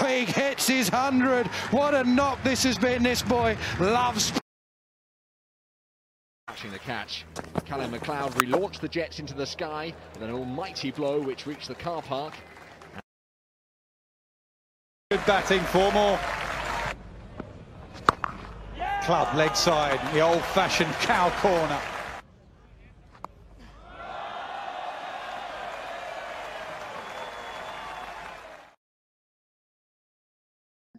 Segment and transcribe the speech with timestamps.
[0.00, 1.46] Oh, he hits his 100.
[1.70, 3.02] What a knock this has been.
[3.02, 4.32] This boy loves.
[6.48, 7.24] Catching the catch.
[7.64, 11.74] Callum McLeod relaunched the Jets into the sky with an almighty blow which reached the
[11.74, 12.34] car park.
[15.10, 16.18] Good batting, four more.
[19.02, 21.80] Club leg side, the old-fashioned cow corner.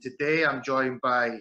[0.03, 1.39] Today I'm joined by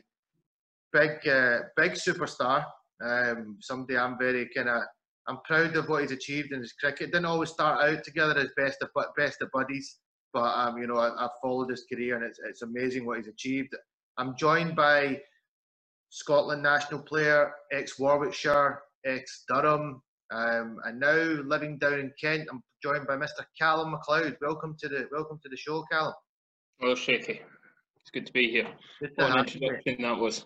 [0.93, 2.65] big, uh, big superstar.
[3.05, 4.83] Um, somebody I'm very kind of
[5.27, 7.11] I'm proud of what he's achieved in his cricket.
[7.11, 9.99] Didn't always start out together as best of best of buddies,
[10.33, 13.27] but um, you know I, have followed his career and it's it's amazing what he's
[13.27, 13.75] achieved.
[14.17, 15.21] I'm joined by
[16.11, 20.01] Scotland national player, ex Warwickshire, ex Durham,
[20.31, 22.47] um, and now living down in Kent.
[22.49, 23.45] I'm joined by Mr.
[23.61, 24.37] Callum McLeod.
[24.41, 26.15] Welcome to the welcome to the show, Callum.
[26.81, 27.41] Well, Shaky.
[28.03, 28.69] It's good to be here.
[29.15, 30.45] What an introduction that was.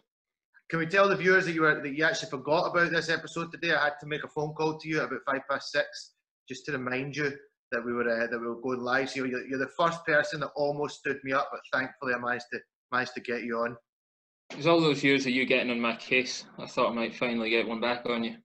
[0.69, 3.53] Can we tell the viewers that you were that you actually forgot about this episode
[3.53, 3.73] today?
[3.73, 6.13] I had to make a phone call to you at about five past six
[6.49, 7.33] just to remind you
[7.73, 9.11] that we were uh, that we were going live.
[9.11, 12.47] So you're, you're the first person that almost stood me up, but thankfully I managed
[12.53, 12.59] to
[12.93, 13.77] managed to get you on.
[14.51, 16.45] It was all those years of you getting on my case.
[16.59, 18.37] I thought I might finally get one back on you.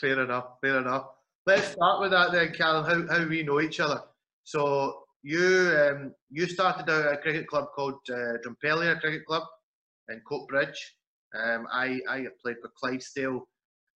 [0.00, 0.58] Fair enough.
[0.60, 1.06] Fair enough.
[1.46, 2.84] Let's start with that then, Callum.
[2.84, 4.00] How how we know each other.
[4.44, 9.42] So you um, you started out at a cricket club called uh, Drumpellier Cricket Club
[10.08, 10.78] in Coatbridge.
[11.38, 13.46] Um, I I played for Clydesdale,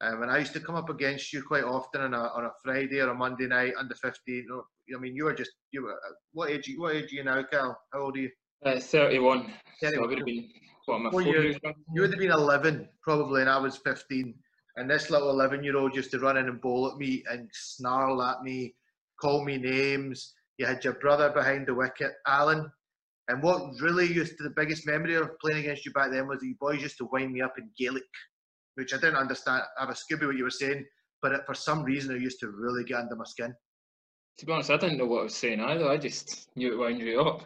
[0.03, 2.51] um, and I used to come up against you quite often on a on a
[2.63, 4.47] Friday or a Monday night under 15.
[4.95, 5.99] I mean, you were just you were
[6.33, 7.81] what age what age are you now, Cal?
[7.95, 8.31] How old are you?
[8.67, 9.55] Uh, 31.
[9.81, 9.95] 31.
[9.95, 10.49] So I would have been
[10.85, 11.45] what my four, years.
[11.45, 14.35] years you would have been 11 probably, and I was 15.
[14.77, 17.49] And this little 11 year old used to run in and bowl at me and
[17.53, 18.75] snarl at me,
[19.19, 22.71] call me names you had your brother behind the wicket, Alan.
[23.29, 26.41] And what really used to the biggest memory of playing against you back then was
[26.41, 28.03] that you boys used to wind me up in Gaelic,
[28.75, 29.63] which I didn't understand.
[29.79, 30.85] I have a Scooby what you were saying,
[31.23, 33.55] but it, for some reason it used to really get under my skin.
[34.39, 35.89] To be honest, I didn't know what I was saying either.
[35.89, 37.43] I just knew it wound you up.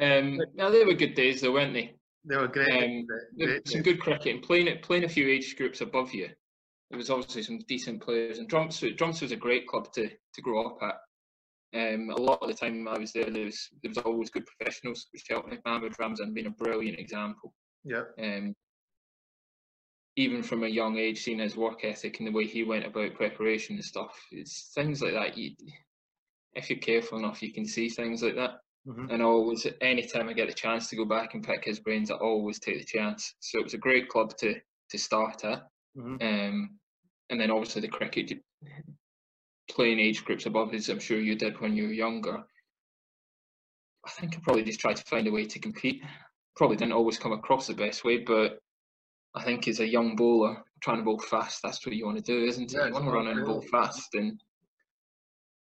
[0.00, 1.94] Um, now they were good days, though, weren't they?
[2.24, 2.70] They were great.
[2.70, 3.06] Um,
[3.38, 6.28] great some good cricket and playing it, playing a few age groups above you.
[6.90, 10.42] There was obviously some decent players, and Drumps, Drumps was a great club to to
[10.42, 10.96] grow up at.
[11.74, 14.46] Um, a lot of the time I was there, there was, there was always good
[14.46, 15.58] professionals, which helped me.
[15.64, 17.54] Mohammad Ramzan being a brilliant example.
[17.84, 18.04] Yeah.
[18.18, 18.54] Um,
[20.16, 23.14] even from a young age, seeing his work ethic and the way he went about
[23.14, 25.38] preparation and stuff, it's things like that.
[25.38, 25.52] You,
[26.52, 28.58] if you're careful enough, you can see things like that.
[28.86, 29.10] Mm-hmm.
[29.10, 32.16] And always, anytime I get a chance to go back and pick his brains, I
[32.16, 33.34] always take the chance.
[33.40, 34.54] So it was a great club to
[34.90, 35.62] to start at.
[35.96, 36.16] Mm-hmm.
[36.20, 36.78] Um,
[37.30, 38.32] and then obviously the cricket
[39.70, 42.42] playing age groups above as I'm sure you did when you were younger,
[44.04, 46.02] I think I probably just tried to find a way to compete.
[46.56, 48.58] Probably didn't always come across the best way, but
[49.34, 52.22] I think as a young bowler, trying to bowl fast, that's what you want to
[52.22, 52.76] do, isn't it?
[52.76, 54.14] Yeah, you want to run and bowl fast.
[54.14, 54.40] And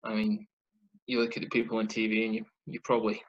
[0.03, 0.47] I mean,
[1.07, 3.23] you look at the people on TV and you, you probably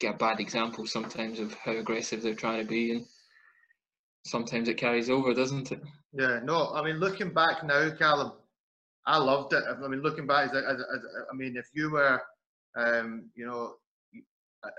[0.00, 2.92] get a bad example sometimes of how aggressive they're trying to be.
[2.92, 3.04] And
[4.24, 5.80] sometimes it carries over, doesn't it?
[6.12, 8.32] Yeah, no, I mean, looking back now, Callum,
[9.06, 9.62] I loved it.
[9.68, 12.20] I mean, looking back, as, I mean, if you were,
[12.76, 13.74] um, you know,
[14.64, 14.70] uh,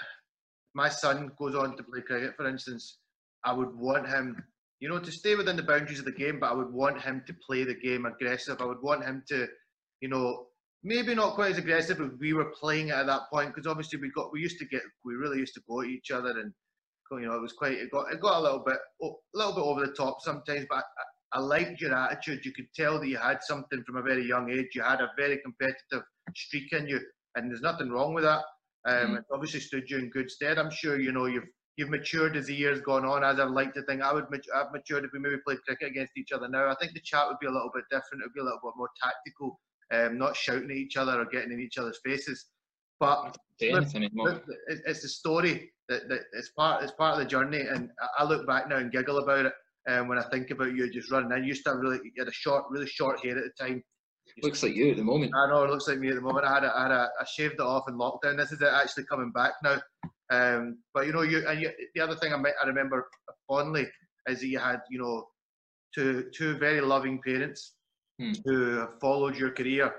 [0.73, 2.99] my son goes on to play cricket, for instance,
[3.45, 4.43] I would want him,
[4.79, 7.23] you know, to stay within the boundaries of the game, but I would want him
[7.25, 8.61] to play the game aggressive.
[8.61, 9.47] I would want him to,
[10.01, 10.47] you know,
[10.83, 14.11] maybe not quite as aggressive as we were playing at that point, because obviously we
[14.11, 16.53] got, we used to get, we really used to go at each other and,
[17.11, 19.63] you know, it was quite, it got, it got a little bit, a little bit
[19.63, 20.81] over the top sometimes, but I
[21.35, 22.45] liked your attitude.
[22.45, 24.67] You could tell that you had something from a very young age.
[24.73, 26.03] You had a very competitive
[26.35, 26.99] streak in you,
[27.35, 28.43] and there's nothing wrong with that.
[28.88, 29.18] Um, mm.
[29.18, 30.57] It obviously stood you in good stead.
[30.57, 33.24] I'm sure you know you've you've matured as the years gone on.
[33.24, 34.25] As I'd like to think, I would
[34.56, 36.69] I've matured if we maybe played cricket against each other now.
[36.69, 38.21] I think the chat would be a little bit different.
[38.21, 39.59] It would be a little bit more tactical,
[39.94, 42.45] um, not shouting at each other or getting in each other's faces.
[43.00, 43.38] But
[44.68, 48.24] it's, it's the story that, that it's part it's part of the journey, and I
[48.24, 49.53] look back now and giggle about it.
[49.88, 52.12] Um, when I think about you just running in, you used to have really, you
[52.18, 53.84] had a short, really short hair at the time.
[54.44, 55.31] Looks like you at the moment.
[55.34, 56.45] I know, it looks like me at the moment.
[56.45, 58.38] I had, a, I, had a, I shaved it off in lockdown.
[58.38, 59.78] This is it actually coming back now.
[60.30, 63.07] Um, but you know, you and you, the other thing I, might, I remember
[63.48, 63.88] fondly
[64.28, 65.25] is that you had, you know,
[65.95, 67.75] two two very loving parents
[68.19, 68.34] hmm.
[68.44, 69.94] who have followed your career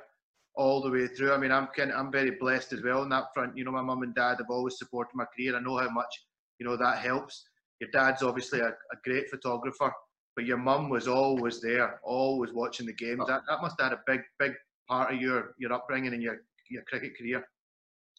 [0.55, 1.33] all the way through.
[1.33, 3.57] I mean, I'm kind I'm very blessed as well on that front.
[3.57, 5.57] You know, my mum and dad have always supported my career.
[5.57, 6.15] I know how much
[6.59, 7.45] you know that helps
[7.81, 9.93] your dad's obviously a, a great photographer,
[10.37, 13.21] but your mum was always there, always watching the games.
[13.23, 13.27] Oh.
[13.27, 14.53] That, that must have had a big, big
[14.89, 16.39] part of your, your upbringing and your,
[16.71, 17.45] your cricket career.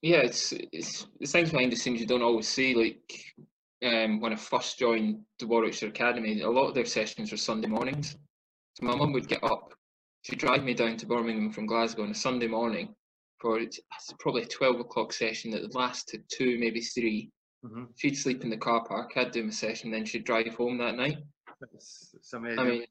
[0.01, 2.73] yeah, it's it's it's things behind the scenes you don't always see.
[2.73, 3.23] Like
[3.85, 7.67] um, when I first joined the Warwickshire Academy, a lot of their sessions were Sunday
[7.67, 8.17] mornings.
[8.75, 9.73] So my mum would get up,
[10.21, 12.95] she'd drive me down to Birmingham from Glasgow on a Sunday morning
[13.39, 13.79] for it's
[14.19, 17.29] probably a twelve o'clock session that would last to two, maybe 3
[17.63, 17.89] Mhm.
[17.97, 19.11] She'd sleep in the car park.
[19.15, 21.17] I'd do my session, then she'd drive home that night.
[21.73, 22.59] It's, it's amazing.
[22.59, 22.85] I mean,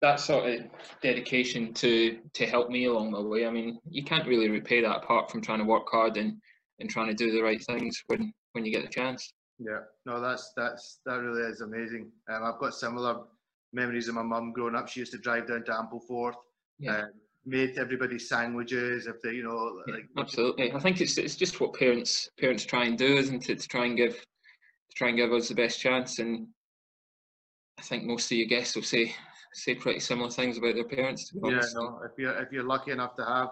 [0.00, 0.60] that sort of
[1.02, 3.46] dedication to to help me along my way.
[3.46, 6.40] I mean, you can't really repay that apart from trying to work hard and
[6.78, 9.32] and trying to do the right things when when you get the chance.
[9.58, 12.10] Yeah, no, that's that's that really is amazing.
[12.28, 13.24] Um, I've got similar
[13.72, 14.88] memories of my mum growing up.
[14.88, 16.36] She used to drive down to Ampleforth,
[16.78, 17.02] Yeah.
[17.02, 17.10] um,
[17.48, 19.06] made everybody sandwiches.
[19.06, 20.72] If they, you know, Yeah, like absolutely.
[20.72, 23.60] I think it's it's just what parents parents try and do, isn't it?
[23.60, 26.18] To try and give to try and give us the best chance.
[26.18, 26.48] And
[27.78, 29.14] I think most of your guests will say
[29.54, 31.28] say pretty similar things about their parents.
[31.30, 32.00] To be yeah, no.
[32.04, 33.48] If you're if you're lucky enough to have,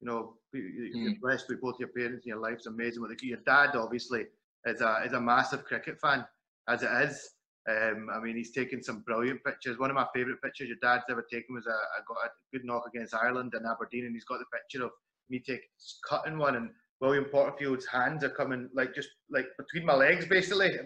[0.00, 1.20] you know, you- you- you're Mm.
[1.20, 3.04] blessed with both your parents in your life's amazing.
[3.18, 3.26] Do.
[3.26, 4.26] Your dad obviously
[4.66, 6.24] is a is a massive cricket fan,
[6.68, 7.33] as it is.
[7.68, 9.78] Um, I mean, he's taken some brilliant pictures.
[9.78, 12.64] One of my favourite pictures your dad's ever taken was a, I got a good
[12.64, 14.90] knock against Ireland in Aberdeen, and he's got the picture of
[15.30, 15.68] me taking
[16.08, 16.70] cutting one, and
[17.00, 20.72] William Porterfield's hands are coming like just like between my legs, basically.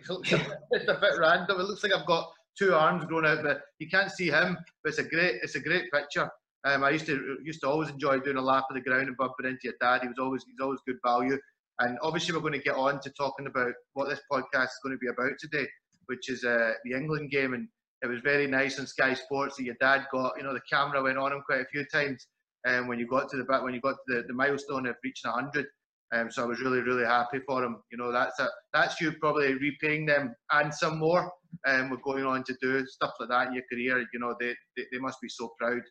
[0.70, 1.60] It's a bit random.
[1.60, 4.56] It looks like I've got two arms grown out, but you can't see him.
[4.82, 6.30] But it's a great, it's a great picture.
[6.64, 9.16] Um, I used to used to always enjoy doing a lap of the ground and
[9.16, 10.02] bumping into your dad.
[10.02, 11.38] He was always he's always good value.
[11.80, 14.96] And obviously, we're going to get on to talking about what this podcast is going
[14.96, 15.66] to be about today,
[16.08, 17.54] which is uh, the England game.
[17.54, 17.68] And
[18.02, 20.34] it was very nice on Sky Sports that your dad got.
[20.36, 22.26] You know, the camera went on him quite a few times.
[22.66, 24.96] Um, when you got to the back, when you got to the, the milestone of
[25.02, 25.66] reaching 100.
[26.12, 27.82] Um, so I was really, really happy for him.
[27.92, 31.30] You know, that's a, that's you probably repaying them and some more.
[31.66, 33.98] Um, we're going on to do stuff like that in your career.
[34.12, 35.82] You know, they, they, they must be so proud.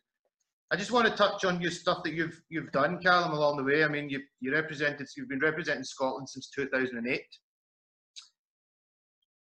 [0.70, 3.62] I just want to touch on your stuff that you've you've done, Callum, along the
[3.62, 3.84] way.
[3.84, 7.22] I mean, you you represented, you've been representing Scotland since 2008.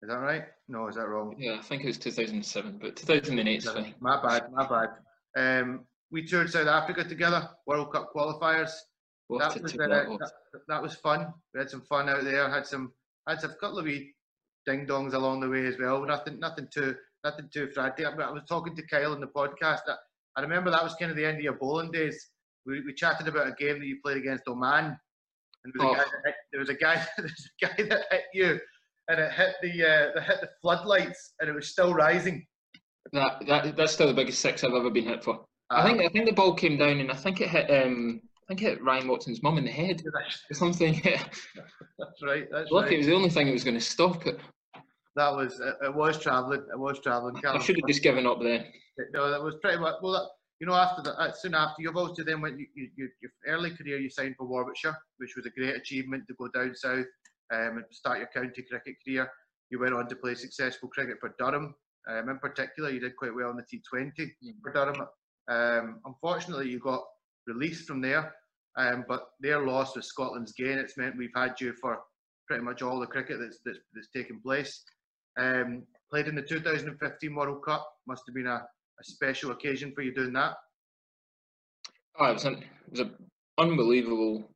[0.04, 0.44] Is that right?
[0.68, 1.34] No, is that wrong?
[1.38, 3.94] Yeah, I think it was 2007, but 2008 is fine.
[4.00, 4.90] My bad, my bad.
[5.34, 8.70] Um, we toured South Africa together, World Cup qualifiers.
[9.30, 10.30] That was uh, that
[10.68, 11.32] that, was fun.
[11.54, 12.50] We had some fun out there.
[12.50, 12.92] Had some
[13.26, 14.12] had some couple of wee
[14.66, 16.04] ding dongs along the way as well.
[16.04, 18.04] Nothing nothing too nothing too frantic.
[18.04, 19.80] I was talking to Kyle in the podcast.
[19.86, 20.00] That
[20.36, 22.28] I remember that was kind of the end of your bowling days.
[22.66, 24.98] We, we chatted about a game that you played against Oman,
[25.64, 26.04] and there was, a, Oh.
[26.04, 28.60] guy that hit, there was a guy there was a guy that hit you,
[29.08, 32.46] and it hit the uh, that hit the floodlights, and it was still rising.
[33.12, 35.44] That, that that's still the biggest six I've ever been hit for.
[35.70, 38.20] I Uh, think I think the ball came down and I think it hit um
[38.24, 40.02] I think it hit Ryan Watson's mum in the head
[40.50, 41.00] or something.
[41.04, 42.46] That's right.
[42.50, 44.38] That's Lucky it was the only thing that was going to stop it.
[45.16, 46.60] That was it, it was travelling.
[46.72, 47.36] It was travelling.
[47.46, 48.66] I should have just given up then.
[49.12, 50.12] No, that was pretty much well.
[50.12, 50.28] That,
[50.60, 53.70] you know, after that, uh, soon after you've also then went you, you, your early
[53.70, 53.98] career.
[53.98, 57.06] You signed for Warwickshire, which was a great achievement to go down south
[57.54, 59.30] um, and start your county cricket career.
[59.70, 61.74] You went on to play successful cricket for Durham.
[62.08, 64.54] Um, in particular, you did quite well in the T20 Mm.
[64.62, 65.06] for Durham.
[65.48, 67.02] Um, unfortunately, you got
[67.46, 68.34] released from there,
[68.76, 70.78] um, but their loss was Scotland's gain.
[70.78, 72.00] It's meant we've had you for
[72.46, 74.82] pretty much all the cricket that's that's, that's taken place.
[75.38, 77.86] Um, played in the 2015 World Cup.
[78.06, 78.56] Must have been a,
[79.00, 80.54] a special occasion for you doing that.
[82.18, 83.14] Oh, it was an it was an
[83.58, 84.48] unbelievable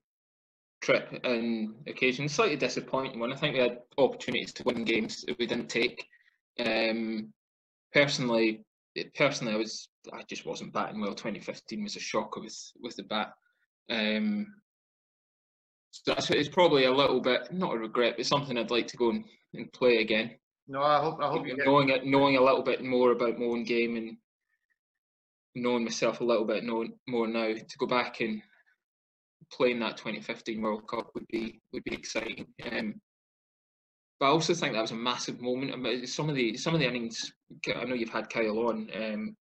[0.81, 2.29] trip and occasion.
[2.29, 3.33] Slightly disappointing one.
[3.33, 6.07] I think we had opportunities to win games that we didn't take.
[6.65, 7.33] Um,
[7.93, 8.65] personally,
[9.15, 11.15] personally, I was I just wasn't batting well.
[11.15, 13.33] 2015 was a shocker with with the bat.
[13.91, 14.47] Um,
[15.91, 18.97] so that's it's probably a little bit not a regret, but something I'd like to
[18.97, 20.33] go and, and play again.
[20.67, 23.65] No, I hope I hope knowing it, knowing a little bit more about my own
[23.65, 24.17] game and
[25.55, 28.43] knowing myself a little bit more now to go back and
[29.53, 32.47] playing that 2015 World Cup would be would be exciting.
[32.71, 33.01] Um,
[34.21, 35.73] but I also think that was a massive moment.
[35.73, 37.33] I mean, some of the some of the innings.
[37.75, 39.37] I know you've had Kyle on, um,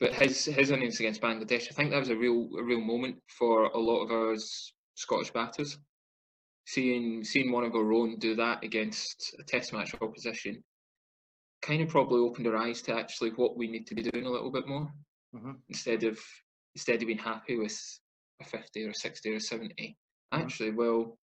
[0.00, 3.16] but his his innings against Bangladesh, I think that was a real a real moment
[3.38, 5.78] for a lot of us Scottish batters.
[6.66, 10.64] Seeing seeing one of our own do that against a Test match opposition,
[11.60, 14.30] kind of probably opened our eyes to actually what we need to be doing a
[14.30, 14.90] little bit more
[15.34, 15.60] Mhm.
[15.68, 16.18] instead of
[16.74, 18.00] instead of being happy with
[18.40, 19.74] a 50 or a 60 or a 70
[20.32, 20.42] Mhm.
[20.42, 21.18] actually well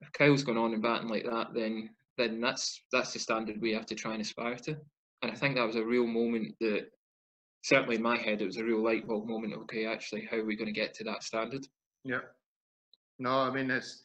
[0.00, 3.72] if Kyle's gone on and batting like that then then that's that's the standard we
[3.72, 4.76] have to try and aspire to
[5.22, 6.90] and I think that was a real moment that
[7.62, 10.44] certainly in my head it was a real light bulb moment okay actually how are
[10.44, 11.66] we going to get to that standard
[12.04, 12.20] Yeah.
[13.18, 14.02] No, I mean it's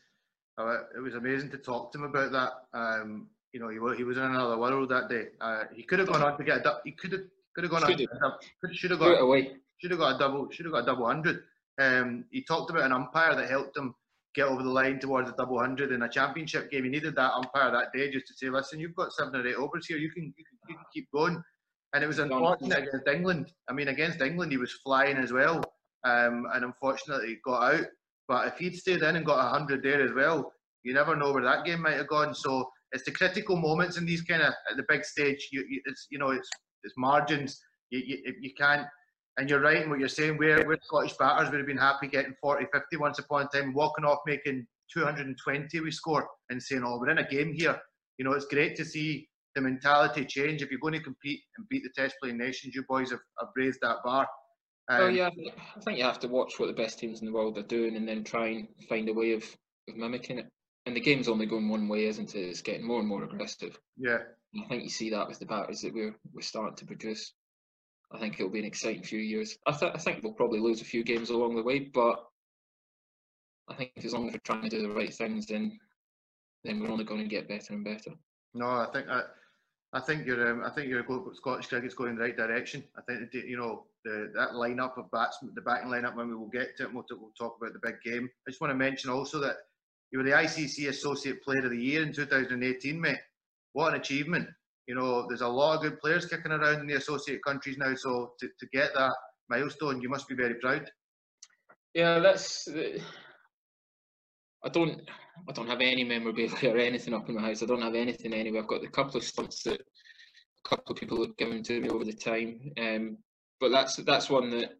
[0.58, 2.54] uh, it was amazing to talk to him about that.
[2.78, 5.28] Um, you know, he was he was in another world that day.
[5.40, 7.22] Uh, he could have gone on to get a he could have
[7.54, 8.08] could have gone on Should've.
[8.10, 10.74] to get a dou- could should have away should have got a double should have
[10.74, 11.44] got a double hundred.
[11.80, 13.94] Um, he talked about an umpire that helped him
[14.34, 16.84] get over the line towards the double hundred in a championship game.
[16.84, 19.56] He needed that umpire that day just to say, listen, you've got seven or eight
[19.56, 19.98] overs here.
[19.98, 21.42] You can you can, you can keep going.
[21.94, 23.52] And it was unfortunate against England.
[23.70, 25.64] I mean, against England, he was flying as well,
[26.04, 27.86] um, and unfortunately he got out.
[28.28, 30.52] But if he'd stayed in and got hundred there as well,
[30.84, 32.36] you never know where that game might have gone.
[32.36, 35.48] So it's the critical moments in these kind of at the big stage.
[35.52, 36.50] You, you it's you know it's
[36.84, 37.62] it's margins.
[37.92, 38.86] You, you, you can't
[39.38, 40.38] and you're right in what you're saying.
[40.38, 43.74] Where, where Scottish batters would have been happy getting 40, 50 once upon a time,
[43.74, 47.80] walking off making 220 we score and saying, oh, we're in a game here.
[48.18, 50.62] You know, it's great to see the mentality change.
[50.62, 53.50] If you're going to compete and beat the test playing nations, you boys have, have
[53.56, 54.28] raised that bar.
[54.88, 55.30] Um, oh yeah,
[55.76, 57.96] I think you have to watch what the best teams in the world are doing
[57.96, 59.44] and then try and find a way of,
[59.90, 60.48] of mimicking it.
[60.86, 62.40] And the game's only going one way, isn't it?
[62.40, 63.80] It's getting more and more aggressive.
[63.98, 64.20] Yeah.
[64.64, 67.34] I think you see that with the batters that we're we're starting to produce.
[68.16, 69.58] I think it'll be an exciting few years.
[69.68, 72.24] I, th- I think we'll probably lose a few games along the way, but
[73.68, 75.78] I think as long as we're trying to do the right things, then
[76.64, 78.12] then we're only going to get better and better.
[78.54, 79.24] No, I think I,
[79.94, 81.04] I think you're um, I think your
[81.34, 82.84] Scottish cricket's going in the right direction.
[82.98, 86.16] I think you know the that lineup of batsmen, the batting lineup.
[86.16, 88.30] When we will get to it, we'll, we'll talk about the big game.
[88.48, 89.58] I just want to mention also that
[90.12, 93.18] you were the ICC Associate Player of the Year in 2018, mate.
[93.74, 94.48] What an achievement!
[94.88, 97.94] You know, there's a lot of good players kicking around in the associate countries now.
[97.96, 99.14] So to, to get that
[99.50, 100.90] milestone, you must be very proud.
[101.94, 102.68] Yeah, that's.
[104.64, 105.02] I don't.
[105.50, 107.62] I don't have any memorabilia or anything up in my house.
[107.62, 108.60] I don't have anything anyway.
[108.60, 111.90] I've got a couple of stunts that a couple of people have given to me
[111.90, 112.72] over the time.
[112.78, 113.18] Um,
[113.60, 114.72] but that's that's one that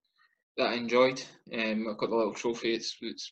[0.58, 1.24] that I enjoyed.
[1.54, 2.74] Um, I've got the little trophy.
[2.74, 3.32] It's it's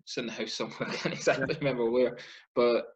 [0.00, 0.76] it's in the house somewhere.
[0.88, 1.58] I can't exactly yeah.
[1.58, 2.16] remember where,
[2.54, 2.86] but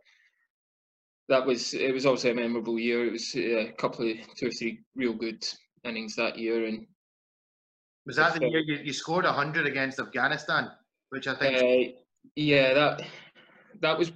[1.30, 3.06] that was it was obviously a memorable year.
[3.06, 5.46] It was uh, a couple of two or three real good
[5.84, 6.87] innings that year, and
[8.04, 10.70] was that the year you, you scored hundred against Afghanistan,
[11.10, 11.56] which I think.
[11.56, 11.99] Uh,
[12.34, 13.02] yeah, that
[13.80, 14.12] that was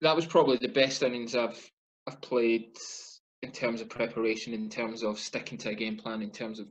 [0.00, 1.70] that was probably the best innings I've
[2.08, 2.76] I've played
[3.42, 6.66] in terms of preparation, in terms of sticking to a game plan, in terms of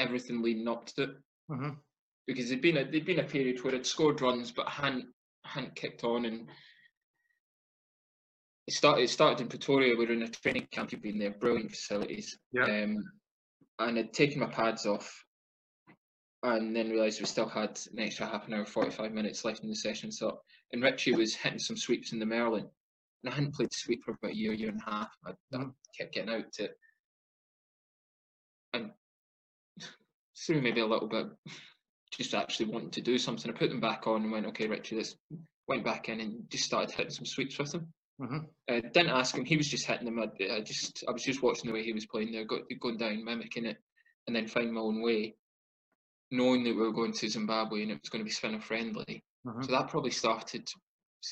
[0.00, 1.10] everything leading up to it.
[1.50, 1.70] Mm-hmm.
[2.26, 5.06] Because there'd been a there'd been a period where I'd scored runs but hadn't
[5.44, 6.48] hadn't kicked on and
[8.66, 9.96] it started, it started in Pretoria.
[9.96, 10.92] We were in a training camp.
[10.92, 12.38] You've been there, brilliant facilities.
[12.52, 12.64] Yeah.
[12.64, 13.04] Um,
[13.78, 15.24] and I'd taken my pads off,
[16.42, 19.68] and then realised we still had an extra half an hour, forty-five minutes left in
[19.68, 20.12] the session.
[20.12, 20.40] So,
[20.72, 22.68] and Richie was hitting some sweeps in the Merlyn,
[23.24, 25.10] and I hadn't played sweep for about a year, year and a half.
[25.24, 25.62] I, mm-hmm.
[25.62, 25.66] I
[25.98, 26.70] kept getting out to,
[28.74, 28.90] and
[30.46, 31.26] through maybe a little bit,
[32.12, 33.50] just actually wanting to do something.
[33.50, 35.16] I put them back on and went, okay, Richie, let's
[35.68, 37.92] went back in and just started hitting some sweeps with them.
[38.20, 38.38] Mm-hmm.
[38.68, 39.44] Uh, didn't ask him.
[39.44, 40.18] He was just hitting them.
[40.18, 42.98] I, I, just I was just watching the way he was playing there, got, going
[42.98, 43.78] down, mimicking it,
[44.26, 45.34] and then finding my own way,
[46.30, 49.24] knowing that we were going to Zimbabwe and it was going to be spinner friendly.
[49.46, 49.62] Mm-hmm.
[49.62, 50.68] So that probably started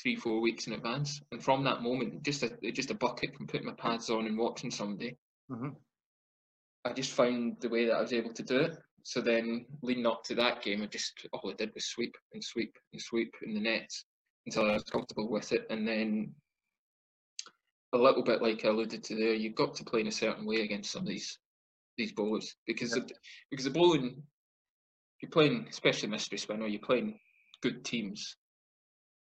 [0.01, 3.45] three four weeks in advance, and from that moment, just a just a bucket from
[3.45, 5.15] putting my pads on and watching somebody.
[5.51, 5.69] Mm-hmm.
[6.85, 8.77] I just found the way that I was able to do it.
[9.03, 12.43] So then, leading up to that game, I just all I did was sweep and
[12.43, 14.05] sweep and sweep in the nets
[14.47, 16.33] until I was comfortable with it, and then
[17.93, 20.45] a little bit like I alluded to there, you've got to play in a certain
[20.45, 21.37] way against some of these
[21.97, 23.03] these bowlers because yeah.
[23.03, 23.11] of,
[23.51, 24.23] because the bowling
[25.21, 27.19] you're playing, especially mystery spin, or you're playing
[27.61, 28.37] good teams.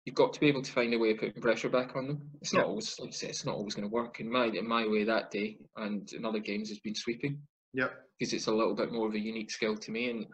[0.05, 2.31] You've got to be able to find a way of putting pressure back on them.
[2.41, 2.61] It's yeah.
[2.61, 4.21] not always, like I say, it's not always going to work.
[4.21, 7.39] In my in my way that day and in other games has been sweeping.
[7.73, 7.89] Yeah,
[8.19, 10.27] because it's a little bit more of a unique skill to me, and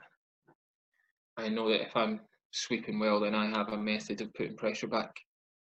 [1.37, 2.21] I know that if I'm
[2.53, 5.15] sweeping well, then I have a method of putting pressure back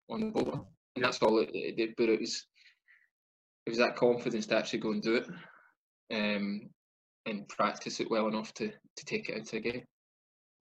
[0.09, 0.61] on the bowler
[0.95, 1.93] that's all it, it, did.
[1.97, 2.45] But it was
[3.65, 5.27] it was that confidence to actually go and do it,
[6.13, 6.69] um,
[7.25, 9.83] and practice it well enough to to take it into a game.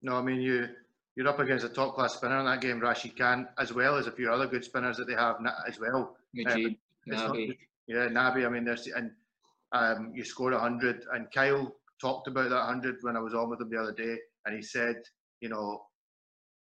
[0.03, 0.69] No, I mean you
[1.17, 4.07] you're up against a top class spinner in that game, Rashid Khan, as well as
[4.07, 6.17] a few other good spinners that they have as well.
[6.37, 6.77] Mujeeb, um,
[7.09, 7.59] Nabi.
[7.87, 8.47] yeah, Nabi.
[8.47, 9.11] I mean, there's and
[9.73, 13.61] um, you scored hundred, and Kyle talked about that hundred when I was on with
[13.61, 14.97] him the other day, and he said,
[15.41, 15.83] you know,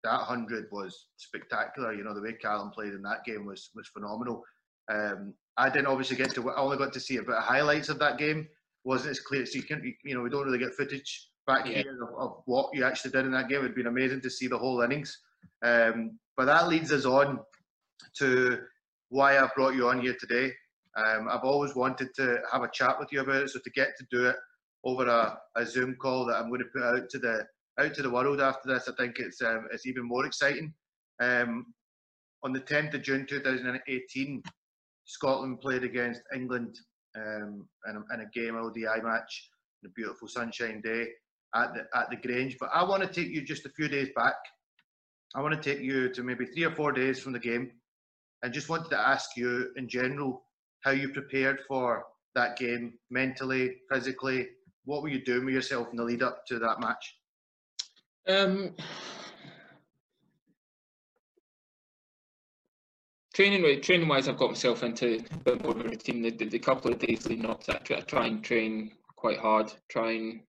[0.03, 1.93] that hundred was spectacular.
[1.93, 4.43] You know, the way Callum played in that game was was phenomenal.
[4.91, 6.49] Um, I didn't obviously get to.
[6.49, 8.47] I only got to see a bit of highlights of that game.
[8.83, 9.45] wasn't as clear.
[9.45, 11.83] So you can you know we don't really get footage back yeah.
[11.83, 13.59] here of, of, what you actually did in that game.
[13.59, 15.19] It'd been amazing to see the whole innings.
[15.63, 17.39] Um, but that leads us on
[18.17, 18.59] to
[19.09, 20.51] why I've brought you on here today.
[20.95, 23.97] Um, I've always wanted to have a chat with you about it, so to get
[23.97, 24.35] to do it
[24.83, 27.45] over a, a Zoom call that I'm going to put out to the
[27.79, 30.73] out to the world after this, I think it's um, it's even more exciting.
[31.21, 31.73] Um,
[32.43, 34.43] on the 10th of June 2018,
[35.05, 36.77] Scotland played against England
[37.15, 39.49] um, in, a, in a game ODI match,
[39.81, 41.07] in a beautiful sunshine day.
[41.55, 42.57] at the at the Grange.
[42.59, 44.35] But I want to take you just a few days back.
[45.35, 47.71] I want to take you to maybe three or four days from the game,
[48.43, 50.43] and just wanted to ask you in general
[50.83, 52.03] how you prepared for
[52.35, 54.47] that game mentally, physically.
[54.85, 57.15] What were you doing with yourself in the lead up to that match?
[58.27, 58.73] Um,
[63.33, 66.21] training training wise, I've got myself into a bit more of a routine.
[66.21, 69.39] The, the, the couple of days leading up to that, I try and train quite
[69.39, 69.73] hard.
[69.89, 70.41] Try and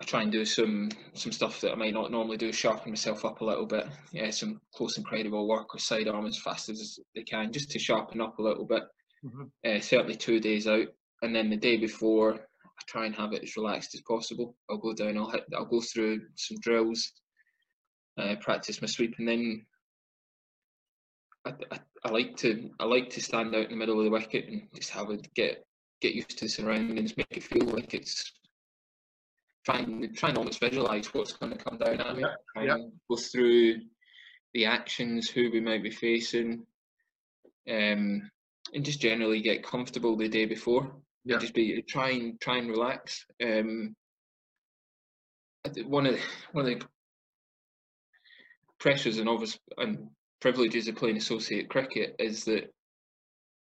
[0.00, 3.24] I try and do some some stuff that I might not normally do, sharpen myself
[3.24, 3.86] up a little bit.
[4.12, 7.78] Yeah, some close incredible credible work with sidearm as fast as they can, just to
[7.78, 8.82] sharpen up a little bit.
[9.24, 9.44] Mm-hmm.
[9.64, 10.88] Uh, certainly two days out,
[11.22, 12.40] and then the day before,
[12.86, 14.56] try and have it as relaxed as possible.
[14.70, 17.12] I'll go down, I'll hit, I'll go through some drills,
[18.18, 19.66] uh, practice my sweep, and then
[21.44, 24.10] I, I, I, like to I like to stand out in the middle of the
[24.10, 25.64] wicket and just have it get
[26.00, 28.32] get used to the surroundings, make it feel like it's
[29.64, 32.22] trying trying to almost visualize what's going to come down at me.
[32.22, 32.74] Yeah, try yeah.
[32.74, 33.80] and go through
[34.52, 36.64] the actions, who we might be facing,
[37.68, 38.30] um,
[38.72, 40.94] and just generally get comfortable the day before.
[41.24, 41.38] Yeah.
[41.38, 43.24] just be try and try and relax.
[43.42, 43.94] Um,
[45.86, 46.20] one of the,
[46.52, 46.86] one of the
[48.78, 52.70] pressures and obvious and privileges of playing associate cricket is that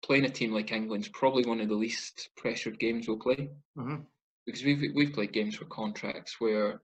[0.03, 3.49] playing a team like England's probably one of the least pressured games we'll play.
[3.77, 4.01] Mm-hmm
[4.45, 6.81] because we've we've played games for contracts where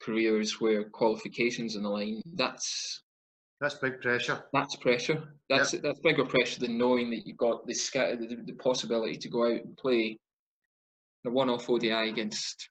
[0.00, 3.02] careers where qualifications in the line that's
[3.62, 4.42] that's big pressure.
[4.52, 5.22] That's pressure.
[5.48, 5.82] That's yep.
[5.82, 9.62] that's bigger pressure than knowing that you've got the, the, the possibility to go out
[9.64, 10.18] and play
[11.22, 12.68] the one-off ODI against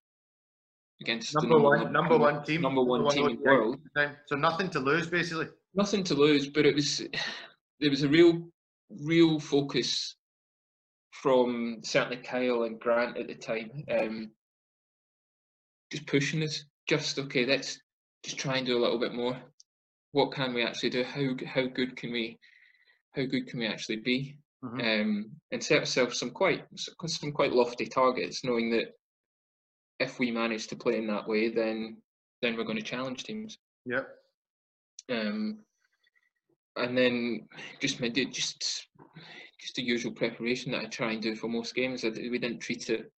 [0.99, 2.61] against number, number one, number one team.
[2.61, 3.79] Number one, number team in the world.
[4.27, 5.47] So nothing to lose basically.
[5.73, 7.01] Nothing to lose but it was
[7.79, 8.49] there was a real
[8.89, 10.17] real focus
[11.11, 14.31] from certainly Kyle and Grant at the time, um,
[15.89, 16.65] just pushing us.
[16.89, 17.79] Just okay, let's
[18.23, 19.37] just try and do a little bit more.
[20.11, 21.03] What can we actually do?
[21.03, 22.37] How how good can we
[23.15, 24.37] how good can we actually be?
[24.63, 24.79] Mm-hmm.
[24.79, 26.63] Um, and set ourselves some quite
[27.05, 28.93] some quite lofty targets, knowing that
[29.99, 31.97] if we manage to play in that way, then
[32.41, 33.57] then we're going to challenge teams.
[33.85, 34.07] Yep.
[35.09, 35.59] Um,
[36.77, 37.47] and then
[37.79, 37.99] just
[38.31, 38.87] just
[39.59, 42.03] just the usual preparation that I try and do for most games.
[42.03, 43.11] We didn't treat it,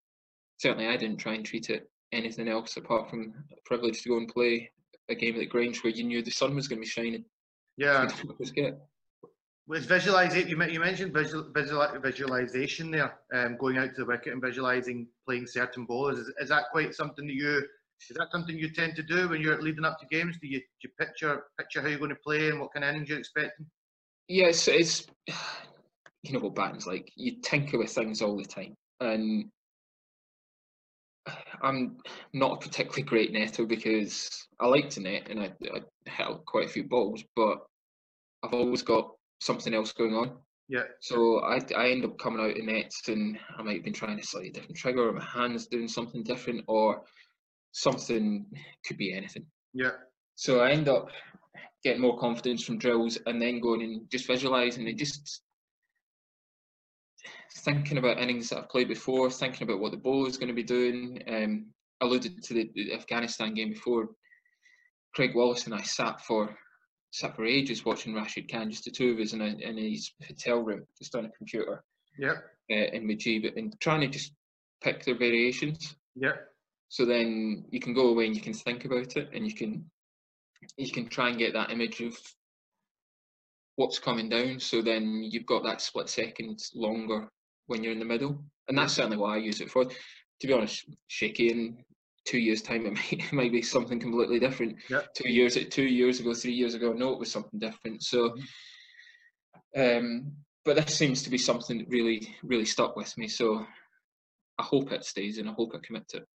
[0.58, 4.16] certainly I didn't try and treat it anything else apart from a privilege to go
[4.18, 4.70] and play
[5.08, 7.24] a game at the Grange where you knew the sun was going to be shining.
[7.76, 8.08] Yeah.
[9.66, 14.34] With visualization, you, you mentioned visual, visual, visualization there, um, going out to the wicket
[14.34, 16.18] and visualizing playing certain bowlers.
[16.18, 17.62] Is, is that quite something that you
[18.10, 20.36] is that something you tend to do when you're leading up to games?
[20.40, 22.90] Do you, do you picture picture how you're going to play and what kind of
[22.90, 23.66] innings you're expecting?
[24.28, 25.06] Yes, it's
[26.22, 27.10] you know what batting's like.
[27.16, 29.46] You tinker with things all the time, and
[31.62, 31.96] I'm
[32.32, 36.66] not a particularly great netter because I like to net and I, I hit quite
[36.66, 37.58] a few balls, but
[38.42, 40.36] I've always got something else going on.
[40.68, 40.84] Yeah.
[41.00, 44.18] So I, I end up coming out in nets and I might have been trying
[44.18, 47.02] a slightly different trigger or my hand's doing something different or
[47.72, 48.46] something
[48.86, 49.44] could be anything.
[49.74, 49.90] Yeah.
[50.36, 51.08] So I end up
[51.82, 55.42] getting more confidence from drills and then going and just visualizing and just
[57.58, 60.54] thinking about innings that I've played before, thinking about what the bowler is going to
[60.54, 61.22] be doing.
[61.28, 61.66] Um,
[62.00, 64.08] alluded to the, the, Afghanistan game before.
[65.14, 66.56] Craig Wallace and I sat for
[67.12, 70.10] sat for ages watching Rashid Khan, just the two of us in, a, in his
[70.26, 71.84] hotel room, just on a computer.
[72.18, 72.38] Yeah.
[72.70, 74.32] Uh, in Mujeeb, and trying to just
[74.82, 75.94] pick their variations.
[76.16, 76.32] Yeah.
[76.88, 79.84] So then you can go away and you can think about it, and you can
[80.76, 82.16] you can try and get that image of
[83.76, 84.58] what's coming down.
[84.58, 87.28] So then you've got that split second longer
[87.66, 89.84] when you're in the middle, and that's certainly what I use it for.
[89.84, 91.78] To be honest, shaky in
[92.24, 94.76] two years' time, it might, it might be something completely different.
[94.88, 95.14] Yep.
[95.14, 98.02] Two years, two years ago, three years ago, no, it was something different.
[98.02, 98.34] So,
[99.76, 99.98] mm-hmm.
[99.98, 100.32] um,
[100.64, 103.28] but this seems to be something that really, really stuck with me.
[103.28, 103.66] So,
[104.58, 106.28] I hope it stays, and I hope I commit to it.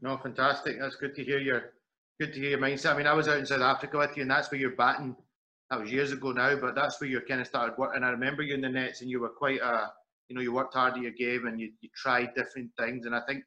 [0.00, 0.78] No, fantastic.
[0.80, 1.72] That's good to hear your
[2.20, 2.94] good to hear your mindset.
[2.94, 5.16] I mean, I was out in South Africa with you, and that's where you're batting.
[5.70, 8.02] That was years ago now, but that's where you kind of started working.
[8.02, 9.92] I remember you in the nets, and you were quite a
[10.28, 13.06] you know, you worked hard at your game and you, you tried different things.
[13.06, 13.44] And I think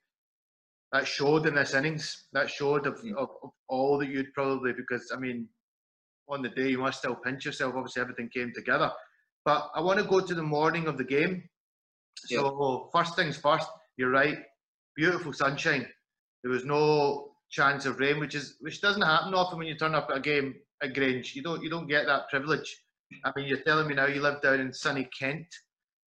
[0.91, 2.27] that showed in this innings.
[2.33, 3.13] That showed of, mm.
[3.17, 5.47] of, of, all that you'd probably, because I mean,
[6.29, 7.73] on the day you must still pinch yourself.
[7.75, 8.91] Obviously, everything came together.
[9.43, 11.43] But I want to go to the morning of the game.
[12.25, 14.39] So, first things first, you're right.
[14.95, 15.87] Beautiful sunshine.
[16.43, 19.95] There was no chance of rain, which is which doesn't happen often when you turn
[19.95, 21.35] up at a game at Grange.
[21.35, 22.83] You don't you don't get that privilege.
[23.23, 25.45] I mean, you're telling me now you live down in sunny Kent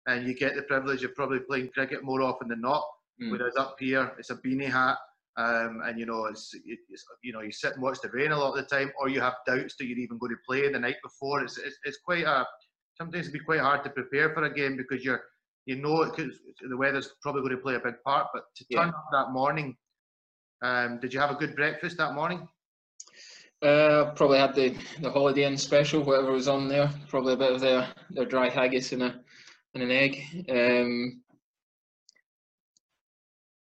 [0.08, 2.84] and you get the privilege of probably playing cricket more often than not.
[3.22, 3.32] Mm.
[3.32, 4.98] Whereas up here, it's a beanie hat
[5.38, 8.38] um, and you know it's, it's, you know you sit and watch the rain a
[8.38, 10.80] lot of the time, or you have doubts that you're even going to play the
[10.80, 11.42] night before.
[11.42, 12.46] It's it's, it's quite a
[12.98, 15.22] sometimes it'd be quite hard to prepare for a game because you're
[15.68, 18.28] you know the weather's probably going to play a big part.
[18.34, 18.90] But to turn Yeah.
[18.90, 19.78] up that morning,
[20.64, 22.48] um, did you have a good breakfast that morning?
[23.62, 26.92] Uh, probably had the, the Holiday Inn special, whatever was on there.
[27.10, 29.20] Probably a bit of their, their dry haggis and a
[29.82, 30.24] and an egg.
[30.50, 31.22] Um,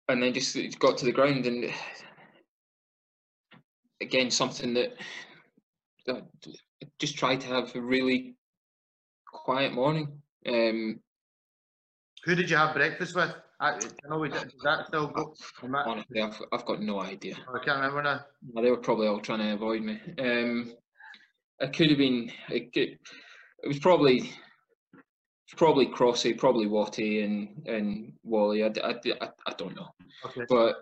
[0.09, 1.73] and then just got to the ground and
[4.01, 4.95] again something that
[6.07, 6.25] that
[6.99, 8.35] just tried to have a really
[9.27, 10.21] quiet morning.
[10.47, 11.01] Um,
[12.25, 13.33] Who did you have breakfast with?
[13.61, 14.43] I, I know we did.
[14.43, 15.35] Did that still go?
[15.63, 17.37] I honestly, I've, I've got no idea.
[17.37, 18.21] I can't remember now.
[18.53, 20.01] No, they were probably all trying to avoid me.
[20.19, 20.75] Um,
[21.61, 22.33] it could have been.
[22.49, 22.99] It, could,
[23.63, 24.33] it was probably.
[25.57, 28.65] Probably Crossy, probably Watty, and and Wally.
[28.65, 28.95] I I
[29.47, 29.89] I don't know,
[30.25, 30.43] Okay.
[30.49, 30.77] but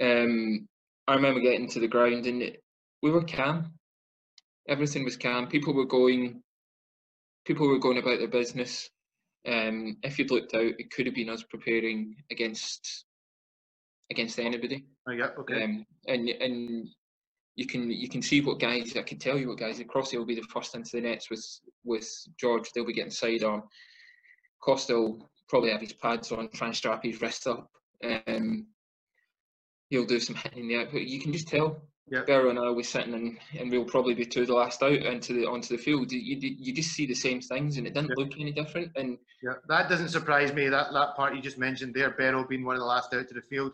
[0.00, 0.68] um,
[1.06, 2.62] I remember getting to the ground and it,
[3.02, 3.72] we were calm.
[4.68, 5.46] Everything was calm.
[5.46, 6.42] People were going.
[7.44, 8.90] People were going about their business.
[9.46, 13.04] Um, if you'd looked out, it could have been us preparing against
[14.10, 14.86] against anybody.
[15.08, 15.28] Oh, yeah.
[15.38, 15.62] Okay.
[15.62, 16.88] Um, and and
[17.54, 19.78] you can you can see what guys I can tell you what guys.
[19.80, 21.46] Crossy will be the first into the nets with
[21.84, 22.08] with
[22.40, 22.70] George.
[22.74, 23.62] They'll be getting sidearm.
[24.60, 27.70] Costa will probably have his pads on, try and strap his wrist up.
[28.26, 28.66] Um,
[29.90, 31.02] he'll do some hitting in the output.
[31.02, 31.80] You can just tell.
[32.08, 32.22] Yeah.
[32.24, 34.80] Barrow and I will be sitting and, and we'll probably be two of the last
[34.80, 36.12] out into the onto the field.
[36.12, 38.24] You, you, you just see the same things and it didn't Yeah.
[38.24, 38.92] look any different.
[38.94, 40.68] And Yeah, that doesn't surprise me.
[40.68, 43.34] That that part you just mentioned there, Barrow being one of the last out to
[43.34, 43.72] the field.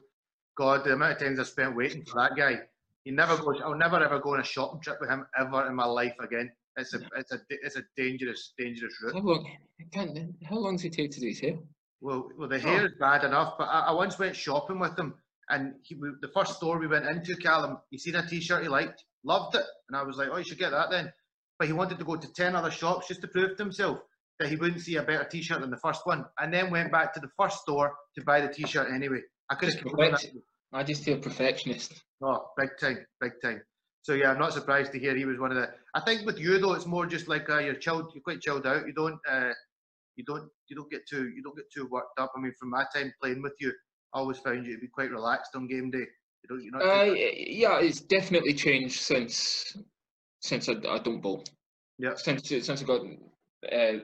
[0.56, 2.60] God, the amount of times I spent waiting for that guy.
[3.04, 3.60] He never goes.
[3.62, 6.50] I'll never ever go on a shopping trip with him ever in my life again.
[6.76, 9.14] It's a it's a it's a dangerous dangerous route.
[9.14, 9.50] how long?
[9.92, 11.58] Can't, how long does it take to do his hair?
[12.00, 12.86] Well, well, the hair oh.
[12.86, 15.14] is bad enough, but I, I once went shopping with him,
[15.48, 18.68] and he, we, the first store we went into, Callum, he seen a T-shirt he
[18.68, 21.12] liked, loved it, and I was like, oh, you should get that then.
[21.58, 23.98] But he wanted to go to ten other shops just to prove to himself
[24.40, 27.14] that he wouldn't see a better T-shirt than the first one, and then went back
[27.14, 29.20] to the first store to buy the T-shirt anyway.
[29.48, 29.80] I could have
[30.72, 32.02] I just feel perfectionist.
[32.22, 33.60] Oh, big time, big time.
[34.02, 35.70] So yeah, I'm not surprised to hear he was one of the.
[35.94, 38.66] I think with you though, it's more just like uh, you're chilled, you're quite chilled
[38.66, 38.86] out.
[38.86, 39.52] You don't, uh,
[40.16, 42.32] you don't, you don't get too, you don't get too worked up.
[42.36, 43.72] I mean, from my time playing with you,
[44.12, 45.98] I always found you to be quite relaxed on game day.
[45.98, 46.82] You don't, you're not.
[46.82, 49.76] Uh, yeah, it's definitely changed since
[50.40, 51.44] since I, I don't bowl.
[51.98, 52.14] Yeah.
[52.16, 53.02] Since since I got
[53.72, 53.98] uh,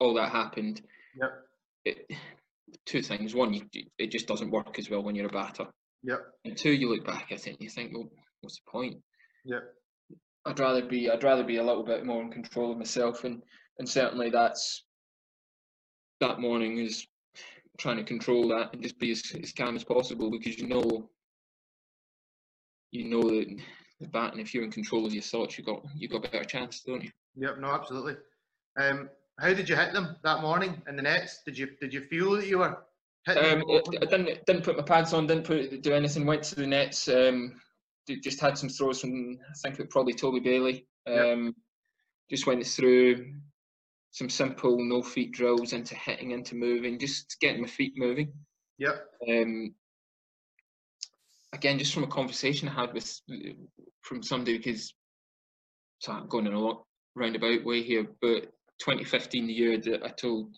[0.00, 0.80] all that happened.
[1.20, 1.30] Yep.
[1.84, 2.10] It,
[2.86, 3.34] two things.
[3.34, 3.62] One, you,
[3.98, 5.66] it just doesn't work as well when you're a batter.
[6.04, 6.20] Yep.
[6.46, 8.08] And two, you look back at it and you think, well,
[8.40, 8.96] what's the point?
[9.46, 9.62] Yep.
[10.44, 13.42] I'd rather be I'd rather be a little bit more in control of myself and
[13.78, 14.84] and certainly that's
[16.20, 17.06] that morning is
[17.78, 21.10] trying to control that and just be as, as calm as possible because you know
[22.90, 23.56] you know that
[24.00, 26.44] the batting if you're in control of your thoughts you got you got a better
[26.44, 27.58] chance don't you Yep.
[27.58, 28.16] No, absolutely.
[28.78, 31.42] Um, how did you hit them that morning in the nets?
[31.44, 32.78] Did you did you feel that you were
[33.26, 33.44] hitting?
[33.44, 34.02] um, them I.
[34.02, 37.08] I didn't didn't put my pads on didn't put do anything went to the nets
[37.08, 37.60] um,
[38.22, 41.24] just had some throws from I think it probably Toby Bailey Yep.
[41.24, 41.54] um,
[42.30, 43.32] just went through
[44.10, 48.32] some simple no feet drills into hitting into moving just getting my feet moving
[48.78, 48.96] Yeah.
[49.28, 49.74] um,
[51.52, 53.20] again, just from a conversation I had with
[54.02, 54.94] from somebody because
[55.98, 60.08] so I'm going in a lot roundabout way here, but 2015, the year that I
[60.10, 60.54] told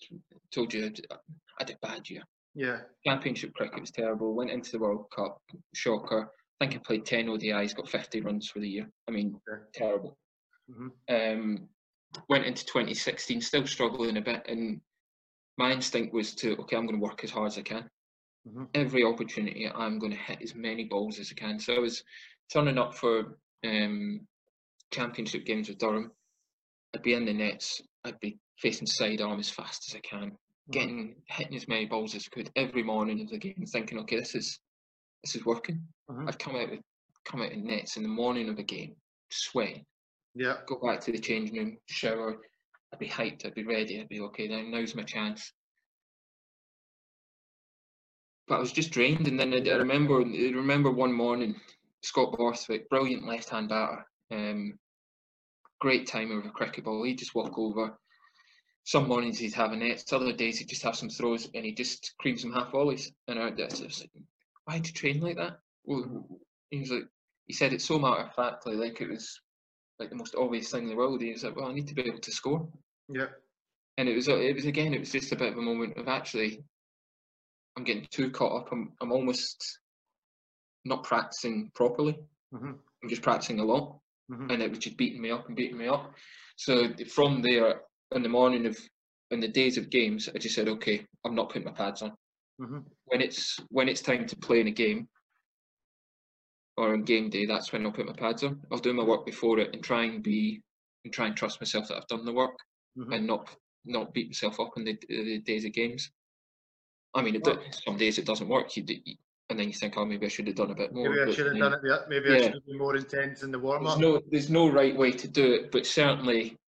[0.53, 0.91] told you
[1.61, 2.23] I did bad year.
[2.55, 2.79] Yeah.
[3.07, 4.35] Championship cricket was terrible.
[4.35, 5.41] Went into the World Cup,
[5.75, 6.31] shocker.
[6.61, 8.91] I think he played 10 ODIs, got 50 runs for the year.
[9.07, 9.41] I mean,
[9.73, 10.19] terrible.
[10.71, 10.93] Mhm.
[11.09, 11.69] Um,
[12.29, 14.81] went into 2016, still struggling a bit, and
[15.57, 17.89] my instinct was to okay, I'm going to work as hard as I can
[18.47, 18.69] Mhm.
[18.75, 21.59] every opportunity, I'm going to hit as many balls as I can.
[21.59, 22.03] So I was
[22.53, 24.27] turning up for um,
[24.91, 26.13] championship games with Durham.
[26.95, 27.83] I'd be in the nets.
[28.05, 30.39] I'd be facing sidearm as fast as I can,
[30.71, 34.17] getting hitting as many balls as I could every morning of the game, thinking, okay,
[34.17, 34.61] this is
[35.23, 35.87] this is working.
[36.11, 36.29] Mhm.
[36.29, 36.81] I'd come out with
[37.25, 38.97] come out in nets in the morning of a game,
[39.31, 39.85] sweating,
[40.35, 40.63] Yeah.
[40.67, 42.41] go back to the changing room, shower.
[42.93, 43.45] I'd be hyped.
[43.45, 44.01] I'd be ready.
[44.01, 44.49] I'd be okay.
[44.49, 45.53] Then now's my chance.
[48.47, 50.23] But I was just drained, and then I, I remember.
[50.23, 51.61] I remember one morning,
[52.01, 54.79] Scott Borthwick, brilliant left-hand batter, um,
[55.81, 57.03] great timer with a cricket ball.
[57.03, 57.99] He'd just walk over.
[58.85, 61.75] Some mornings he'd have a net, other days he'd just have some throws, and he
[61.75, 63.13] just cream some half volleys.
[63.27, 64.11] And I, I was like,
[64.69, 66.29] "Why do you train like that?" Well,
[66.71, 67.09] he was like,
[67.47, 69.41] he said it so matter of factly, like it was
[69.99, 71.23] like the most obvious thing in the world.
[71.23, 72.69] He was like, "Well, I need to be able to score."
[73.09, 73.29] Yeah.
[73.97, 76.07] and it was it was again it was just a bit of a moment of
[76.07, 76.63] actually
[77.75, 79.79] I'm getting too caught up I'm I'm almost
[80.85, 82.19] not practicing properly.
[82.53, 82.73] Mm-hmm.
[83.03, 83.99] I'm just practicing a lot,
[84.31, 84.53] Mhm.
[84.53, 86.15] and it was just beating me up and beating me up.
[86.57, 88.77] So from there, in the morning of
[89.31, 92.13] in the days of games, I just said, okay, I'm not putting my pads on.
[92.61, 92.85] Mhm.
[93.05, 95.09] When it's when it's time to play in a game
[96.77, 98.61] or on game day, that's when I'll put my pads on.
[98.71, 100.63] I'll do my work before it and try and be
[101.05, 102.57] and try and trust myself that I've done the work
[102.97, 103.15] Mhm.
[103.15, 106.11] and not not beat myself up in the, the days of games.
[107.15, 108.85] I mean, it Well- do, some days it doesn't work, you,
[109.49, 111.09] and then you think, oh, maybe I should have done a bit more.
[111.09, 112.09] Maybe I should have done it.
[112.09, 114.01] Maybe I should have been more intense in the warm There's up.
[114.01, 116.59] no, there's no right way to do it, but certainly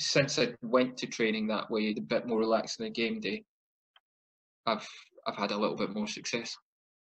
[0.00, 3.44] since I went to training that way, a bit more relaxed than a game day,
[4.66, 4.88] I've
[5.28, 6.56] I've had a little bit more success.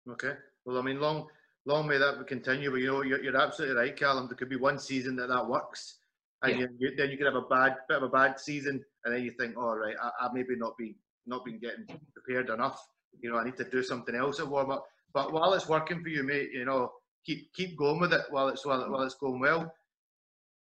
[0.09, 0.33] Okay.
[0.65, 1.27] Well, I mean, long,
[1.65, 2.69] long may that continue.
[2.69, 4.27] But you know, you're, you're absolutely right, Callum.
[4.27, 5.99] There could be one season that that works,
[6.43, 6.67] and Yeah.
[6.77, 9.31] you, then you could have a bad, bit of a bad season, and then you
[9.31, 10.95] think, all right, I, I maybe not be
[11.25, 12.79] not been getting prepared enough.
[13.21, 14.85] You know, I need to do something else at warm up.
[15.13, 16.91] But while it's working for you, mate, you know,
[17.25, 19.73] keep keep going with it while it's while, while it's going well.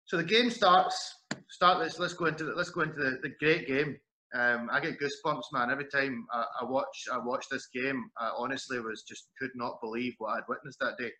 [0.06, 1.14] So the game starts.
[1.48, 1.78] Start.
[1.78, 3.96] Let's let's go into the, let's go into the, the great game.
[4.32, 5.70] Um, I get goosebumps, man.
[5.70, 9.80] Every time I, I watch I watch this game, I honestly was just could not
[9.80, 11.10] believe what I'd witnessed that day.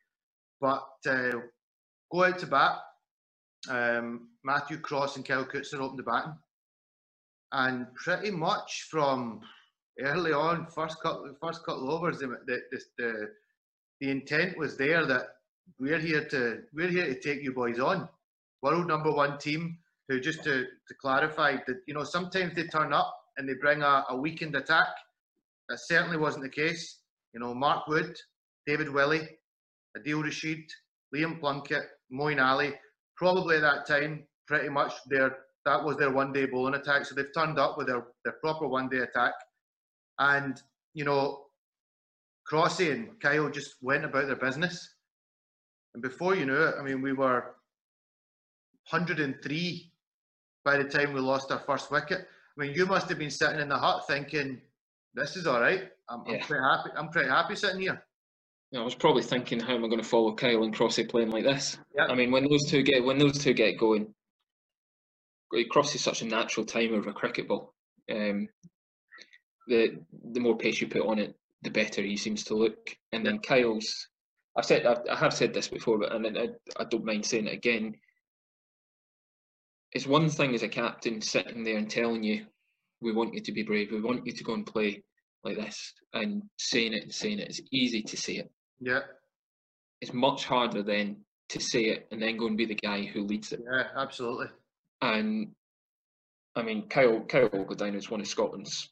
[0.60, 1.40] But uh,
[2.12, 2.78] go out to bat.
[3.68, 6.34] Um, Matthew Cross and Kyle Coetzer opened the batting,
[7.52, 9.40] and pretty much from
[10.00, 13.28] early on, first couple first couple overs, the the, the the
[14.00, 15.26] the intent was there that
[15.78, 18.08] we're here to we're here to take you boys on.
[18.62, 19.78] World number one team
[20.10, 23.80] who just to, to clarify that you know sometimes they turn up and they bring
[23.82, 24.88] a, a weakened attack.
[25.68, 26.98] That certainly wasn't the case.
[27.32, 28.16] You know, Mark Wood,
[28.66, 29.28] David Willey,
[29.96, 30.64] Adil Rashid,
[31.14, 32.72] Liam Plunkett, Moeen Ali,
[33.16, 37.04] probably at that time, pretty much their that was their one day bowling attack.
[37.04, 39.34] So they've turned up with their, their proper one day attack.
[40.18, 40.60] And,
[40.94, 41.44] you know,
[42.50, 44.94] Crossy and Kyle just went about their business.
[45.94, 47.54] And before you knew it, I mean, we were
[48.90, 49.89] 103
[50.64, 52.26] by the time we lost our first wicket.
[52.58, 54.60] I mean, you must have been sitting in the hut thinking,
[55.14, 55.90] "This is all right.
[56.08, 56.90] I'm, I'm pretty happy.
[56.96, 58.02] I'm pretty happy sitting here."
[58.74, 61.42] I was probably thinking, how am I going to follow Kyle and Crossy playing like
[61.42, 61.76] this?
[61.96, 62.04] Yeah.
[62.04, 64.14] I mean, when those two get when those two get going,
[65.52, 67.74] Crossy's such a natural timer of a cricket ball.
[68.10, 68.48] Um,
[69.66, 69.98] the
[70.32, 72.96] the more pace you put on it, the better he seems to look.
[73.12, 74.08] And then Kyle's,
[74.56, 77.48] I've said I've, I have said this before, but and I, I don't mind saying
[77.48, 77.96] it again.
[79.92, 82.46] It's one thing as a captain sitting there and telling you,
[83.00, 83.90] "We want you to be brave.
[83.90, 85.02] We want you to go and play
[85.42, 87.48] like this," and saying it and saying it.
[87.48, 88.50] It's easy to say it.
[88.80, 89.00] Yeah,
[90.00, 93.24] It's much harder then to say it and then go and be the guy who
[93.24, 93.60] leads it.
[93.64, 94.46] yeah, absolutely.
[95.02, 95.54] And
[96.54, 98.90] I mean, Kyle Kyle down as one of Scotland's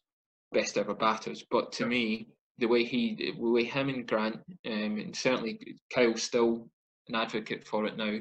[0.53, 1.45] best ever batters.
[1.51, 1.89] But to Yeah.
[1.91, 6.69] me, the way he, the way him and Grant, um, and certainly Kyle's still
[7.09, 8.19] an advocate for it now.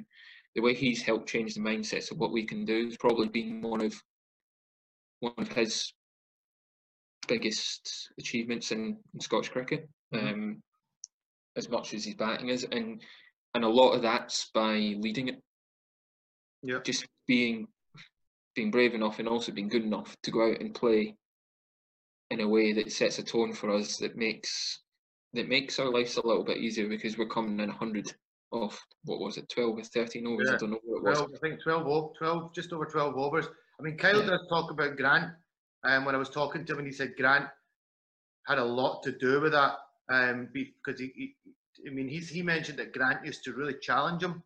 [0.57, 3.61] The way he's helped change the mindsets of what we can do has probably been
[3.61, 3.93] one of
[5.19, 5.93] one of his
[7.27, 9.87] biggest achievements in, in Scottish cricket.
[10.11, 10.33] Mhm.
[10.33, 10.63] Um,
[11.55, 13.03] as much as his batting is, and
[13.53, 15.43] and a lot of that's by leading it
[16.63, 17.67] Yeah, just being
[18.55, 21.15] being brave enough and also being good enough to go out and play
[22.31, 24.81] in a way that sets a tone for us that makes
[25.33, 28.11] that makes our lives a little bit easier because we're coming in 100
[28.51, 31.17] off what was it 12 or 13 overs Yeah, I don't know what it was
[31.17, 33.47] 12, I think 12, o- 12, just over 12 overs.
[33.79, 34.27] I mean, Kyle Yeah.
[34.27, 35.31] does talk about Grant.
[35.83, 37.45] Um, when I was talking to him, and he said Grant
[38.47, 39.73] had a lot to do with that.
[40.09, 41.35] Um, because he, he,
[41.87, 44.41] I mean, he's, he mentioned that Grant used to really challenge him.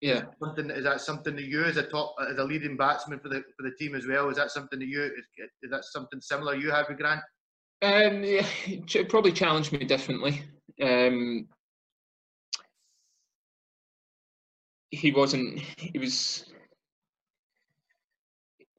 [0.00, 3.28] yeah Something is that something that you, as a top, as a leading batsman for
[3.28, 5.26] the for the team as well, is that something that you, is,
[5.62, 7.22] is that something similar you have with Grant?
[7.82, 10.42] um yeah it probably challenged me differently
[10.82, 11.46] um
[14.90, 16.44] he wasn't he was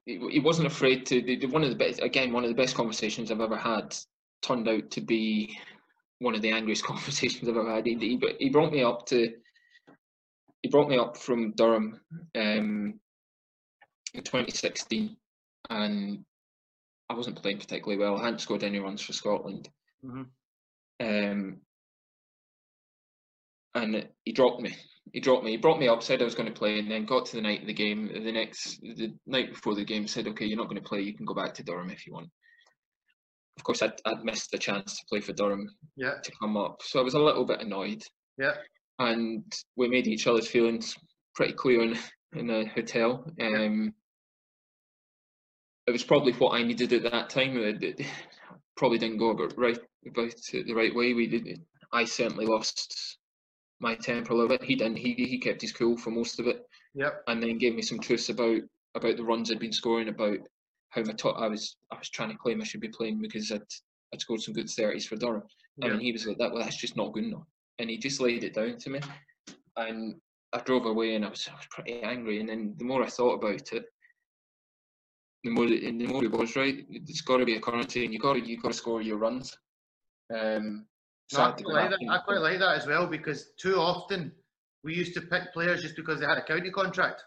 [0.05, 2.75] he wasn't afraid to the- the- one of the best again one of the best
[2.75, 3.95] conversations I've ever had
[4.41, 5.57] turned out to be
[6.19, 9.33] one of the angriest conversations I've ever had he, he, he brought me up to
[10.63, 11.99] he brought me up from Durham
[12.35, 12.99] um,
[14.13, 15.15] in 2016
[15.69, 16.25] and
[17.09, 19.69] I wasn't playing particularly well I hadn't scored any runs for Scotland
[20.05, 20.27] Mhm.
[21.01, 21.61] um,
[23.75, 24.75] and he dropped me.
[25.13, 25.51] He dropped me.
[25.51, 27.41] He brought me up, said I was going to play, and then got to the
[27.41, 28.07] night of the game.
[28.07, 31.01] The next, the night before the game, said, "Okay, you're not going to play.
[31.01, 32.29] You can go back to Durham if you want."
[33.57, 36.81] Of course, I'd, I'd missed the chance to play for Durham Yeah, to come up,
[36.83, 38.03] so I was a little bit annoyed.
[38.37, 38.53] yeah,
[38.99, 39.43] And
[39.75, 40.95] we made each other's feelings
[41.33, 41.97] pretty clear in
[42.35, 43.25] in a hotel.
[43.41, 43.93] Um,
[45.87, 47.57] it was probably what I needed at that time.
[47.57, 48.05] It, it
[48.75, 51.13] probably didn't go about right about it the right way.
[51.13, 51.61] We did.
[51.91, 53.16] I certainly lost
[53.79, 54.63] my temper a little bit.
[54.63, 54.97] He didn't.
[54.97, 56.65] He he kept his cool for most of it.
[56.95, 57.23] Yep.
[57.27, 58.61] And then gave me some truths about
[58.95, 60.39] about the runs I'd been scoring, about
[60.89, 63.51] how my top, I was I was trying to claim I should be playing because
[63.51, 63.61] I'd
[64.13, 65.43] I'd scored some good thirties for Durham.
[65.77, 65.91] Yeah.
[65.91, 66.51] And he was like that.
[66.51, 67.45] Well, that's just not good enough.
[67.79, 68.99] And he just laid it down to me.
[69.75, 70.15] And
[70.53, 72.39] I drove away, and I was I was pretty angry.
[72.39, 73.85] And then the more I thought about it,
[75.43, 76.85] the more and the more it was right.
[76.89, 79.17] It's got to be a currency, and you got to you got to score your
[79.17, 79.55] runs.
[80.35, 80.87] Um,
[81.33, 81.99] No, I quite like that.
[82.09, 84.31] I quite like that as well because too often
[84.83, 87.23] we used to pick players just because they had a county contract,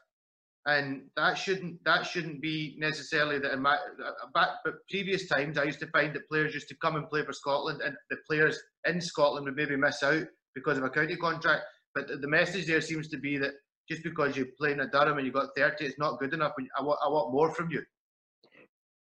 [0.66, 3.52] and that shouldn't that shouldn't be necessarily that.
[3.52, 3.76] In my
[4.34, 7.24] back, but previous times I used to find that players used to come and play
[7.24, 11.16] for Scotland, and the players in Scotland would maybe miss out because of a county
[11.16, 11.64] contract.
[11.94, 13.52] But the- the message there seems to be that
[13.88, 16.52] just because you're playing at Durham and you got 30, it's not good enough.
[16.78, 17.84] I want I want more from you.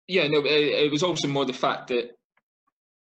[0.08, 2.12] yeah, no, it, it was also more the fact that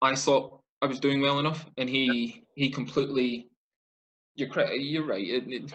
[0.00, 3.48] I thought I was doing well enough, and he he completely.
[4.34, 4.72] You're.
[4.74, 5.26] You're right.
[5.26, 5.72] It, it,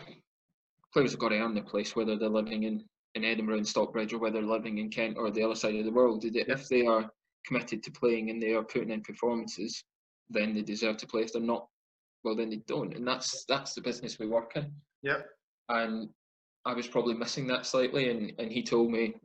[0.94, 2.84] players have got to earn their place, whether they're living in,
[3.16, 5.86] in Edinburgh and Stockbridge, or whether they're living in Kent or the other side of
[5.86, 6.24] the world.
[6.26, 7.10] If- they are
[7.48, 9.84] committed to playing and they are putting in performances,
[10.30, 11.24] then they deserve to play.
[11.24, 11.68] If they're not,
[12.24, 12.94] well, then they don't.
[12.96, 14.72] And that's that's the business we work in.
[15.02, 15.28] Yep.
[15.70, 16.10] And
[16.66, 19.16] I was probably missing that slightly, and, and he told me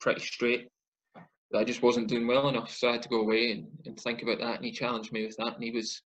[0.00, 0.68] pretty straight
[1.54, 2.70] I just wasn't doing well enough.
[2.70, 4.56] So I had to go away and, and think about that.
[4.56, 5.54] And he challenged me with that.
[5.54, 6.02] And he was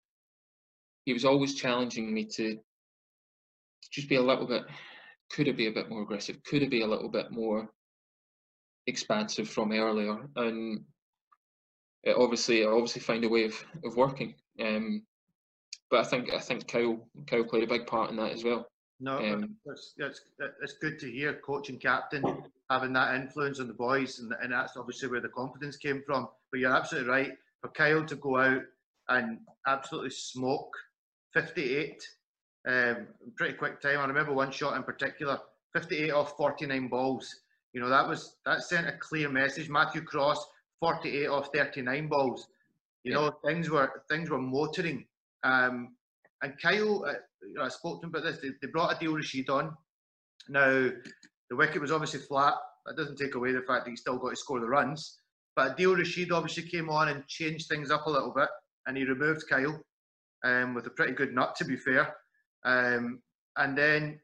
[1.05, 2.59] he was always challenging me to,
[3.92, 4.64] just be a little bit
[5.31, 6.42] could it be a bit more aggressive?
[6.44, 7.68] Could it be a little bit more
[8.87, 10.18] expansive from earlier?
[10.37, 10.85] And
[12.05, 14.35] it obviously I obviously find a way of, of working.
[14.61, 15.03] Um,
[15.90, 18.66] but I think I think Kyle Kyle played a big part in that as well.
[18.98, 21.35] No, Um, that's, that's that's good to hear.
[21.35, 22.24] Coach and captain
[22.70, 26.28] having that influence on the boys, and, and that's obviously where the confidence came from.
[26.50, 27.32] But you're absolutely right.
[27.61, 28.62] For Kyle to go out
[29.09, 30.72] and absolutely smoke
[31.35, 32.09] 58,
[32.66, 33.06] um,
[33.37, 33.98] pretty quick time.
[34.00, 35.38] I remember one shot in particular,
[35.74, 37.40] 58 off 49 balls.
[37.72, 39.68] You know that was that sent a clear message.
[39.68, 40.46] Matthew Cross,
[40.80, 42.48] 48 off 39 balls.
[43.04, 45.04] You know things were things were motoring.
[45.44, 45.94] Um,
[46.42, 47.14] and Kyle, uh,
[47.48, 48.38] you know, I spoke to him about this.
[48.40, 49.76] They, they brought Adil Rashid on.
[50.48, 50.90] Now,
[51.50, 52.54] the wicket was obviously flat.
[52.87, 55.18] That doesn't take away the fact that he still got to score the runs.
[55.54, 58.48] But Adil Rashid obviously came on and changed things up a little bit,
[58.87, 59.80] and he removed Kyle
[60.44, 62.14] um, with a pretty good nut, to be fair.
[62.64, 63.20] Um,
[63.56, 64.20] and then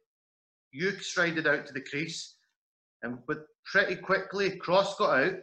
[0.72, 2.36] you strided out to the crease,
[3.02, 5.34] and but pretty quickly Cross got out.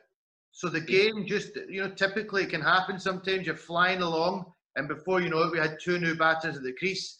[0.51, 2.99] So the game just, you know, typically it can happen.
[2.99, 6.63] Sometimes you're flying along, and before you know it, we had two new batters at
[6.63, 7.19] the crease.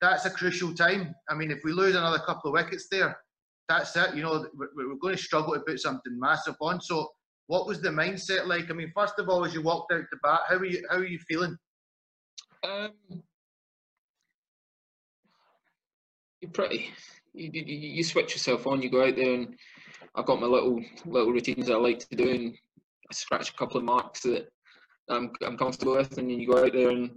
[0.00, 1.14] That's a crucial time.
[1.28, 3.16] I mean, if we lose another couple of wickets there,
[3.68, 4.14] that's it.
[4.14, 6.80] You know, we're, we're going to struggle to put something massive on.
[6.80, 7.08] So,
[7.46, 8.70] what was the mindset like?
[8.70, 10.86] I mean, first of all, as you walked out the bat, how are you?
[10.90, 11.56] How are you feeling?
[12.64, 12.92] Um,
[16.40, 16.90] you're pretty.
[17.34, 18.82] You, you, you switch yourself on.
[18.82, 19.54] You go out there, and
[20.14, 22.54] I've got my little little routines that I like to do, and
[23.10, 24.48] I scratch a couple of marks that
[25.08, 27.10] I'm I'm comfortable with, and then you go out there and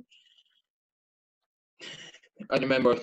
[2.50, 2.98] I remember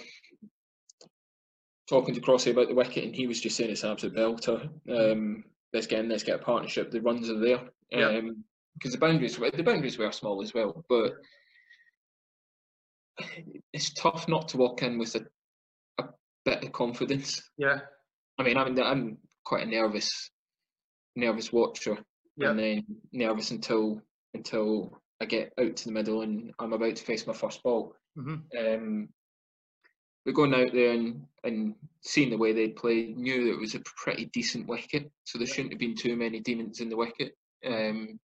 [1.88, 4.68] talking to Crossy about the wicket, and he was just saying it's an absolute belter.
[4.88, 6.90] Um, let's get in, let's get a partnership.
[6.90, 7.60] The runs are there.
[7.90, 8.08] Yeah.
[8.18, 11.14] Um, because the boundaries were the boundaries were small as well, but
[13.72, 15.26] it's tough not to walk in with a,
[15.98, 16.08] a
[16.44, 17.50] bit of confidence.
[17.58, 17.80] Yeah,
[18.38, 20.30] I mean, I'm I'm quite a nervous,
[21.16, 21.98] nervous watcher,
[22.36, 24.00] yeah, and then nervous until
[24.34, 27.94] until I get out to the middle and I'm about to face my first ball.
[28.16, 29.08] hmm Um,
[30.24, 33.74] but going out there and, and seeing the way they played, knew that it was
[33.74, 37.36] a pretty decent wicket, so there shouldn't have been too many demons in the wicket.
[37.64, 38.18] Um,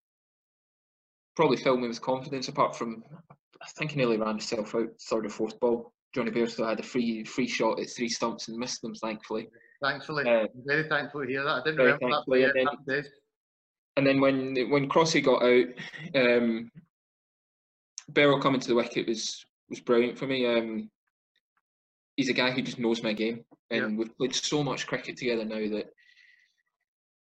[1.34, 2.48] probably filled me with confidence.
[2.48, 3.02] Apart from,
[3.62, 5.92] I think he nearly ran himself out third or fourth ball.
[6.14, 9.48] Jonny Bairstow had a free free shot at three stumps and missed them, thankfully.
[9.82, 11.60] Thankfully, Uh, very thankful to hear that.
[11.60, 12.52] I didn't remember that player.
[12.56, 13.04] and then-.
[13.98, 15.66] And then when when Crossy got out,
[16.14, 16.70] um,
[18.10, 20.46] Beryl coming to the wicket was was brilliant for me.
[20.46, 20.90] Um,
[22.16, 25.44] he's a guy who just knows my game, and we've played so much cricket together
[25.44, 25.86] now that,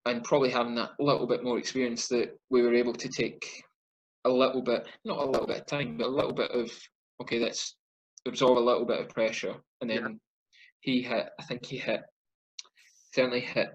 [0.07, 3.63] and probably having that little bit more experience that we were able to take
[4.25, 6.71] a little bit, not a little bit of time, but a little bit of
[7.23, 7.77] okay, let's
[8.27, 10.09] absorb a little bit of pressure, and then Yeah.
[10.81, 11.29] he hit.
[11.39, 12.03] I think he hit
[13.13, 13.69] certainly hit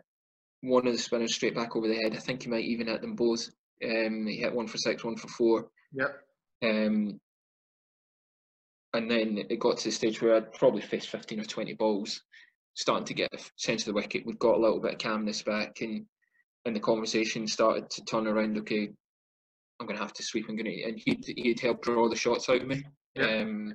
[0.61, 2.15] one of the spinners straight back over the head.
[2.15, 3.47] I think he might even hit them both.
[3.83, 5.69] Um, he hit one for six, one for four.
[5.93, 6.21] Yep.
[6.63, 7.19] Um,
[8.95, 12.21] and then it got to the stage where I'd probably faced 15 or 20 balls,
[12.75, 14.25] starting to get a sense of the wicket.
[14.25, 16.05] We'd got a little bit of calmness back, and
[16.65, 18.57] and the conversation started to turn around.
[18.57, 18.89] Okay,
[19.79, 20.47] I'm going to have to sweep.
[20.49, 22.83] I'm going to, and he'd he'd help draw the shots out of me.
[23.15, 23.41] Yeah.
[23.41, 23.73] Um,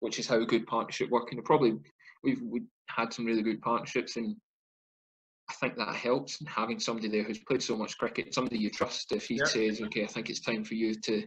[0.00, 1.38] which is how a good partnership working.
[1.38, 1.74] And probably
[2.22, 4.36] we've we had some really good partnerships, and
[5.48, 9.12] I think that helps having somebody there who's played so much cricket, somebody you trust.
[9.12, 9.48] If he Yep.
[9.48, 11.26] says, "Okay, I think it's time for you to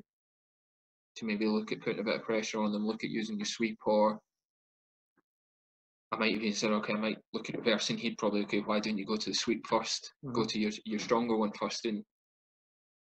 [1.16, 3.46] to maybe look at putting a bit of pressure on them, look at using your
[3.46, 4.20] sweep," or
[6.12, 8.98] I might even say, "Okay, I might look at reversing." He'd probably, "Okay, why don't
[8.98, 10.48] you go to the sweep 1st Go mm-hmm.
[10.48, 12.04] to your your stronger one first, and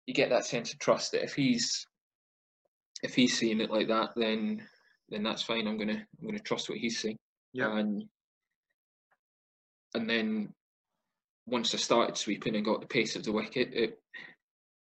[0.07, 1.85] you get that sense of trust that if he's
[3.03, 4.67] if he's seeing it like that, then
[5.09, 5.67] then that's fine.
[5.67, 7.17] I'm gonna I'm gonna trust what he's saying.
[7.53, 7.77] Yeah.
[7.77, 8.03] And
[9.93, 10.53] and then
[11.45, 14.01] once I started sweeping and got the pace of the wicket, it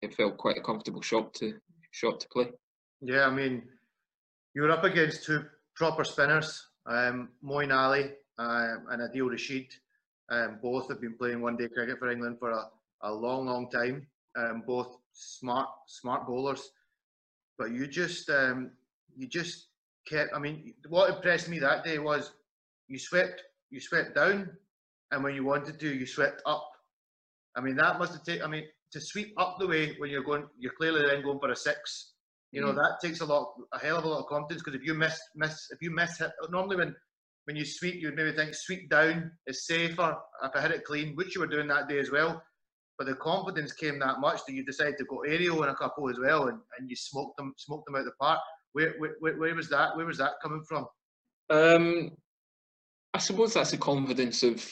[0.01, 1.59] it felt quite a comfortable shot to
[1.91, 2.51] shot to play.
[3.01, 3.63] Yeah, I mean,
[4.53, 5.45] you were up against two
[5.75, 9.67] proper spinners, um, Moeen Ali um, and Adil Rashid.
[10.29, 12.65] Um, both have been playing one day cricket for England for a,
[13.03, 14.05] a long, long time.
[14.37, 16.71] Um, both smart, smart bowlers.
[17.57, 18.71] But you just, um,
[19.15, 19.67] you just
[20.07, 20.31] kept.
[20.35, 22.31] I mean, what impressed me that day was
[22.87, 24.49] you swept, you swept down,
[25.11, 26.69] and when you wanted to, you swept up.
[27.55, 28.45] I mean, that must have taken.
[28.45, 31.51] I mean, to sweep up the way when you're going, you're clearly then going for
[31.51, 32.11] a six.
[32.51, 32.75] You know Mm.
[32.77, 35.19] that takes a lot, a hell of a lot of confidence because if you miss,
[35.35, 36.95] miss, if you miss hit, normally when
[37.45, 41.15] when you sweep, you'd maybe think sweep down is safer if I hit it clean,
[41.15, 42.41] which you were doing that day as well.
[42.97, 46.09] But the confidence came that much that you decided to go aerial in a couple
[46.09, 48.39] as well, and, and you smoked them, smoked them out of the park.
[48.73, 49.95] Where, where, where, where was that?
[49.95, 50.85] Where was that coming from?
[51.49, 52.11] Um,
[53.13, 54.63] I suppose that's the confidence of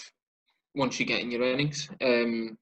[0.76, 1.90] once you get in your innings.
[2.02, 2.58] Um,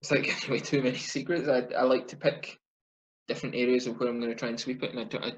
[0.00, 1.48] it's like giving away too many secrets.
[1.48, 2.58] I, I like to pick
[3.28, 5.32] different areas of where I'm going to try and sweep it, and I,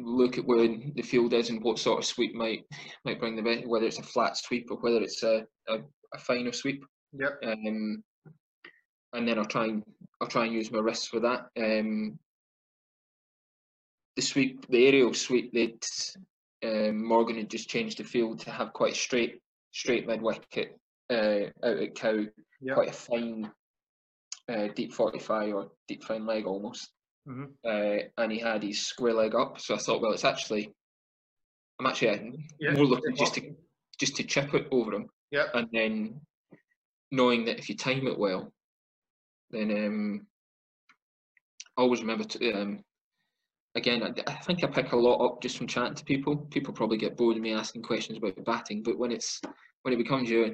[0.00, 2.64] look at where the field is and what sort of sweep might
[3.04, 5.78] might bring the best, whether it's a flat sweep or whether it's a, a,
[6.14, 6.84] a finer sweep.
[7.12, 7.38] Yep.
[7.44, 8.02] Um,
[9.12, 9.82] and then I'll try and
[10.20, 11.46] I'll try and use my wrists for that.
[11.56, 12.18] Um,
[14.16, 15.88] the sweep, the aerial sweep that
[16.64, 19.40] um, Morgan had just changed the field to have quite a straight,
[19.72, 20.78] straight mid wicket
[21.10, 22.24] uh, out at Cow,
[22.60, 22.74] Yep.
[22.74, 23.50] quite a fine,
[24.48, 26.90] uh, deep 45 or deep fine leg almost.
[27.28, 27.54] Mhm.
[27.64, 30.72] Uh, and he had his square leg up, so I thought, well, it's actually,
[31.80, 33.54] I'm actually uh, Yeah, more looking just to
[33.98, 35.46] just to chip it over him, Yep.
[35.54, 36.20] and then
[37.12, 38.52] knowing that if you time it well,
[39.50, 40.26] then um,
[41.76, 42.84] I always remember to um,
[43.74, 44.02] again.
[44.02, 46.36] I, I think I pick a lot up just from chatting to people.
[46.36, 49.40] People probably get bored of me asking questions about batting, but when it's
[49.82, 50.50] when it becomes your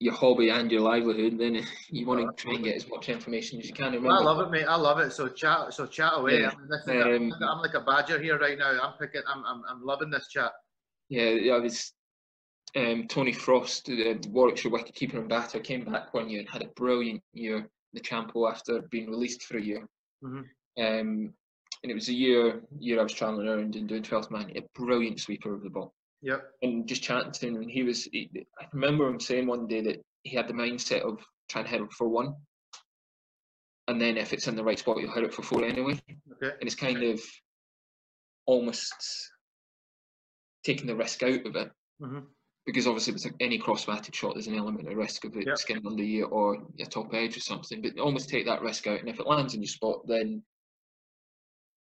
[0.00, 3.08] your hobby and your livelihood, then you want Oh, to try and get as much
[3.08, 3.94] information as you can.
[3.94, 4.64] I love it, mate.
[4.64, 5.12] I love it.
[5.12, 6.40] So chat, so chat away.
[6.40, 6.50] Yeah.
[6.50, 8.70] I mean, this is, I'm, Um, like a badger here right now.
[8.82, 9.20] I'm picking.
[9.28, 10.52] I'm, I'm, I'm loving this chat.
[11.10, 11.92] Yeah, I was
[12.76, 16.68] um, Tony Frost, the Warwickshire wicketkeeper and batter, came back one year and had a
[16.76, 19.86] brilliant year in the Champo after being released for a year.
[20.24, 20.44] Mhm.
[20.78, 21.34] Um,
[21.82, 24.62] and it was a year year I was travelling around and doing 12th man, a
[24.74, 25.94] brilliant sweeper of the ball.
[26.22, 26.50] Yep.
[26.62, 29.80] And just chatting to him, and he was, he, I remember him saying one day
[29.82, 31.18] that he had the mindset of
[31.48, 32.34] trying to hit it for one.
[33.88, 35.98] And then if it's in the right spot, you'll hit it for four anyway
[36.42, 36.54] Okay.
[36.60, 37.20] and it's kind of
[38.46, 38.94] almost
[40.64, 42.26] taking the risk out of it Mhm.
[42.66, 45.58] because obviously with any cross-batted shot there's an element of risk of it Yep.
[45.58, 49.00] skimming under you or your top edge or something but almost take that risk out
[49.00, 50.44] and if it lands in your spot then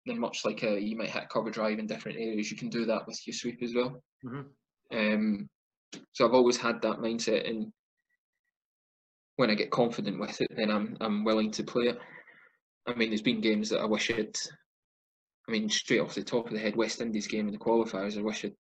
[0.06, 2.70] then much like a, you might hit a cover drive in different areas you can
[2.70, 4.50] do that with your sweep as well Mhm.
[4.92, 5.50] um,
[6.14, 7.72] so I've always had that mindset and
[9.36, 12.00] when I get confident with it then I'm I'm willing to play it
[12.88, 14.36] I mean there's been games that I wish I'd
[15.48, 18.18] I mean, straight off the top of the head, West Indies game in the qualifiers.
[18.18, 18.56] I wish I'd,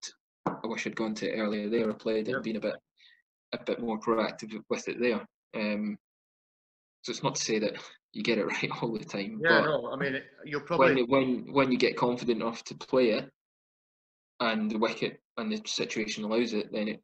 [0.48, 2.44] I wish I'd gone to it earlier there, or played it, Yep.
[2.44, 2.76] been a bit,
[3.54, 5.26] a bit more proactive with it there.
[5.54, 5.98] Um,
[7.04, 7.76] so it's not to say that
[8.14, 9.62] you get it right all the time, Yeah.
[9.62, 9.92] but No.
[9.92, 11.02] I mean, you'll probably.
[11.02, 13.32] it- when when you get confident enough to play it,
[14.40, 17.02] and the wicket and the situation allows it, then it,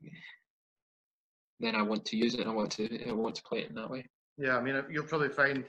[1.59, 2.41] then I want to use it.
[2.41, 4.05] and I want to, I want to play it in that way.
[4.37, 4.57] Yeah.
[4.57, 5.63] I mean, you'll probably find.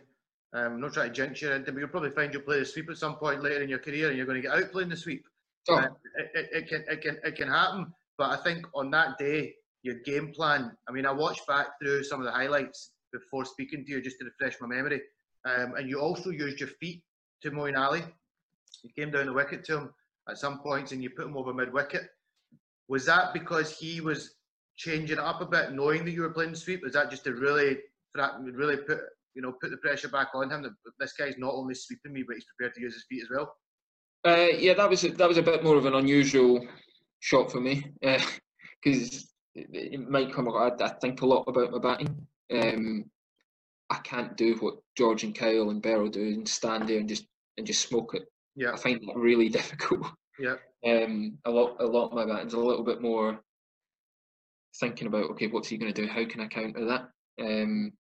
[0.55, 2.59] Um, I'm not trying to jinx you, or anything, but you'll probably find you'll play
[2.59, 4.73] the sweep at some point later in your career, and you're going to get out
[4.73, 5.23] playing the sweep.
[5.69, 7.93] Oh, Uh, it, it, it can it can it can happen.
[8.17, 10.73] But I think on that day, your game plan.
[10.89, 14.19] I mean, I watched back through some of the highlights before speaking to you just
[14.21, 15.03] to refresh my memory.
[15.47, 17.03] Um, and you also used your feet
[17.43, 18.03] to Moeen Ali.
[18.83, 19.95] You came down the wicket to him
[20.29, 22.03] at some points, and you put him over mid wicket.
[22.89, 24.35] Was that because he was
[24.77, 26.83] changing it up a bit, knowing that you were playing sweep?
[26.83, 27.79] Was that just to really,
[28.15, 28.99] really put
[29.35, 32.25] you know put the pressure back on him that this guy's not only sweeping me,
[32.27, 33.55] but he's prepared to use his feet as well?
[34.27, 36.67] Uh, yeah, that was a- that was a bit more of an unusual
[37.21, 40.49] shot for me because it, it might come.
[40.49, 42.27] I, I think a lot about my batting.
[42.51, 43.11] Um,
[43.91, 47.27] I can't do what George and Kyle and Beryl do and stand there and just
[47.57, 48.25] and just smoke it.
[48.55, 48.73] Yeah.
[48.73, 50.07] I find that really difficult.
[50.39, 50.57] Yeah.
[50.87, 53.41] Um, a lot, a lot of my batting's a little bit more
[54.79, 56.09] thinking about, okay, what's he going to do?
[56.09, 57.09] How can I counter that?
[57.41, 57.93] Um,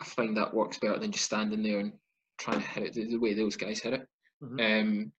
[0.00, 1.92] I find that works better than just standing there and
[2.38, 4.06] trying to hit it the, the way those guys hit it.
[4.42, 4.80] Mhm.
[4.80, 5.12] Um,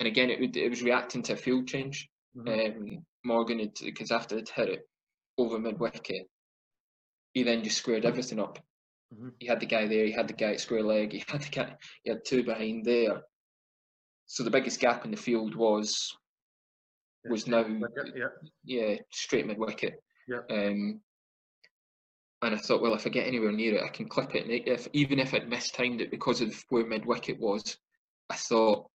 [0.00, 2.08] and again, it, would, it was reacting to a field change.
[2.36, 2.76] Mhm.
[2.76, 4.88] Um, Morgan had because after they'd hit it
[5.38, 6.28] over mid wicket,
[7.32, 8.58] he then just squared everything up.
[9.14, 9.32] Mhm.
[9.38, 11.48] He had the guy there, he had the guy at square leg, he had the
[11.50, 13.22] guy, he had two behind there.
[14.26, 16.14] So the biggest gap in the field was
[17.28, 18.28] was now Wicket, yeah.
[18.64, 20.02] yeah straight mid wicket.
[20.28, 20.40] Yeah.
[20.50, 21.00] Um,
[22.42, 24.44] and I thought, well, if I get anywhere near it, I can clip it.
[24.44, 27.76] And if even if I'd mistimed it because of where mid wicket was,
[28.30, 28.88] I thought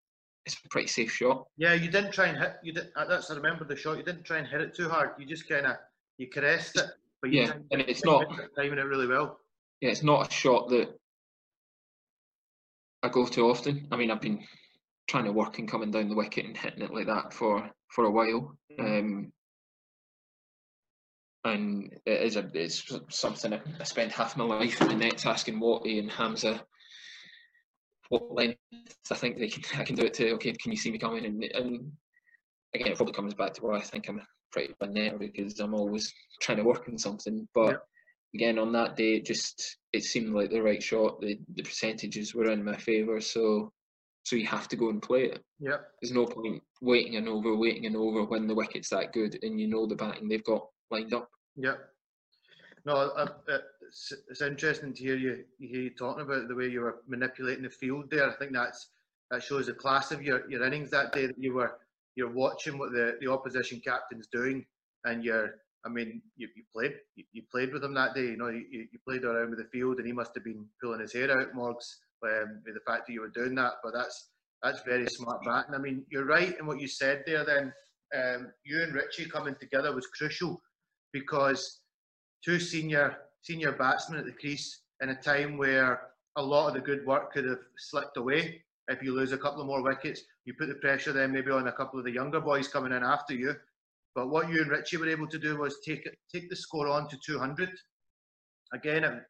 [0.45, 1.45] it's a pretty safe shot.
[1.57, 2.55] Yeah, you didn't try and hit.
[2.63, 2.91] You did.
[2.95, 3.97] uh, That's I remember the shot.
[3.97, 5.11] You didn't try and hit it too hard.
[5.19, 5.75] You just kind of
[6.17, 6.85] you caressed it,
[7.21, 9.39] but you Yeah, and it's not timing it really well.
[9.83, 10.97] Yeah, it's not a shot that
[13.03, 13.85] I go to often.
[13.91, 14.39] I mean, I've been
[15.09, 18.05] trying to work and coming down the wicket and hitting it like that for for
[18.05, 18.57] a while.
[18.79, 19.33] Um,
[21.43, 25.59] and it is a it's something I spend half my life in the nets asking
[25.59, 26.63] Watty and Hamza
[28.07, 28.57] what length
[29.11, 30.31] I think they can I can do it to.
[30.35, 31.25] Okay, can you see me coming?
[31.25, 31.91] And and
[32.73, 34.21] again, it probably comes back to where I think I'm
[34.53, 37.45] pretty bad netter because I'm always trying to work on something.
[37.53, 37.81] But.
[38.33, 41.21] Again, on that day, it just it seemed like the right shot.
[41.21, 43.71] The the percentages were in my favour, so
[44.23, 45.43] so you have to go and play it.
[45.59, 49.37] Yeah, There's no point waiting and over, waiting and over when the wicket's that good
[49.43, 51.29] and you know the batting they've got lined up.
[51.55, 51.75] yeah.
[52.85, 56.55] No, uh, uh, it's, it's interesting to hear you you hear you talking about the
[56.55, 58.29] way you were manipulating the field there.
[58.29, 58.89] I think that's
[59.31, 61.77] that shows the class of your, your innings that day that you were
[62.15, 64.65] you're watching what the, the opposition captain's doing
[65.05, 65.55] and you're
[65.85, 68.65] I mean you, you played you, you played with him that day you know you,
[68.71, 71.53] you played around with the field and he must have been pulling his hair out
[71.53, 74.29] Morgs um, with the fact that you were doing that but that's
[74.61, 77.73] that's very smart batting I mean you're right in what you said there then
[78.15, 80.61] um, you and Richie coming together was crucial
[81.11, 81.81] because
[82.43, 86.79] two senior senior batsmen at the crease in a time where a lot of the
[86.79, 90.21] good work could have slipped away if you lose a couple of more wickets.
[90.45, 93.03] You put the pressure then maybe on a couple of the younger boys coming in
[93.03, 93.55] after you.
[94.15, 96.87] But what you and Richie were able to do was take it, take the score
[96.87, 97.69] on to 200.
[98.73, 99.21] Again, and,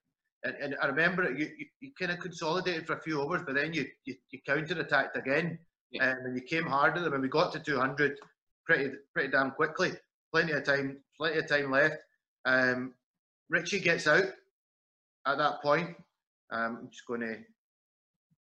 [0.43, 3.41] and, and I remember it, you, you, you kind of consolidated for a few overs,
[3.45, 5.57] but then you, you, you counter attacked again.
[5.91, 6.11] Yeah.
[6.11, 8.17] Um, and you came hard at them, and we got to 200
[8.65, 9.91] pretty pretty damn quickly.
[10.34, 11.97] Plenty of time, plenty of time left.
[12.45, 12.93] Um,
[13.49, 14.25] Richie gets out
[15.27, 15.95] at that point.
[16.51, 17.36] Um, I'm just going to.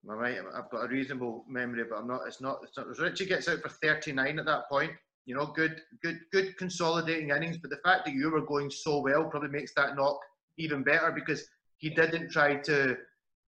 [0.04, 0.38] Am I right?
[0.56, 2.22] I've got a reasonable memory, but I'm not.
[2.26, 2.60] It's not.
[2.64, 2.88] It's not.
[2.98, 4.92] Richie gets out for 39 at that point.
[5.26, 7.58] You know, good, good, good consolidating innings.
[7.58, 10.20] But the fact that you were going so well probably makes that knock
[10.58, 11.48] even better because
[11.78, 12.98] he didn't try to.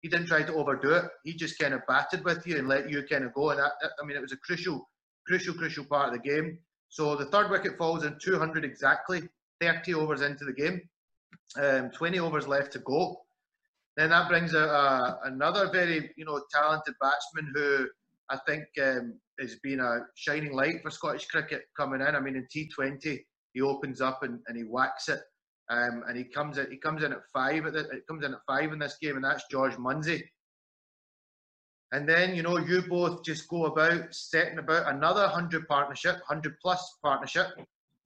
[0.02, 1.04] He didn't try to overdo it.
[1.24, 3.50] He just kind of batted with you and let you kind of go.
[3.50, 4.88] And that, I mean, it was a crucial,
[5.26, 6.58] crucial, crucial part of the game.
[6.88, 9.28] So the third wicket falls in 200 exactly,
[9.60, 10.80] 30 overs into the game,
[11.60, 13.22] um, 20 overs left to go.
[13.96, 17.88] Then that brings out a, another very you know talented batsman who
[18.28, 22.14] I think um, has been a shining light for Scottish cricket coming in.
[22.14, 23.18] I mean, in T20
[23.52, 25.20] he opens up and, and he whacks it,
[25.70, 28.72] um, and he comes in he comes in at five it comes in at five
[28.72, 30.22] in this game, and that's George Munsey.
[31.92, 36.56] And then you know you both just go about setting about another hundred partnership, hundred
[36.62, 37.46] plus partnership,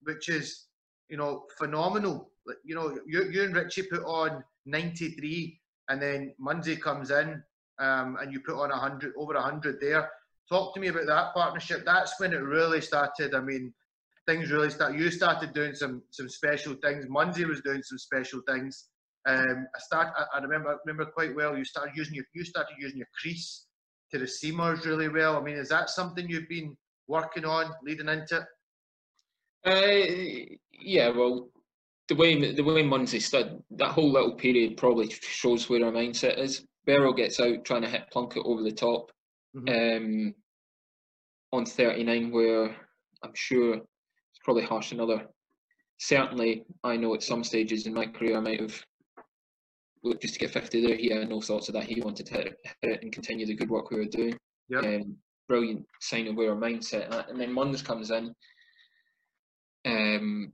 [0.03, 0.67] which is
[1.09, 2.31] you know phenomenal.
[2.63, 5.59] You know you, you and Richie put on 93
[5.89, 7.43] and then Munsey comes in
[7.79, 10.09] um, and you put on 100 over 100 there
[10.51, 11.83] talk to me about that partnership.
[11.85, 13.33] That's when it really started.
[13.33, 13.73] I mean
[14.27, 17.05] things really started you started doing some some special things.
[17.09, 18.89] Munsey was doing some special things.
[19.27, 22.43] Um, I start I, I remember I remember quite well you started using your you
[22.43, 23.65] started using your crease
[24.11, 25.37] to the seamers really well.
[25.37, 26.75] I mean is that something you've been
[27.07, 28.45] working on leading into?
[29.63, 31.49] Uh, yeah, well,
[32.07, 36.37] the way the way Munsey stood, that whole little period probably shows where our mindset
[36.37, 36.65] is.
[36.85, 39.11] Beryl gets out trying to hit Plunkett over the top.
[39.67, 40.33] Um,
[41.51, 42.75] on 39, where
[43.23, 45.27] I'm sure it's probably harsh another.
[45.99, 48.83] Certainly, I know at some stages in my career I might have
[50.03, 50.95] looked just to get 50 there.
[50.95, 51.83] He had no thoughts of that.
[51.83, 54.37] He wanted to hit it, and continue the good work we were doing.
[54.69, 54.83] Yep.
[54.83, 57.29] Um, brilliant sign of where our mindset at.
[57.29, 58.33] And then Munns comes in.
[59.85, 60.53] Um,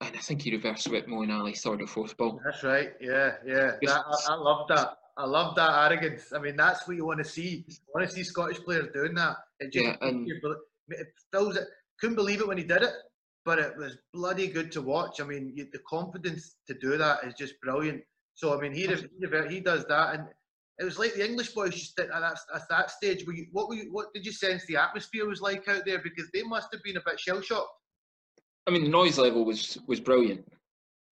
[0.00, 2.40] and I think he reversed Whitmore and Ali third or fourth ball.
[2.44, 2.92] That's right.
[3.00, 3.72] Yeah, yeah.
[3.82, 4.98] That, I, I love that.
[5.16, 6.32] I love that arrogance.
[6.34, 7.64] I mean, that's what you want to see.
[7.68, 9.36] You want to see Scottish players doing that.
[9.70, 10.28] Just Yeah, and-
[10.88, 11.68] it fills it.
[12.00, 12.94] Couldn't believe it when he did it,
[13.44, 15.20] but it was bloody good to watch.
[15.20, 18.02] I mean, you, the confidence to do that is just brilliant.
[18.34, 20.26] So I mean, he he, he does that, and
[20.78, 23.26] it was like the English boys just at that, at that stage.
[23.26, 26.00] Were you, what were you, what did you sense the atmosphere was like out there?
[26.02, 27.70] Because they must have been a bit shell shocked.
[28.66, 30.44] I mean, the noise level was was brilliant.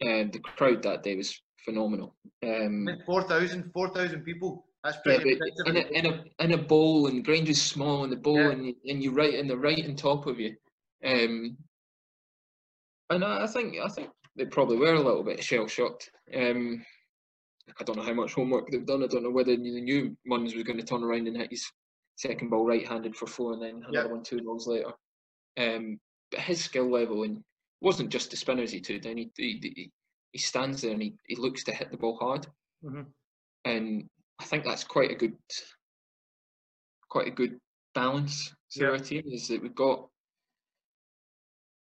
[0.03, 2.15] Um, the crowd that day was phenomenal.
[2.43, 4.67] Um, 4,000 4,000 people.
[4.85, 8.05] That's yeah, pretty but in a, in a in a bowl and Grange is small
[8.05, 8.51] and the bowl Yeah.
[8.51, 10.57] and and you right and the right on top of you.
[11.05, 11.57] Um,
[13.11, 16.11] and I, I think I think they probably were a little bit shell shocked.
[16.35, 16.85] Um,
[17.79, 19.05] I don't know how much homework they've done.
[19.05, 21.65] I don't know whether the new Munns was going to turn around and hit his
[22.17, 24.13] second ball right-handed for four and then another Yeah.
[24.13, 24.93] one two balls later.
[25.57, 25.99] Um,
[26.31, 27.43] but his skill level and
[27.81, 29.17] wasn't just the spinners he took down.
[29.19, 29.91] He, he,
[30.33, 32.47] he, stands there and he, he looks to hit the ball hard
[32.85, 33.07] Mhm.
[33.65, 34.09] and
[34.41, 35.37] I think that's quite a good,
[37.11, 37.59] quite a good
[37.95, 39.23] balance to our team.
[39.27, 40.09] Is that we've got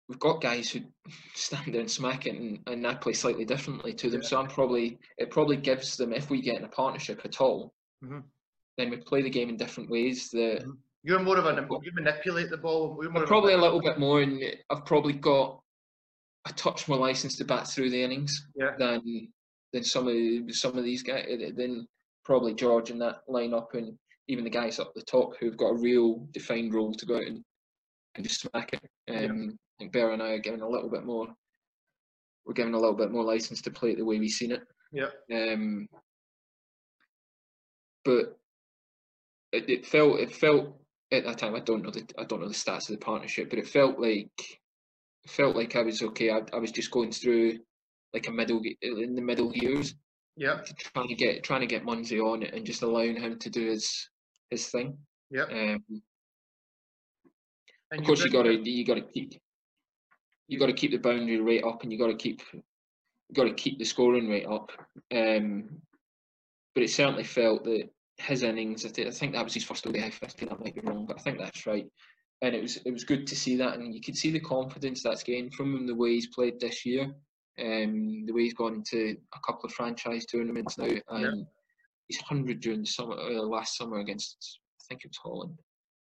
[0.09, 0.79] we've got guys who
[1.35, 4.21] stand there and smack it, and, and I play slightly differently to them.
[4.23, 4.27] Yeah.
[4.27, 7.73] So I'm probably it probably gives them if we get in a partnership at all,
[8.03, 8.23] Mhm.
[8.77, 10.29] then we play the game in different ways.
[10.31, 10.77] That Mhm.
[11.03, 12.95] You're more of a you manipulate the ball.
[13.25, 15.59] Probably a little bit more, and I've probably got
[16.47, 18.75] a touch more license to bat through the innings Yeah.
[18.77, 19.31] than
[19.73, 21.25] than some of some of these guys.
[21.55, 21.87] Than
[22.23, 23.97] probably George in that lineup, and
[24.27, 27.23] even the guys up the top who've got a real defined role to go out
[27.23, 27.43] and,
[28.15, 28.81] and just smack it.
[29.07, 29.25] Yeah.
[29.25, 31.27] Um, I think Bear and I are given a little bit more.
[32.45, 34.61] We're given a little bit more license to play it the way we've seen it.
[34.91, 35.09] Yeah.
[35.33, 35.87] Um,
[38.03, 38.37] but
[39.51, 40.75] it, it felt it felt
[41.11, 41.55] at that time.
[41.55, 43.99] I don't know the I don't know the stats of the partnership, but it felt
[43.99, 44.31] like
[45.23, 46.31] it felt like I was okay.
[46.31, 47.59] I, I was just going through
[48.13, 49.93] like a middle in the middle years,
[50.41, 50.61] Yeah.
[50.95, 53.69] trying to get trying to get Munsey on it and just allowing him to do
[53.69, 54.09] his
[54.49, 54.97] his thing.
[55.29, 55.43] Yeah.
[55.43, 55.83] Um,
[57.91, 59.39] of course, you got to you got to keep
[60.47, 63.43] you got to keep the boundary rate up, and you got to keep you got
[63.43, 64.71] to keep the scoring rate up.
[65.13, 65.79] Um,
[66.73, 68.83] but it certainly felt that his innings.
[68.83, 70.47] I think that was his first ODI fifty.
[70.47, 71.85] That might be wrong, but I think that's right.
[72.41, 75.03] And it was it was good to see that, and you could see the confidence
[75.03, 77.13] that's gained from him the way he's played this year.
[77.61, 81.45] Um, the way he's gone into a couple of franchise tournaments now, and
[82.07, 85.57] he's hundred during the summer uh, last summer against I think it was Holland.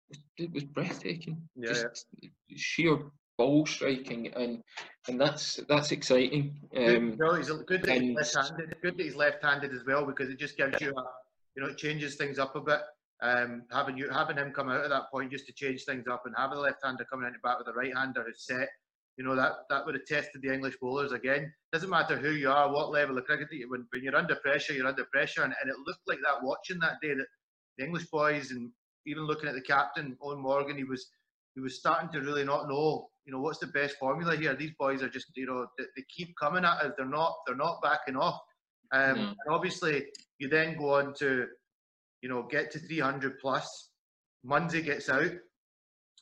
[0.09, 1.41] It was, it was breathtaking.
[1.55, 2.07] Yeah, Just
[2.55, 2.97] sheer
[3.37, 4.61] ball striking, and
[5.07, 6.59] and that's that's exciting.
[6.73, 8.75] Good, Um, no, he's good that he's left-handed.
[8.81, 11.03] Good that he's left-handed as well because it just gives you a,
[11.55, 12.81] you know, it changes things up a bit.
[13.21, 16.23] Um, having you having him come out at that point just to change things up
[16.25, 18.69] and having the left-hander coming into bat with the right-hander who's set,
[19.17, 21.51] you know, that that would have tested the English bowlers again.
[21.71, 24.73] Doesn't matter who you are, what level of cricket you when, when you're under pressure,
[24.73, 27.27] you're under pressure, and, and it looked like that watching that day that
[27.77, 28.71] the English boys and
[29.05, 31.07] even looking at the captain Eoin Morgan, he was
[31.55, 34.55] he was starting to really not know, you know, what's the best formula here.
[34.55, 36.93] These boys are just, you know, they, they keep coming at us.
[36.97, 38.39] They're not, they're not backing off.
[38.91, 39.21] Um, No.
[39.21, 40.05] And obviously,
[40.39, 41.47] you then go on to,
[42.21, 43.89] you know, get to 300 plus.
[44.43, 45.31] Munsey gets out.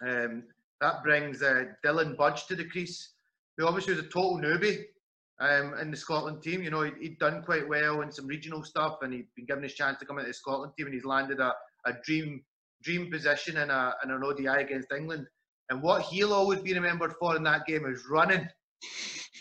[0.06, 0.44] Um,
[0.82, 3.14] that brings uh, Dylan Budge to the crease,
[3.58, 4.84] who obviously was a total newbie
[5.40, 6.62] um, in the Scotland team.
[6.62, 9.64] You know, he'd, he'd done quite well in some regional stuff, and he'd been given
[9.64, 11.54] his chance to come into the Scotland team, and he's landed a,
[11.86, 12.44] a dream
[12.84, 15.28] dream position in, a, in an ODI against England.
[15.70, 18.48] And what he'll always be remembered for in that game is running,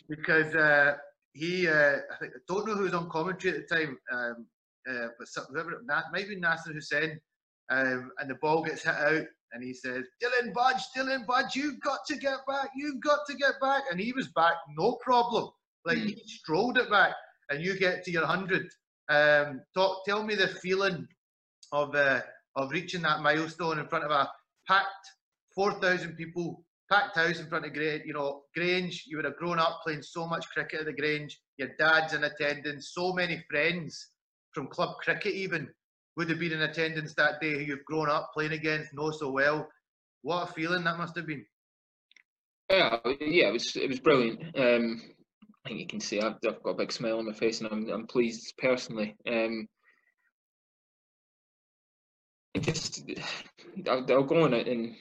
[0.09, 0.97] because uh,
[1.32, 4.47] he, uh, I, think, I don't know who was on commentary at the time, um,
[4.88, 5.82] uh, but whoever,
[6.12, 7.18] maybe Nasser Hussain,
[7.70, 11.80] um, and the ball gets hit out, and he says, "Dylan Budge, Dylan Budge, you've
[11.80, 15.51] got to get back, you've got to get back," and he was back, no problem.
[15.84, 16.07] Like Mm.
[16.07, 17.14] he strolled it back,
[17.48, 18.70] and you get to your hundred.
[19.09, 21.07] Um, talk, tell me the feeling
[21.72, 22.20] of uh,
[22.57, 24.30] of reaching that milestone in front of a
[24.68, 25.07] packed
[25.55, 28.03] four thousand people, packed house in front of Grange.
[28.05, 29.05] You know, Grange.
[29.07, 31.40] You would have grown up playing so much cricket at the Grange.
[31.57, 32.92] Your dad's in attendance.
[32.94, 34.11] So many friends
[34.53, 35.68] from club cricket even
[36.20, 39.30] would have been in attendance that day who you've grown up playing against, know so
[39.30, 39.66] well.
[40.20, 41.46] What a feeling that must have been.
[42.70, 44.42] Yeah, yeah, it was it was brilliant.
[44.54, 45.00] Um,
[45.64, 47.72] I think you can see I've, I've got a big smile on my face, and
[47.72, 49.16] I'm I'm pleased personally.
[49.26, 49.66] Um,
[52.60, 53.02] just
[53.88, 54.94] I'll, I'll go on it, and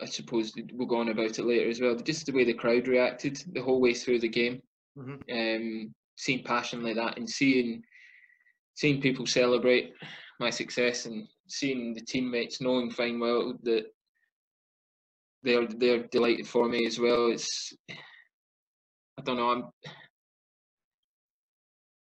[0.00, 1.96] I suppose we'll go on about it later as well.
[1.96, 4.62] Just the way the crowd reacted the whole way through the game,
[4.96, 5.22] Mhm.
[5.28, 7.82] um, seeing passion like that, and seeing
[8.74, 9.92] seeing people celebrate
[10.40, 13.84] my success, and seeing the teammates knowing fine well that
[15.42, 17.30] they're they're delighted for me as well.
[17.30, 19.50] It's I don't know.
[19.50, 19.64] I'm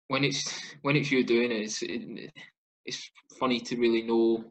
[0.09, 2.33] when it's when it's you doing it, it's it,
[2.85, 4.45] it's funny to really know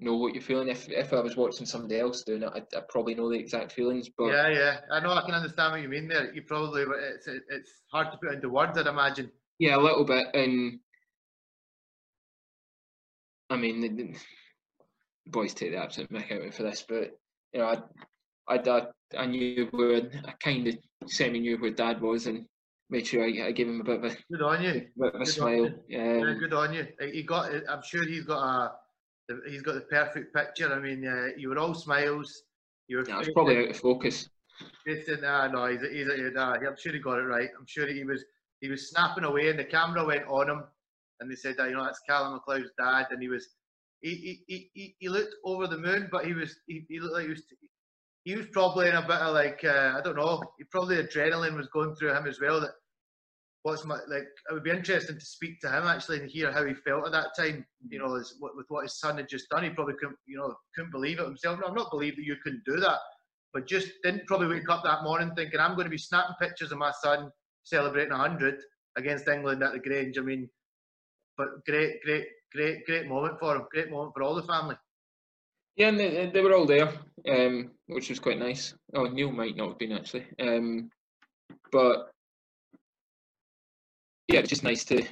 [0.00, 0.68] know what you're feeling.
[0.68, 3.72] If if I was watching somebody else doing it, I'd, I'd probably know the exact
[3.72, 4.08] feelings.
[4.16, 4.76] But Yeah, yeah.
[4.92, 5.12] I know.
[5.12, 6.32] I can understand what you mean there.
[6.32, 8.78] You probably it's it's hard to put into words.
[8.78, 9.30] I'd imagine.
[9.58, 10.26] yeah, a little bit.
[10.34, 10.78] And
[13.50, 14.14] I mean, the, the
[15.26, 17.18] boys take the absolute mick out of it for this, but
[17.52, 17.66] you know,
[18.48, 18.86] I, I, I,
[19.16, 20.76] I knew where I kind of
[21.06, 22.44] semi knew where Dad was, and
[22.90, 24.72] made sure I, I gave him a bit of a, Good on you.
[24.98, 25.70] bit of a Good smile.
[25.88, 26.86] Yeah, Um, good on you.
[27.00, 27.50] Uh, He got.
[27.68, 28.72] I'm sure he's got a.
[29.48, 30.72] He's got the perfect picture.
[30.72, 32.42] I mean, uh, you were all smiles.
[32.88, 33.04] You were.
[33.08, 34.28] yeah, I was probably out of focus.
[34.86, 35.82] facing- ah, no, he's.
[35.82, 37.50] he's nah, I'm sure he got it right.
[37.58, 38.24] I'm sure he was.
[38.60, 40.64] He was snapping away, and the camera went on him,
[41.20, 43.48] and they said that you know that's Calum MacLeod's dad, and he was.
[44.00, 46.54] He, he, he, he, looked over the moon, but he was.
[46.68, 47.42] He, he looked like he was.
[48.22, 50.40] He was probably in a bit of like uh, I don't know.
[50.56, 52.60] He probably adrenaline was going through him as well.
[52.60, 52.70] That
[53.62, 56.64] what's my like it would be interesting to speak to him actually and hear how
[56.64, 59.64] he felt at that time you know as, with what his son had just done
[59.64, 62.36] he probably couldn't you know couldn't believe it himself no, i'm not believe that you
[62.42, 62.98] couldn't do that
[63.52, 66.72] but just didn't probably wake up that morning thinking i'm going to be snapping pictures
[66.72, 67.30] of my son
[67.64, 68.58] celebrating 100
[68.96, 70.48] against england at the grange i mean
[71.38, 74.76] but great great great great moment for him great moment for all the family
[75.76, 76.90] Yeah, and they, they were all there,
[77.28, 78.74] um, which was quite nice.
[78.94, 80.90] Oh, Neil might not have been actually, um,
[81.70, 82.10] but
[84.26, 85.02] yeah, it's just nice to.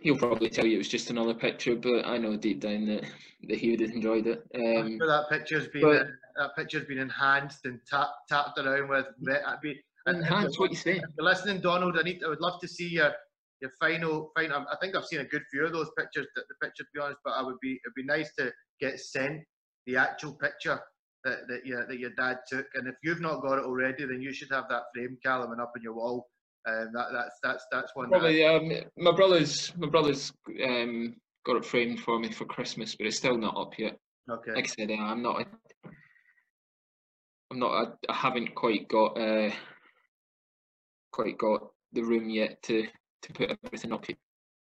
[0.00, 3.04] He'll probably tell you it was just another picture, but I know deep down that,
[3.48, 4.42] that he would have enjoyed it.
[4.54, 9.06] Um, sure that picture's been but- that picture's been enhanced and tap, tapped around with
[9.46, 10.96] I'd be and- and what you say.
[11.16, 12.22] you're listening, Donald, I need.
[12.24, 13.12] I would love to see your
[13.60, 14.32] your final.
[14.36, 14.66] Final.
[14.70, 16.26] I think I've seen a good few of those pictures.
[16.34, 17.72] The, the picture, to be honest, but I would be.
[17.84, 19.42] It'd be nice to get sent
[19.86, 20.80] the actual picture
[21.24, 22.66] that that your that your dad took.
[22.74, 25.60] And if you've not got it already, then you should have that framed, Calum, and
[25.60, 26.28] up on your wall.
[26.68, 28.10] Um, that that's that's that's one.
[28.10, 30.32] that Probably, um, my brother's my brother's
[30.64, 33.96] um, got it framed for me for Christmas, but it's still not up yet.
[34.30, 34.52] okay.
[34.52, 35.46] Like I said, I'm not.
[37.50, 37.70] I'm not.
[38.08, 39.18] I, I haven't quite got.
[39.18, 39.50] Uh,
[41.16, 42.86] quite got the room yet to
[43.26, 44.06] to put everything up.
[44.06, 44.16] here.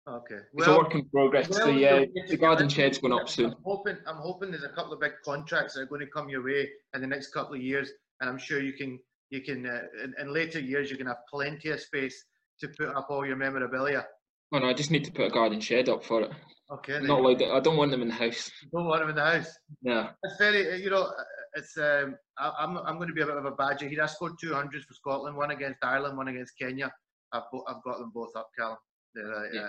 [0.08, 0.38] Okay.
[0.54, 1.48] It's a work in progress.
[1.50, 3.50] well, the uh, the garden shed's going up soon.
[3.50, 6.28] I'm hoping, I'm hoping there's a couple of big contracts that are going to come
[6.28, 7.90] your way in the next couple of years,
[8.20, 8.98] and I'm sure you can,
[9.30, 12.24] you can, uh, in, in later years, you can have plenty of space
[12.60, 14.06] to put up all your memorabilia.
[14.52, 16.30] Oh no, I just need to put a garden shed up for it.
[16.70, 17.00] Okay.
[17.00, 17.50] Not like that.
[17.50, 18.50] I don't want them in the house.
[18.72, 19.50] Don't want them in the house.
[19.82, 20.08] No.
[20.22, 21.76] It's very, uh, you know, uh, it's.
[21.76, 24.02] Um, I, I'm, I'm going to be a bit of a badger here.
[24.02, 26.90] I scored two hundreds for Scotland, one against Ireland, one against Kenya.
[27.32, 28.76] I've, I've got them both up, Calum.
[29.16, 29.68] Uh, Yeah.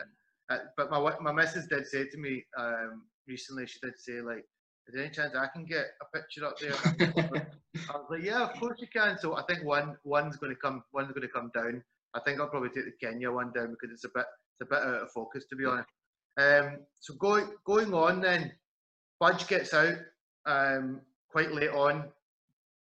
[0.50, 3.66] uh, but my my missus did say to me um, recently.
[3.68, 4.46] She did say like,
[4.88, 8.44] "Is there any chance I can get a picture up there?" I was like, "Yeah,
[8.44, 11.34] of course you can." So I think one one's going to come one's going to
[11.34, 11.84] come down.
[12.14, 14.26] I think I'll probably take the Kenya one down because it's a bit
[14.60, 15.90] it's a bit out of focus to be honest.
[16.38, 18.52] Um, so going going on then,
[19.20, 19.96] Budge gets out
[20.46, 22.06] um, quite late on.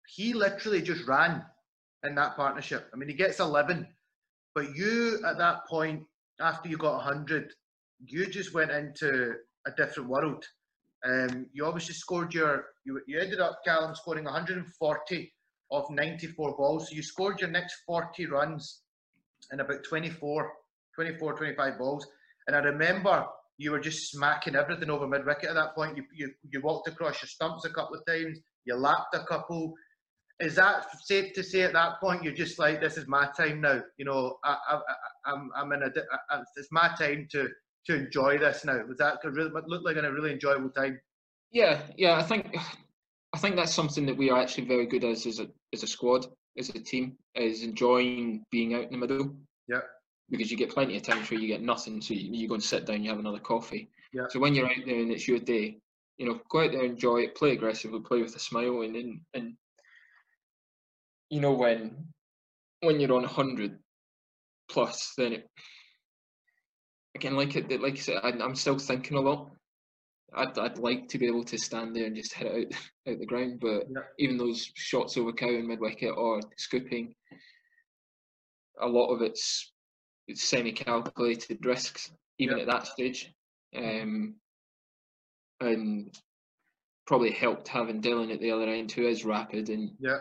[0.07, 1.45] He literally just ran
[2.05, 2.89] in that partnership.
[2.93, 3.87] I mean, he gets 11,
[4.55, 6.03] but you at that point,
[6.41, 7.53] after you got 100,
[8.07, 9.35] you just went into
[9.67, 10.45] a different world.
[11.05, 15.33] Um, you obviously scored your, you, you ended up, Calum, scoring 140
[15.71, 16.89] of 94 balls.
[16.89, 18.83] So you scored your next 40 runs
[19.53, 20.53] in about 24,
[20.95, 22.07] 24, 25 balls.
[22.47, 23.27] And I remember
[23.59, 25.97] you were just smacking everything over mid wicket at that point.
[25.97, 29.75] You, you, you walked across your stumps a couple of times, you lapped a couple.
[30.41, 33.61] Is that safe to say at that point you're just like, this is my time
[33.61, 33.83] now?
[33.99, 34.81] You know, I, I,
[35.27, 35.91] I'm, I'm in a,
[36.31, 37.49] I- it's my time to
[37.87, 38.79] to enjoy this now.
[38.87, 41.01] Was that could really look like a really enjoyable time?
[41.51, 42.17] Yeah, yeah.
[42.17, 42.57] I think
[43.33, 45.87] I think that's something that we are actually very good as as a as a
[45.87, 46.27] squad,
[46.59, 49.35] as a team, is enjoying being out in the middle.
[49.69, 49.81] Yeah.
[50.31, 52.63] Because you get plenty of times where you get nothing, so you, you go and
[52.63, 53.91] sit down, you have another coffee.
[54.13, 54.27] Yeah.
[54.29, 55.79] So when you're out there and it's your day,
[56.19, 59.21] you know, go out there, enjoy it, play aggressively, play with a smile, and and,
[59.35, 59.55] and
[61.31, 62.13] you know when
[62.81, 63.79] when you're on hundred
[64.69, 65.51] plus, then it
[67.15, 69.51] again like it like I said, I, I'm still thinking a lot.
[70.33, 72.81] I'd, I'd like to be able to stand there and just hit it out,
[73.13, 74.03] out the ground, but Yeah.
[74.19, 77.15] even those shots over cow and mid wicket or scooping,
[78.81, 79.73] a lot of it's
[80.29, 82.63] it's semi-calculated risks, even Yeah.
[82.63, 83.33] at that stage,
[83.77, 84.37] um,
[85.61, 86.17] and
[87.07, 90.19] probably helped having Dylan at the other end who is rapid and Yeah,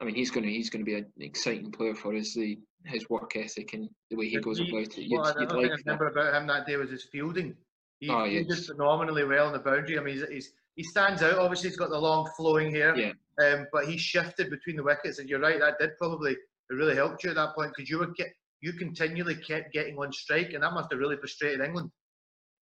[0.00, 2.34] I mean he's gonna he's gonna be an exciting player for us.
[2.34, 5.34] The his work ethic and the way he Did goes he- about it, you'd, Well,
[5.40, 7.56] you'd like I remember about him that day was his fielding.
[8.00, 8.66] He Oh, fielded yes.
[8.66, 9.98] phenomenally well in the boundary.
[9.98, 11.38] I mean, he's, he's he stands out.
[11.38, 12.96] Obviously, he's got the long flowing hair.
[12.96, 13.12] Yeah.
[13.44, 15.58] Um, but he shifted between the wickets, and you're right.
[15.58, 16.38] That did probably it
[16.74, 18.28] really helped you at that point because you were get
[18.60, 21.90] you continually kept getting on strike, and that must have really frustrated England.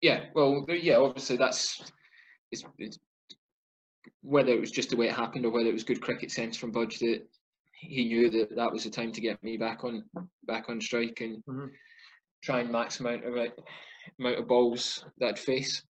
[0.01, 1.83] Yeah, well, yeah, obviously that's
[2.51, 2.99] it's, it's
[4.23, 6.57] whether it was just the way it happened or whether it was good cricket sense
[6.57, 7.23] from Budge that
[7.79, 10.03] he knew that that was the time to get me back on
[10.47, 11.71] back on strike and Mhm.
[12.43, 13.59] try and max amount of it,
[14.19, 15.83] amount of balls that I'd face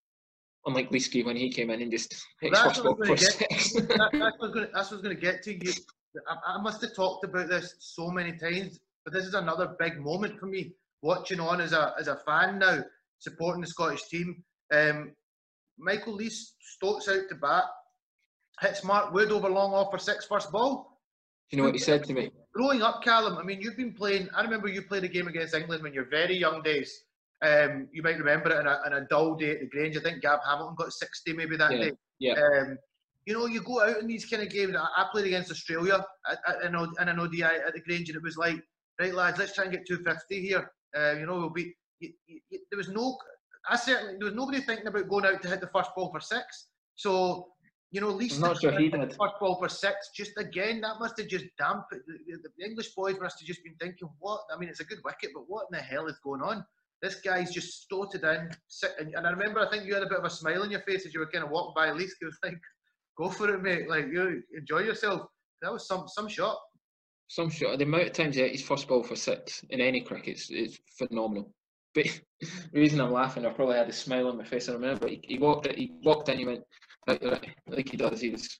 [0.66, 2.12] unlike Leeski when he came in and just
[2.42, 3.38] that's what I was gonna get-
[3.88, 5.54] that, that's what I was gonna- that's what I was going to get to.
[5.54, 5.72] You,
[6.28, 10.00] I, I must have talked about this so many times, but this is another big
[10.00, 10.72] moment for me.
[11.02, 12.82] Watching on as a as a fan now,
[13.18, 14.42] supporting the Scottish team.
[14.72, 15.14] Um,
[15.78, 17.64] Michael Leask stoats out to bat,
[18.60, 20.98] hits Mark Wood over long off for six first ball.
[21.50, 22.30] you know what he said to me?
[22.54, 24.28] Growing up, Calum, I mean, you've been playing.
[24.34, 27.02] I remember you played a game against England when you're very young days.
[27.42, 29.96] Um, you might remember it on a, a dull day at the Grange.
[29.96, 31.92] I think Gav Hamilton got 60 maybe that Yeah, day.
[32.18, 32.32] yeah.
[32.32, 32.78] Um,
[33.26, 34.74] you know, you go out in these kind of games.
[34.74, 38.22] I, I played against Australia at, at, in, an ODI at the Grange, and it
[38.22, 38.56] was like,
[39.00, 40.70] right, lads, let's try and get 250 here.
[40.96, 41.74] Uh, you know, we'll be.
[42.00, 42.40] You, you-
[42.70, 43.18] there was no.
[43.68, 46.20] I certainly there was nobody thinking about going out to hit the first ball for
[46.20, 46.68] six.
[46.94, 47.48] So,
[47.92, 49.00] you know, at least not sure he did.
[49.12, 50.10] first ball for six.
[50.14, 53.76] Just again, that must have just damped The, the, English boys must have just been
[53.80, 54.40] thinking, what?
[54.52, 56.64] I mean, it's a good wicket, but what in the hell is going on?
[57.00, 58.50] This guy's just stoated in.
[58.68, 60.70] Sit, and, and I remember, I think you had a bit of a smile on
[60.70, 61.88] your face as you were kind of walking by.
[61.88, 62.58] At least it was like,
[63.18, 63.88] go for it, mate.
[63.88, 65.22] Like you enjoy yourself.
[65.62, 66.58] That was some some shot.
[67.28, 67.78] Some shot.
[67.78, 70.78] The amount of times he hit his first ball for six in any cricket is
[70.98, 71.52] phenomenal.
[71.94, 72.06] But
[72.40, 72.48] the
[72.80, 74.68] reason I'm laughing, I probably had a smile on my face.
[74.68, 75.66] I remember he, he walked.
[75.68, 76.38] He walked in.
[76.38, 76.64] He went
[77.06, 78.20] like, like, like he does.
[78.20, 78.58] He was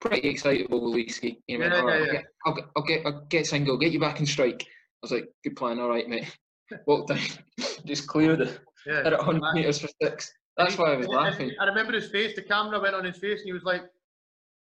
[0.00, 1.38] pretty excitable with Leeski.
[1.46, 3.76] He went, Yeah, all right, yeah, I'll, get, I'll get, I'll get, I'll get single,
[3.78, 4.62] get you back in strike.
[4.62, 4.66] I
[5.02, 5.78] was like, good plan.
[5.78, 6.36] All right, mate.
[6.86, 7.20] Walked down,
[7.86, 9.02] just cleared it, Yeah.
[9.04, 10.30] hit it 100 meters for six.
[10.56, 11.52] That's why I was And- and laughing.
[11.60, 12.34] I remember his face.
[12.36, 13.82] The camera went on his face, and he was like,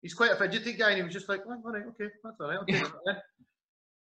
[0.02, 2.38] he's quite a fidgety guy, and he was just like, oh, all right, okay, that's
[2.40, 2.58] all right.
[2.60, 2.92] I'll take it.
[3.08, 3.14] I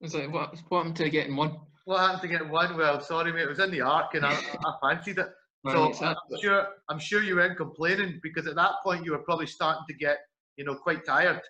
[0.02, 1.58] was like, what, what happened to getting one?
[1.86, 2.78] What happened to getting one?
[2.78, 3.42] Well, sorry, mate.
[3.42, 5.28] It was in the arc, and I, I fancied it.
[5.64, 9.12] Man, So it's I'm sure I'm sure you weren't complaining because at that point you
[9.12, 10.20] were probably starting to get
[10.56, 11.42] you know quite tired.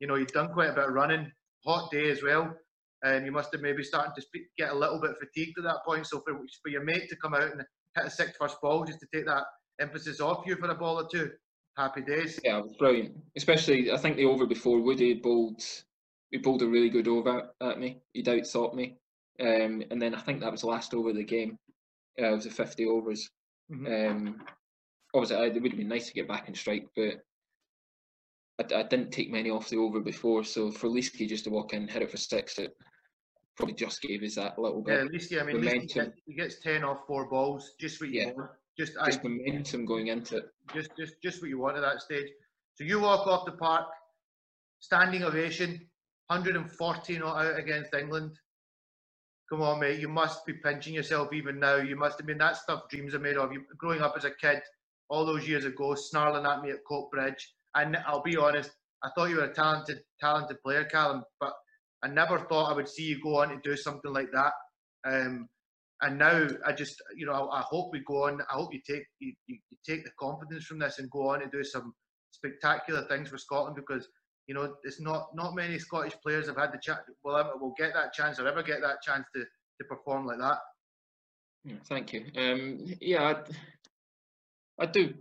[0.00, 1.30] You know you'd done quite a bit of running,
[1.64, 2.52] hot day as well,
[3.04, 5.84] and you must have maybe starting to speak, get a little bit fatigued at that
[5.86, 6.06] point.
[6.06, 7.62] So for for your mate to come out and
[7.94, 9.44] hit a six first ball just to take that
[9.80, 11.30] emphasis off you for a ball or two,
[11.76, 12.40] happy days.
[12.42, 13.14] Yeah, it was brilliant.
[13.36, 15.62] Especially, I think the over before Woody bowled,
[16.32, 18.00] he bowled a really good over at me.
[18.14, 18.96] He'd outthought me,
[19.38, 21.56] um, and then I think that was the last over of the game.
[22.20, 23.30] Uh, it was the fifty overs.
[23.70, 24.10] Mhm.
[24.10, 24.46] Um,
[25.14, 27.20] obviously, I, it would have been nice to get back and strike, but
[28.58, 30.44] I, I didn't take many off the over before.
[30.44, 32.76] So for Leeski just to walk in, hit it for six, it
[33.56, 36.04] probably just gave us that little bit, Yeah, yeah, I mean, he, momentum.
[36.04, 38.32] gets, he gets ten off four balls, just what you Yeah.
[38.32, 38.50] want.
[38.76, 40.46] Just, I, just momentum going into it.
[40.74, 42.28] just just just what you want at that stage.
[42.74, 43.86] So you walk off the park,
[44.80, 45.88] standing ovation,
[46.26, 48.36] 140 not out against England.
[49.50, 51.76] Come on, mate, you must be pinching yourself even now.
[51.76, 53.52] You must have been that stuff dreams are made of.
[53.52, 54.62] You growing up as a kid,
[55.10, 57.42] all those years ago, snarling at me at Coatbridge.
[57.74, 58.70] And I'll be honest,
[59.02, 61.52] I thought you were a talented, talented player, Calum, but
[62.02, 64.52] I never thought I would see you go on to do something like that.
[65.06, 65.48] Um,
[66.00, 68.40] and now I just, you know, I, I hope we go on.
[68.42, 71.42] I hope you take you, you, you take the confidence from this and go on
[71.42, 71.94] and do some
[72.30, 74.08] spectacular things for Scotland because
[74.46, 77.00] you know it's not not many Scottish players have had the chance.
[77.24, 80.38] Will ever will get that chance or ever get that chance to to perform like
[80.38, 80.58] that.
[81.64, 82.26] Yeah, thank you.
[82.36, 83.34] Um, yeah,
[84.78, 85.14] I, I do.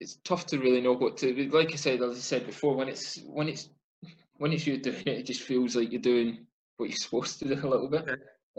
[0.00, 1.50] It's tough to really know what to.
[1.50, 3.68] Like I said, as I said before, when it's when it's
[4.36, 6.46] when it's you doing it, it just feels like you're doing
[6.76, 8.08] what you're supposed to do a little bit.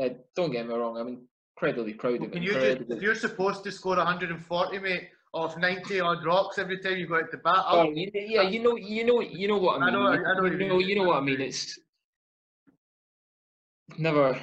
[0.02, 0.98] Uh, don't get me wrong.
[0.98, 2.44] I'm incredibly proud of it.
[2.44, 7.08] You if you're supposed to score 140, mate, off 90 odd rocks every time you
[7.08, 9.86] go out to bat, Oh, I'll, yeah, you know, you know, you know what I
[9.86, 9.90] mean.
[9.90, 10.90] I know- I know you know, mean.
[10.90, 11.42] you know what I mean.
[11.42, 11.78] It's
[13.98, 14.40] never.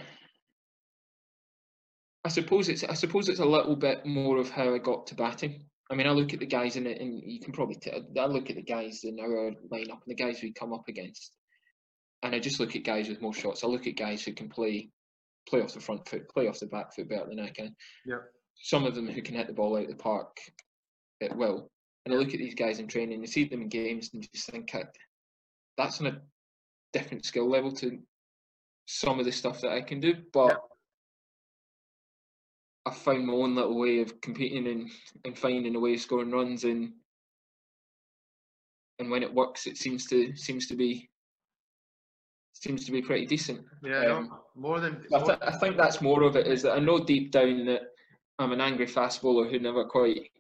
[2.25, 2.85] I suppose it's.
[2.85, 5.65] I suppose it's a little bit more of how I got to batting.
[5.91, 8.05] I mean, I look at the guys in it, and you can probably tell.
[8.19, 11.33] I look at the guys in our lineup and the guys we come up against,
[12.23, 13.63] and I just look at guys with more shots.
[13.63, 14.91] I look at guys who can play,
[15.49, 17.75] play off the front foot, play off the back foot better than I can.
[18.05, 18.19] Yeah.
[18.63, 20.37] Some of them who can hit the ball out of the park
[21.23, 21.71] at will.
[22.05, 24.51] And I look at these guys in training, and see them in games, and just
[24.51, 24.85] think, "I-
[25.77, 26.23] that's on a
[26.93, 28.01] different skill level to
[28.87, 30.15] some of the stuff that I can do.
[30.33, 30.61] But
[32.87, 34.91] I found my own little way of competing and,
[35.25, 36.93] and finding a way of scoring runs, and
[38.99, 41.11] and when it works, it seems to seems to be
[42.53, 43.67] seems to be pretty decent.
[43.83, 45.05] yeah, no, um, more than.
[45.13, 47.83] I, th- I think that's more of it is that I know deep down that
[48.39, 50.31] I'm an angry fast bowler who never quite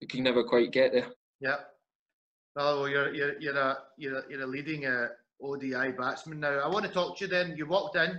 [0.00, 1.08] who can never quite get there.
[1.40, 1.56] Yeah.
[2.56, 5.08] Oh, well, you're you're you're a you're you're a leading uh,
[5.42, 6.60] ODI batsman now.
[6.60, 7.30] I want to talk to you.
[7.30, 8.18] Then you walked in.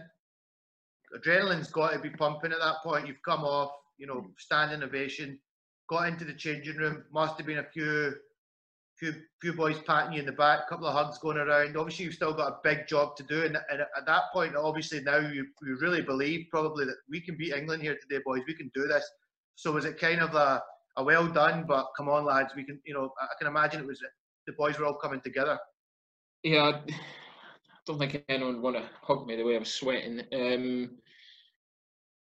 [1.16, 3.08] Adrenaline's got to be pumping at that point.
[3.08, 5.40] You've come off, you know, standing ovation.
[5.88, 7.04] Got into the changing room.
[7.14, 8.16] Must have been a few
[8.98, 11.78] few few boys patting you in the back, a couple of hugs going around.
[11.78, 15.02] Obviously, you've still got a big job to do, and, and at that point, obviously
[15.02, 18.42] now you, you really believe probably that we can beat England here today, boys.
[18.48, 19.06] We can do this.
[19.56, 20.62] So was it kind of a,
[20.98, 22.80] a well done, but come on, lads, we can.
[22.86, 24.02] You know, I can imagine it was
[24.48, 25.58] the boys were all coming together.
[26.44, 26.94] Yeah, I
[27.86, 30.22] don't think anyone would want to hug me the way I was sweating.
[30.34, 30.98] Um,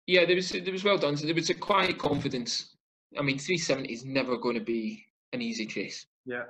[0.08, 1.18] yeah, there was there was well done.
[1.18, 2.76] So There was a quiet confidence.
[3.18, 6.06] I mean, 370 is never going to be an easy chase.
[6.26, 6.44] Yeah.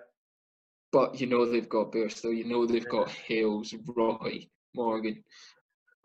[0.91, 5.23] But you know they've got Bairstow, you know they've got Hales, Roy, Morgan.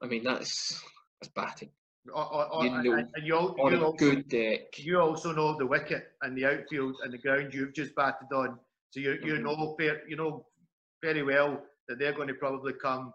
[0.03, 0.83] I mean that's
[1.21, 1.71] that's batting.
[2.13, 4.79] Or, or, You know, and, and you, al- On you a also, good deck.
[4.79, 8.59] you also know the wicket and the outfield and the ground you've just batted on.
[8.91, 9.43] So you you Mhm.
[9.45, 10.47] know fair, you know
[11.03, 13.07] very well that they're going to probably come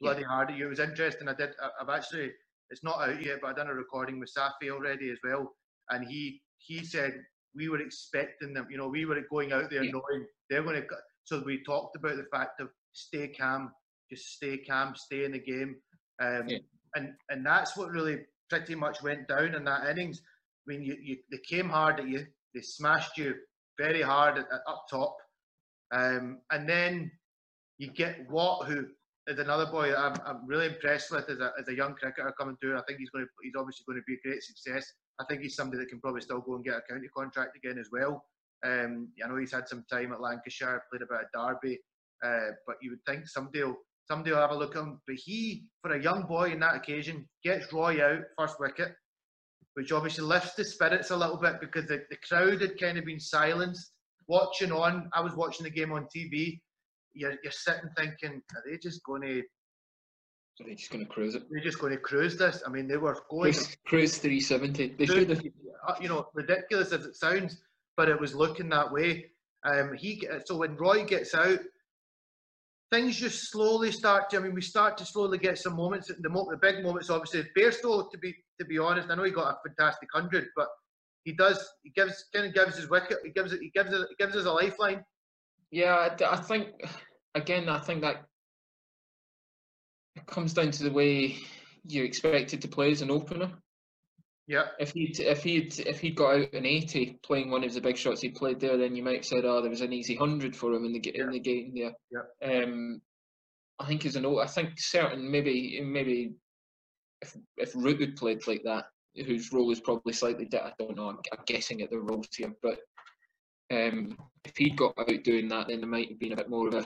[0.00, 0.10] Yeah.
[0.12, 0.66] bloody hard at you.
[0.66, 1.28] It was interesting.
[1.28, 1.54] I did.
[1.60, 2.34] I- I've actually
[2.70, 5.54] it's not out yet, but I've done a recording with Safi already as well,
[5.90, 7.24] and he he said
[7.54, 8.66] we were expecting them.
[8.70, 9.92] You know, we were going out there Yeah.
[9.92, 10.88] knowing they're going to.
[11.24, 13.72] So we talked about the fact of stay calm,
[14.10, 15.80] just stay calm, stay in the game,
[16.20, 16.58] um, Yeah.
[16.96, 20.20] and and that's what really pretty much went down in that innings.
[20.22, 23.34] I mean, you, you they came hard at you, they smashed you
[23.78, 25.16] very hard at, at- up top,
[25.92, 27.10] um, and then
[27.78, 28.86] you get Watt, who
[29.26, 32.56] is another boy I'm, I'm really impressed with as a, as a young cricketer coming
[32.60, 32.78] through.
[32.78, 34.92] I think he's going to he's obviously going to be a great success.
[35.20, 37.78] I think he's somebody that can probably still go and get a county contract again
[37.78, 38.24] as well.
[38.64, 41.78] Um, I know he's had some time at Lancashire, played a bit of Derby,
[42.24, 43.76] uh, but you would think somebody will
[44.08, 45.00] somebody will have a look at him.
[45.06, 48.92] But he, for a young boy in that occasion, gets Roy out first wicket,
[49.74, 53.04] which obviously lifts the spirits a little bit because the, the crowd had kind of
[53.04, 53.92] been silenced.
[54.28, 56.60] Watching on, I was watching the game on TV.
[57.12, 59.42] You're, you're sitting thinking, are they just going to?
[60.54, 61.42] So they're just going to cruise it.
[61.50, 62.62] They're just going to cruise this.
[62.66, 64.96] I mean, they were going Cruise, cruise 370.
[64.98, 65.42] They should have.
[65.88, 67.60] uh, you know, ridiculous as it sounds,
[67.96, 69.26] but it was looking that way.
[69.64, 71.60] Um, he so when Roy gets out,
[72.92, 74.36] things just slowly start to.
[74.36, 76.08] I mean, we start to slowly get some moments.
[76.08, 78.10] The, the big moments, obviously, Bairstow.
[78.10, 80.68] To be to be honest, I know he got a fantastic hundred, but
[81.24, 81.66] he does.
[81.82, 83.18] He gives kind of gives his wicket.
[83.24, 83.60] He gives it.
[83.60, 84.06] He gives it.
[84.10, 85.02] He gives us a lifeline.
[85.70, 86.68] Yeah, I, I think
[87.34, 88.24] again, I think that
[90.14, 91.38] it comes down to the way
[91.88, 93.50] you're expected to play as an opener.
[94.48, 97.80] Yeah, If he'd if he'd if he'd got out an eighty playing one of the
[97.80, 100.16] big shots he played there, then you might have said, "Oh, there was an easy
[100.16, 102.62] hundred for him in the ga- in the game there." Yeah.
[102.64, 103.00] Um,
[103.78, 104.40] I think as an old.
[104.40, 106.32] I think certain maybe maybe
[107.20, 110.96] if if Root had played like that, whose role is probably slightly di- I don't
[110.96, 111.08] know.
[111.08, 112.80] I'm, I'm guessing at the roles here, but
[113.72, 116.66] um, if he'd got out doing that, then there might have been a bit more
[116.66, 116.84] of a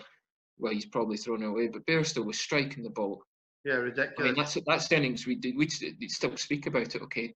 [0.58, 1.68] well, he's probably thrown it away.
[1.68, 3.22] But Bairstow was striking the ball.
[3.64, 4.14] yeah, ridiculous.
[4.18, 5.56] I mean, that's that's innings we did.
[5.56, 5.72] We'd
[6.10, 7.02] still speak about it.
[7.02, 7.34] Okay,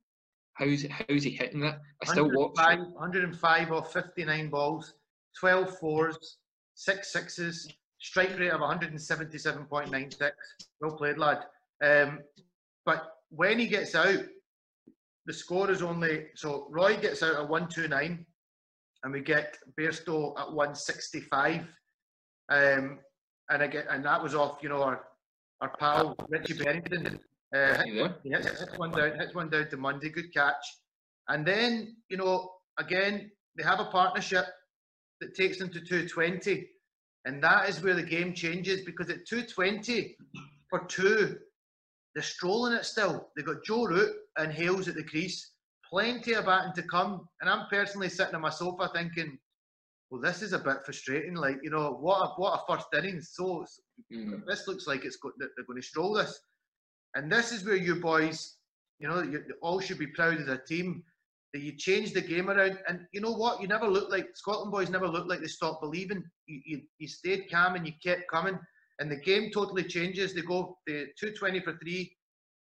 [0.60, 1.80] how's how's he hitting that?
[2.02, 2.56] I still watch.
[2.56, 4.94] 105, 105 off 59 balls,
[5.38, 6.36] 12 fours,
[6.74, 10.30] six sixes, strike rate of 177.96.
[10.80, 11.44] Well played, lad.
[11.82, 12.20] Um,
[12.84, 14.20] but when he gets out,
[15.26, 18.24] the score is only so Roy gets out at 129,
[19.02, 21.66] and we get Bairstow at 165.
[22.50, 22.98] Um,
[23.48, 25.04] and again, and that was off, you know, our
[25.60, 27.20] our pal Richie Berrington.
[27.54, 27.82] Uh,
[28.24, 30.64] hits, hits one down, hits one down to Munsey, good catch.
[31.28, 34.46] And then, you know, again, they have a partnership
[35.20, 36.68] that takes them to 220.
[37.26, 40.16] And that is where the game changes because at 220
[40.70, 41.36] for two,
[42.14, 43.28] they're strolling it still.
[43.36, 45.52] They've got Joe Root and Hales at the crease,
[45.88, 47.28] plenty of batting to come.
[47.40, 49.38] And I'm personally sitting on my sofa thinking,
[50.10, 51.34] well, this is a bit frustrating.
[51.34, 53.32] Like, you know, what a, what a first innings.
[53.34, 53.64] So
[54.12, 54.44] Mm.
[54.46, 56.40] this looks like it's go- they're going to stroll this.
[57.14, 58.56] And this is where you boys,
[58.98, 61.02] you know, you all should be proud as a team
[61.52, 62.78] that you changed the game around.
[62.88, 63.60] And you know what?
[63.60, 66.22] You never looked like Scotland boys never looked like they stopped believing.
[66.46, 68.58] You, you, you stayed calm and you kept coming.
[69.00, 70.34] And the game totally changes.
[70.34, 72.16] They go the 220 for three.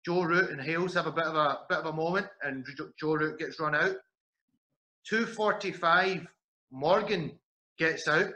[0.06, 2.66] Joe Root and Hales have a bit of a bit of a moment, and
[3.00, 3.96] Joe Root gets run out.
[5.08, 6.28] 245,
[6.72, 7.32] Morgan
[7.78, 8.32] gets out.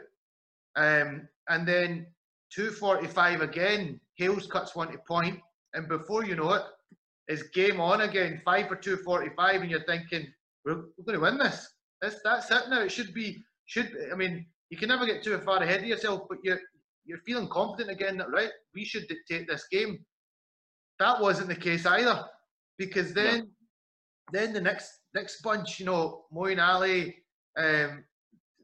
[0.76, 2.06] Um, and then
[2.54, 5.40] 245 again, Hales cuts one to point,
[5.74, 6.62] and before you know it,
[7.28, 10.26] it's game on again, five for 245, and you're thinking,
[10.64, 11.68] we're, we're going to win this.
[12.00, 12.82] That's that's it now.
[12.82, 13.92] It should be should.
[13.92, 16.60] Be, I mean, you can never get too far ahead of yourself, but you're
[17.04, 19.98] you're feeling confident again that right, we should dictate this game.
[21.00, 22.24] That wasn't the case either,
[22.78, 23.48] because then
[24.32, 27.16] then the next next bunch, you know, Moeen Ali,
[27.56, 28.04] um,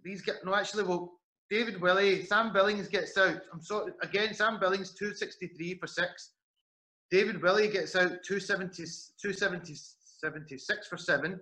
[0.05, 1.15] these get no actually well
[1.51, 3.41] David Willey, Sam Billings gets out.
[3.53, 6.31] I'm sorry again, Sam Billings 263 for six.
[7.15, 8.83] David Willey gets out 270,
[9.23, 11.39] 270 76 for seven.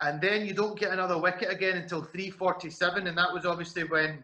[0.00, 4.22] and then you don't get another wicket again until 3:47, and that was obviously when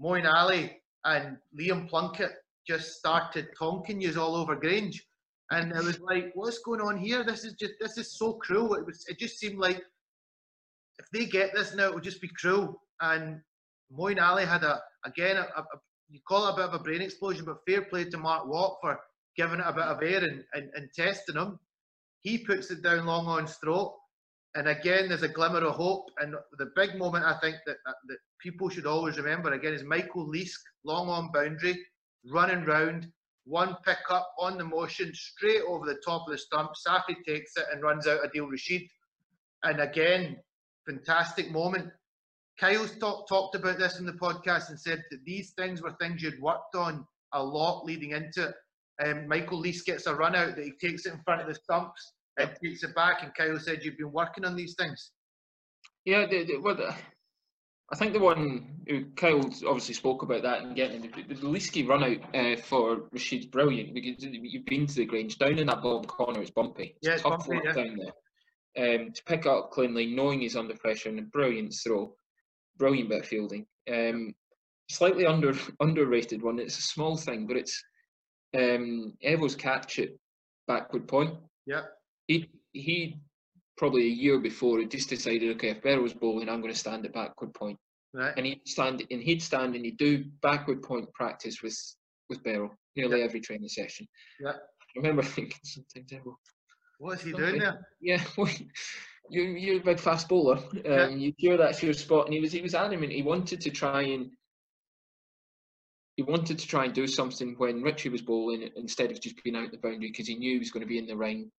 [0.00, 2.32] Moeen Ali and Liam Plunkett
[2.66, 5.06] just started tonking you all over Grange,
[5.50, 7.22] and it was like, what's going on here?
[7.22, 8.76] This is just this is so cruel.
[8.76, 9.84] It was it just seemed like
[10.98, 12.80] if they get this now, it would just be cruel.
[13.02, 13.42] And
[13.92, 15.64] Moeen Ali had a again a, a,
[16.08, 18.78] you call it a bit of a brain explosion, but fair play to Mark Watt
[18.80, 18.98] for
[19.36, 21.58] giving it a bit of air and, and, and testing him.
[22.20, 23.94] He puts it down long on's throat.
[24.54, 26.06] And again, there's a glimmer of hope.
[26.18, 29.82] And the big moment I think that, that, that people should always remember again is
[29.82, 31.78] Michael Leask, long on boundary,
[32.30, 33.08] running round,
[33.46, 36.70] one pick up on the motion, straight over the top of the stump.
[36.86, 38.82] Safi takes it and runs out Adil Rashid.
[39.64, 40.36] And again,
[40.86, 41.90] fantastic moment.
[42.58, 46.22] Kyle's talk, talked about this in the podcast and said that these things were things
[46.22, 48.54] you'd worked on a lot leading into it.
[49.02, 51.54] Um, Michael Leask gets a run out that he takes it in front of the
[51.54, 53.22] stumps and takes it back.
[53.22, 55.12] And Kyle said you've been working on these things.
[56.04, 56.94] Yeah, the, the, well, the,
[57.92, 61.86] I think the one who Kyle obviously spoke about that and getting the, the Leesky
[61.86, 65.82] run out uh, for Rashid's brilliant because you've been to the Grange down in that
[65.82, 66.40] bottom corner.
[66.40, 66.94] It's bumpy.
[66.96, 67.72] It's yeah, it's tough bumpy, yeah.
[67.72, 68.14] down there.
[68.76, 72.16] Um, to pick up cleanly, knowing he's under pressure, and a brilliant throw,
[72.76, 73.66] brilliant bit of fielding.
[73.92, 74.34] Um,
[74.90, 76.58] slightly under underrated one.
[76.58, 77.82] It's a small thing, but it's
[78.54, 80.10] um, Evo's catch at
[80.66, 81.34] backward point.
[81.66, 81.82] Yeah.
[82.26, 83.18] He he
[83.76, 87.04] probably a year before had just decided, okay, if Barrow's bowling, I'm going to stand
[87.04, 87.78] at backward point.
[88.12, 88.32] Right.
[88.36, 91.76] And he'd stand and he'd stand and he'd do backward point practice with
[92.30, 94.06] with Barrow nearly every training session.
[94.40, 94.52] Yeah.
[94.52, 96.34] I remember thinking sometimes, Evo,
[96.98, 97.84] What is he doing there?
[98.00, 98.48] yeah, well,
[99.30, 100.58] you're you're a big fast bowler.
[100.58, 101.08] Um, Yeah.
[101.08, 102.26] You sure that's your spot?
[102.26, 103.12] And he was he was adamant.
[103.12, 104.30] He wanted to try and
[106.16, 109.56] he wanted to try and do something when Richie was bowling instead of just being
[109.56, 111.50] out the boundary because he knew he was going to be in the ring.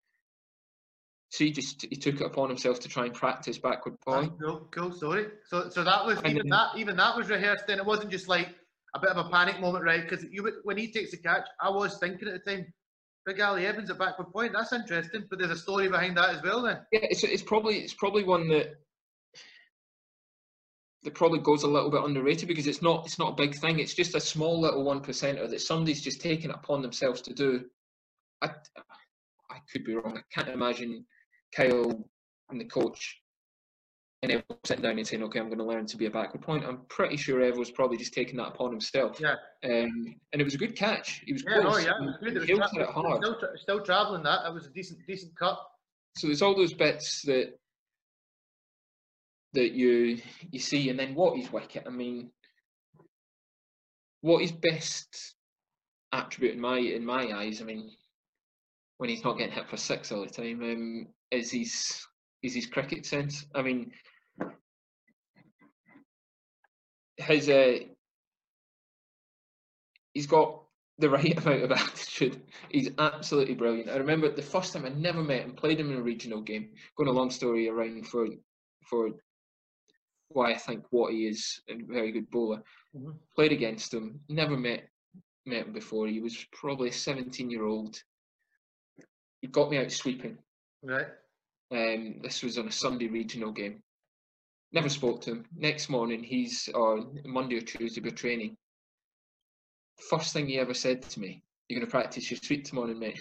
[1.30, 4.32] So he just he took it upon himself to try and practice backward point.
[4.34, 4.92] Ah, Cool, cool.
[4.94, 5.26] Sorry.
[5.48, 7.66] So, so that was And even then- that even that was rehearsed.
[7.68, 8.50] Then it wasn't just like
[8.94, 10.08] a bit of a panic moment, right?
[10.08, 12.74] Because you would- when he takes the catch, I was thinking at the time,
[13.26, 14.54] Big Ali Evans at backward point.
[14.54, 16.62] That's interesting, but there's a story behind that as well.
[16.62, 16.78] Then.
[16.94, 18.76] Yeah, it's it's probably it's probably one that
[21.06, 23.80] that probably goes a little bit underrated because it's not it's not a big thing.
[23.80, 27.34] It's just a small little one percenter that somebody's just taken it upon themselves to
[27.34, 27.66] do.
[28.42, 28.50] I
[29.50, 30.18] I could be wrong.
[30.18, 31.06] I can't imagine
[31.56, 32.04] Kyle
[32.50, 33.22] and the coach
[34.24, 36.42] and everyone sitting down and saying, "Okay, I'm going to learn to be a backward
[36.42, 39.20] point." I'm pretty sure Ev was probably just taking that upon himself.
[39.22, 39.36] Yeah.
[39.64, 41.22] Um, and it was a good catch.
[41.26, 41.86] He was Yeah, close.
[41.86, 42.50] yeah, it was good.
[42.50, 43.24] It was tra- it hard.
[43.24, 44.46] Still, tra- still travelling that.
[44.48, 45.60] It was a decent, decent cut.
[46.18, 47.60] so there's all those bits that
[49.56, 50.20] that you
[50.52, 52.30] you see and then what is wicket i mean
[54.22, 55.36] what is best
[56.14, 57.90] attribute in my in my eyes i mean
[58.98, 62.06] when he's not getting hit for six all the time um is his
[62.44, 63.92] is his cricket sense i mean
[67.18, 67.80] his uh
[70.14, 70.62] he's got
[70.98, 72.42] the right amount of attitude.
[72.70, 73.90] He's absolutely brilliant.
[73.90, 76.70] I remember the first time I never met him, played him in a regional game.
[76.98, 78.28] Going a long story around for
[78.90, 79.10] for
[80.30, 82.64] why I think what he is a very good bowler.
[82.96, 83.18] Mhm.
[83.36, 84.90] Played against him, never met
[85.48, 86.08] met him before.
[86.08, 88.02] He was probably a 17 year old.
[89.42, 90.40] He got me out sweeping.
[90.82, 91.08] Right.
[91.72, 93.84] Um, this was on a Sunday regional game.
[94.72, 95.46] Never spoke to him.
[95.56, 98.58] Next morning, he's on Monday or Tuesday, we're training.
[100.10, 103.20] First thing he ever said to me, "You're going to practice your sweep tomorrow, mate."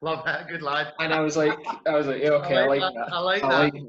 [0.00, 0.48] Love that.
[0.48, 0.92] Good lad.
[0.98, 1.56] And I was like,
[1.86, 3.12] I was like, yeah, okay, I like that.
[3.12, 3.74] I like I that.
[3.74, 3.82] like,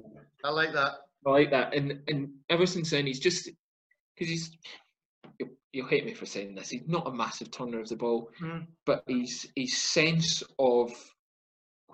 [0.43, 1.04] I like that.
[1.25, 1.73] I like that.
[1.73, 3.49] And and ever since then, he's just
[4.15, 4.51] because he's.
[5.39, 6.69] You'll, you'll hate me for saying this.
[6.69, 8.67] He's not a massive turner of the ball, Mm.
[8.85, 10.91] but his his sense of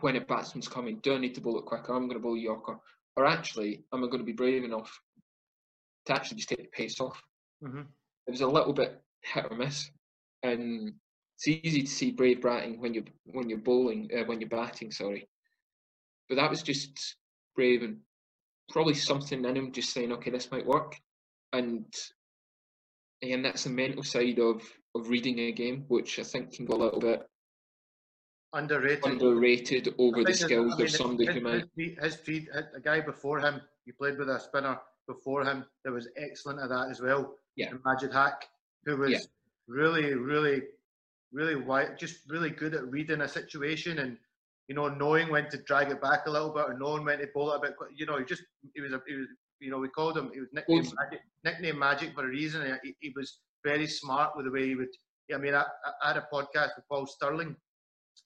[0.01, 1.93] when a batsman's coming, do I need to bowl it quicker?
[1.93, 2.79] I'm going to bowl Yorker,
[3.15, 4.99] or actually, am I going to be brave enough
[6.05, 7.21] to actually just take the pace off?
[7.63, 7.85] Mhm.
[8.27, 9.89] It was a little bit hit or miss,
[10.43, 10.93] and
[11.37, 14.91] it's easy to see brave batting when you're when you're bowling uh, when you're batting.
[14.91, 15.27] Sorry,
[16.29, 17.15] but that was just
[17.55, 17.99] brave and
[18.71, 20.95] probably something in him just saying, okay, this might work,
[21.53, 21.85] and
[23.23, 24.61] again, that's the mental side of
[24.95, 27.25] of reading a game, which I think can go a little bit
[28.53, 29.05] Underrated.
[29.05, 31.63] underrated over the skills I mean, of somebody his, who might.
[32.03, 34.77] his feet, his a guy before him, he played with a spinner
[35.07, 37.35] before him that was excellent at that as well.
[37.55, 37.69] Yeah.
[37.69, 38.49] And Majid Haq,
[38.85, 39.19] who was Yeah.
[39.67, 40.63] really, really,
[41.31, 44.17] really wide, just really good at reading a situation and
[44.71, 47.27] you know knowing when to drag it back a little bit or knowing when to
[47.33, 47.73] bowl it a bit.
[47.93, 48.43] You know, he just
[48.73, 49.27] he was a he was
[49.59, 52.79] you know we called him he was nicknamed Magic, nicknamed Magic for a reason.
[52.81, 54.87] He, he was very smart with the way he would.
[55.33, 55.65] I mean, I,
[56.01, 57.57] I had a podcast with Paul Stirling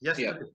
[0.02, 0.46] yesterday,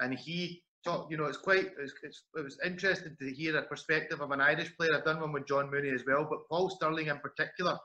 [0.00, 1.10] and he talked.
[1.10, 1.68] You know, it's quite.
[1.78, 4.90] It's, it's, it was interesting to hear a perspective of an Irish player.
[4.94, 7.78] I've done one with John Mooney as well, but Paul Stirling in particular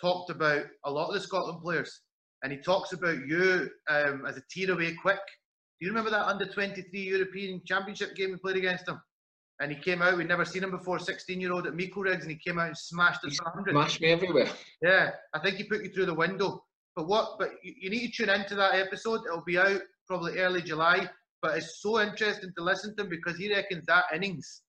[0.00, 2.00] talked about a lot of the Scotland players,
[2.42, 5.20] and he talks about you um, as a tear away quick.
[5.80, 9.00] Do you remember that under 23 European Championship game we played against him?
[9.60, 12.22] And he came out, we'd never seen him before, 16 year old at Miko Rigs,
[12.22, 13.72] and he came out and smashed us for 100.
[13.72, 14.48] Smashed me everywhere.
[14.82, 16.64] Yeah, I think he put you through the window.
[16.96, 17.38] But what?
[17.38, 19.20] But you, you need to tune into that episode.
[19.26, 21.08] It'll be out probably early July.
[21.42, 24.62] But it's so interesting to listen to him because he reckons that innings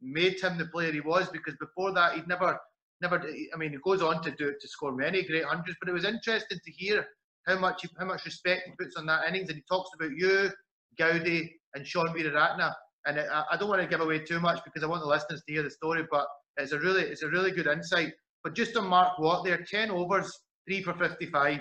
[0.00, 1.28] made him the player he was.
[1.28, 2.58] Because before that, he'd never,
[3.02, 3.22] never.
[3.52, 5.76] I mean, he goes on to do it to score many great hundreds.
[5.80, 7.06] But it was interesting to hear
[7.46, 10.10] how much he, how much respect he puts on that innings, and he talks about
[10.16, 10.50] you,
[10.98, 12.72] Goudie, and Sean Weeraratna.
[13.06, 15.08] And it, I, I don't want to give away too much because I want the
[15.08, 16.04] listeners to hear the story.
[16.10, 16.26] But
[16.56, 18.12] it's a really, it's a really good insight.
[18.42, 20.30] But just on Mark Watt, there, ten overs,
[20.66, 21.60] three for fifty-five.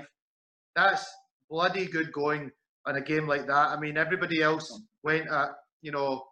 [0.75, 1.05] That's
[1.49, 2.51] bloody good going
[2.85, 3.69] on a game like that.
[3.69, 5.49] I mean, everybody else went at
[5.81, 6.23] you know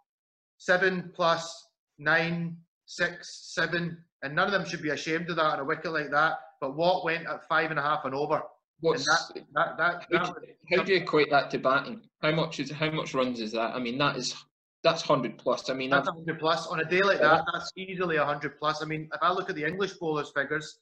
[0.58, 1.68] seven plus
[2.00, 5.92] nine, six, seven, and none of them should be ashamed of that on a wicket
[5.92, 6.34] like that.
[6.60, 8.42] But Watt went at five and a half and over.
[8.82, 12.02] What's and that, that, that, how, do, you- how do you equate that to batting?
[12.22, 13.76] How much is how much runs is that?
[13.76, 14.36] I mean, that is
[14.84, 15.70] that's hundred plus.
[15.70, 16.68] I mean, That's 100 plus.
[16.68, 18.82] On a day like that, that's easily 100 plus.
[18.82, 20.80] I mean, if I look at the English bowlers' figures,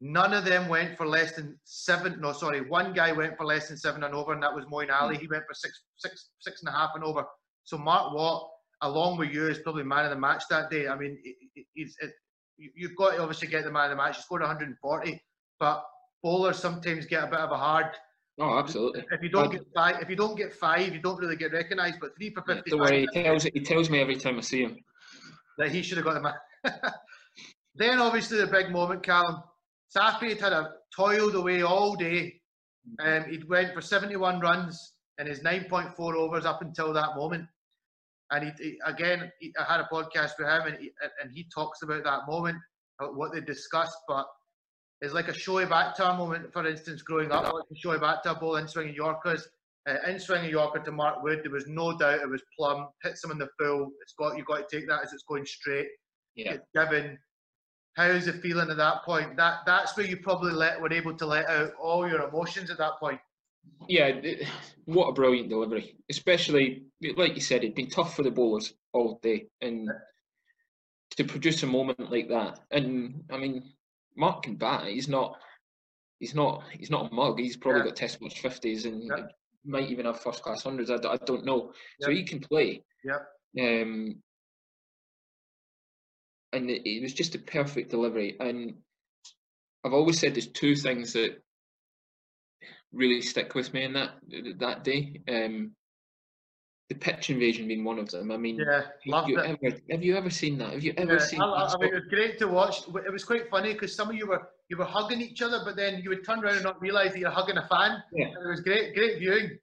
[0.00, 2.20] none of them went for less than seven.
[2.20, 4.88] No, sorry, one guy went for less than seven and over, and that was Moeen
[4.88, 5.04] hmm.
[5.04, 5.16] Ali.
[5.16, 7.24] He went for six, six, six and a half and over.
[7.64, 8.48] So Mark Watt,
[8.82, 10.86] along with you, is probably man of the match that day.
[10.86, 12.12] I mean, it, it, it's it,
[12.58, 14.16] you- you've got to obviously get the man of the match.
[14.16, 15.20] He scored 140,
[15.58, 15.84] but
[16.22, 17.86] bowlers sometimes get a bit of a hard.
[18.40, 19.04] oh, absolutely.
[19.10, 21.52] If you don't I'd- get five, if you don't get five, you don't really get
[21.52, 21.98] recognised.
[22.00, 22.78] But three for Yeah, 55.
[22.88, 24.76] Don't he tells he tells me every time I see him.
[25.58, 26.34] that he should have got the man.
[27.74, 29.42] then obviously the big moment, Calum.
[29.96, 32.40] Safi had had a toiled away all day.
[33.00, 37.46] Um, he went for 71 runs in his 9.4 overs up until that moment.
[38.30, 40.90] And he, he- again, he, I had a podcast with him, and he,
[41.22, 42.58] and he talks about that moment,
[43.00, 43.96] what they discussed.
[44.08, 44.26] But
[45.00, 47.52] it's like a Shoaib Akhtar moment, for instance, growing up.
[47.52, 49.48] Like a Shoaib Akhtar ball in swinging Yorkers,
[49.88, 51.40] uh, in swinging Yorker to Mark Wood.
[51.42, 52.88] There was no doubt it was plumb.
[53.02, 53.90] Hits him in the full.
[54.02, 55.88] It's got you've got to take that as it's going straight
[56.34, 57.18] Yeah, it's given.
[57.94, 59.36] How's it feeling at that point?
[59.36, 62.78] That that's where you probably let were able to let out all your emotions at
[62.78, 63.20] that point.
[63.88, 64.12] yeah.
[64.86, 66.84] What a brilliant delivery, especially
[67.16, 69.90] like you said, it'd been tough for the bowlers all day, and
[71.16, 72.60] to produce a moment like that.
[72.70, 73.62] And I mean,
[74.16, 74.86] Mark can bat.
[74.86, 75.36] He's not.
[76.18, 76.62] He's not.
[76.72, 77.38] He's not a mug.
[77.38, 77.86] He's probably Yeah.
[77.86, 79.26] got test match fifties and Yeah.
[79.64, 80.90] might even have first class hundreds.
[80.90, 81.72] I don't know.
[82.00, 82.82] So he can play.
[83.04, 83.18] Yeah.
[83.60, 84.22] Um,
[86.52, 88.36] and it, it was just a perfect delivery.
[88.40, 88.82] And
[89.84, 91.42] I've always said there's two things that
[92.92, 94.14] really stick with me in that
[94.58, 95.20] that day.
[95.28, 95.76] Um,
[96.88, 98.30] the pitch invasion being one of them.
[98.30, 98.82] I mean, Yeah,
[99.14, 99.56] have you ever
[99.90, 100.72] have you ever seen that?
[100.72, 101.40] Have you ever Yeah, seen?
[101.40, 102.86] I, I- that I mean, it was great to watch.
[102.88, 105.74] It was quite funny because some of you were you were hugging each other, but
[105.76, 108.02] then you would turn around and not realise that you're hugging a fan.
[108.12, 108.26] Yeah.
[108.26, 109.58] And it was great, great viewing.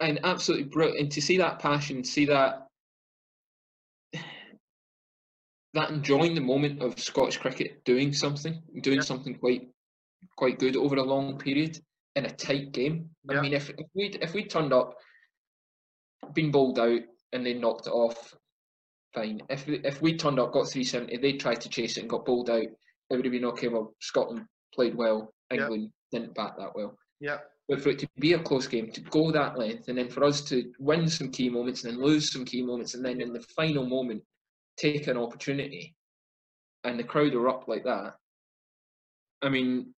[0.00, 1.00] and absolutely brilliant.
[1.00, 2.66] And to see that passion, see that
[5.74, 9.02] that enjoying the moment of Scottish cricket doing something, doing Yeah.
[9.02, 9.68] something quite
[10.36, 11.80] quite good over a long period
[12.16, 13.08] in a tight game.
[13.30, 13.38] Yeah.
[13.38, 14.98] I mean, if if we if we turned up,
[16.34, 17.00] been bowled out,
[17.32, 18.34] and they knocked it off,
[19.14, 19.40] fine.
[19.48, 22.10] If we, if we turned up, got three seventy, they tried to chase it and
[22.10, 23.68] got bowled out, it would have been okay.
[23.68, 25.32] Well, Scotland played well.
[25.50, 26.96] England didn't bat that well.
[27.20, 27.38] Yeah,
[27.68, 30.24] But for it to be a close game, to go that length, and then for
[30.24, 33.32] us to win some key moments and then lose some key moments, and then in
[33.32, 34.22] the final moment
[34.76, 35.94] take an opportunity,
[36.84, 38.14] and the crowd are up like that.
[39.42, 39.94] I mean,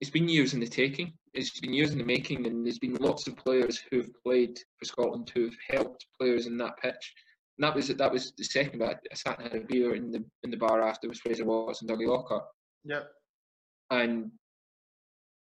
[0.00, 1.12] it's been years in the taking.
[1.34, 4.84] It's been years in the making, and there's been lots of players who've played for
[4.84, 7.14] Scotland who've helped players in that pitch.
[7.58, 8.78] And that was that was the second.
[8.80, 11.44] But I sat and had a beer in the in the bar after with Fraser
[11.44, 12.44] Watts and Dougie Lockhart,
[12.84, 13.02] yeah.
[13.90, 14.30] and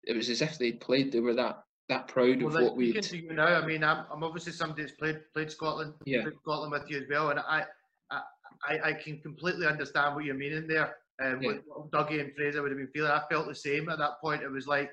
[0.05, 1.13] it was as if they'd played.
[1.13, 2.93] They were that that proud Well, of like, what we.
[2.93, 6.23] to you now, I mean, I'm, I'm obviously somebody that's played played Scotland, Yeah.
[6.23, 7.65] played Scotland with you as well, and I
[8.11, 8.23] I,
[8.69, 10.97] I, I can completely understand what you're meaning there.
[11.23, 11.55] Um, Yeah.
[11.67, 13.11] what Dougie and Fraser would have been feeling.
[13.11, 14.43] I felt the same at that point.
[14.43, 14.91] It was like,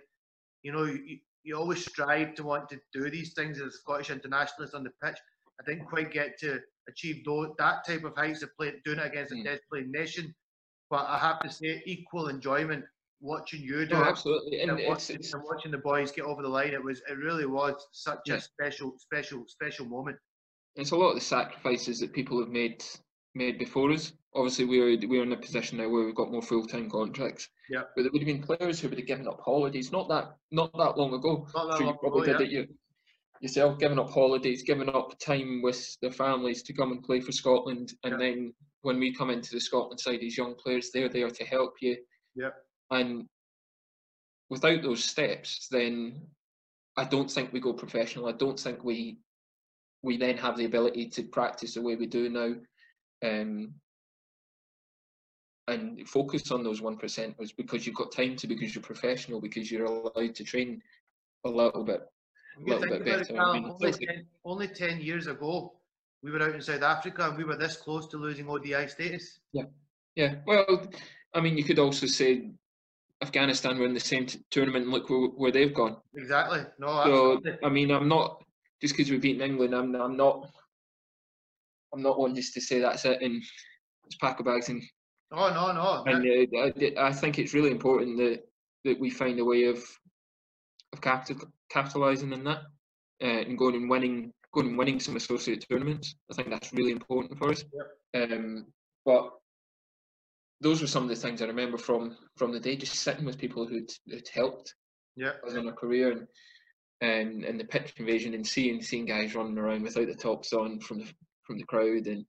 [0.63, 4.09] you know, you, you always strive to want to do these things as a Scottish
[4.09, 5.17] internationalist on the pitch.
[5.61, 6.59] I didn't quite get to
[6.89, 9.43] achieve those, that type of heights of play, doing it against a Mm.
[9.43, 10.33] dead playing nation.
[10.89, 12.85] But I have to say, equal enjoyment
[13.21, 16.11] watching you do No, it absolutely, and and, it's, watching, it's and watching the boys
[16.11, 18.35] get over the line, it was it really was such Yeah.
[18.35, 20.17] a special, special, special moment.
[20.75, 22.83] it's a lot of the sacrifices that people have made
[23.35, 24.13] made before us.
[24.35, 27.49] Obviously, we're we're in a position now where we've got more full time contracts.
[27.69, 27.83] Yeah.
[27.95, 30.71] But there would have been players who would have given up holidays not that not
[30.77, 31.47] that long ago.
[31.53, 32.51] Not that so long you probably ago, did it.
[32.51, 32.67] You
[33.41, 37.33] yourself, giving up holidays, giving up time with their families to come and play for
[37.33, 38.17] Scotland, and Yeah.
[38.17, 38.53] then
[38.83, 41.97] when we come into the Scotland side, these young players, they're there to help you.
[42.35, 42.51] Yeah.
[42.91, 43.27] And
[44.49, 46.25] without those steps, then
[46.95, 48.27] I don't think we go professional.
[48.27, 49.19] I don't think we
[50.03, 52.55] we then have the ability to practice the way we do now.
[53.23, 53.73] Um,
[55.69, 59.71] and focus on those one percenters because you've got time to because you're professional because
[59.71, 60.81] you're allowed to train
[61.45, 62.01] a little bit
[62.59, 63.31] You little bit it.
[63.39, 65.73] I mean, only, 10, only 10 years ago,
[66.21, 69.39] we were out in South Africa and we were this close to losing ODI status.
[70.15, 70.85] Yeah, well,
[71.33, 72.51] I mean, you could also say
[73.21, 74.85] Afghanistan were in the same t- tournament.
[74.85, 75.97] And look where, where they've gone.
[76.13, 76.61] Exactly.
[76.77, 77.57] No, So absolutely.
[77.63, 78.43] I mean, I'm not
[78.81, 79.73] just because we've beaten England.
[79.73, 80.49] I'm I'm not.
[81.93, 83.41] I'm not one just to say that's it and
[84.09, 84.81] just pack of bags and
[85.35, 86.03] Oh, no, no.
[86.05, 88.43] and uh, I, I think it's really important that
[88.85, 89.83] that we find a way of
[90.93, 92.61] of capital, capitalizing on that
[93.21, 96.15] uh, and going and winning going and winning some associate tournaments.
[96.31, 97.63] I think that's really important for us.
[98.13, 98.31] Yep.
[98.31, 98.67] Um,
[99.05, 99.31] but
[100.61, 103.39] those were some of the things I remember from from the day, just sitting with
[103.39, 104.75] people who'd, who'd helped
[105.15, 105.31] yeah.
[105.45, 106.27] us in our career and
[107.01, 110.79] and and the pitch invasion and seeing seeing guys running around without the tops on
[110.79, 111.07] from the
[111.43, 112.25] from the crowd and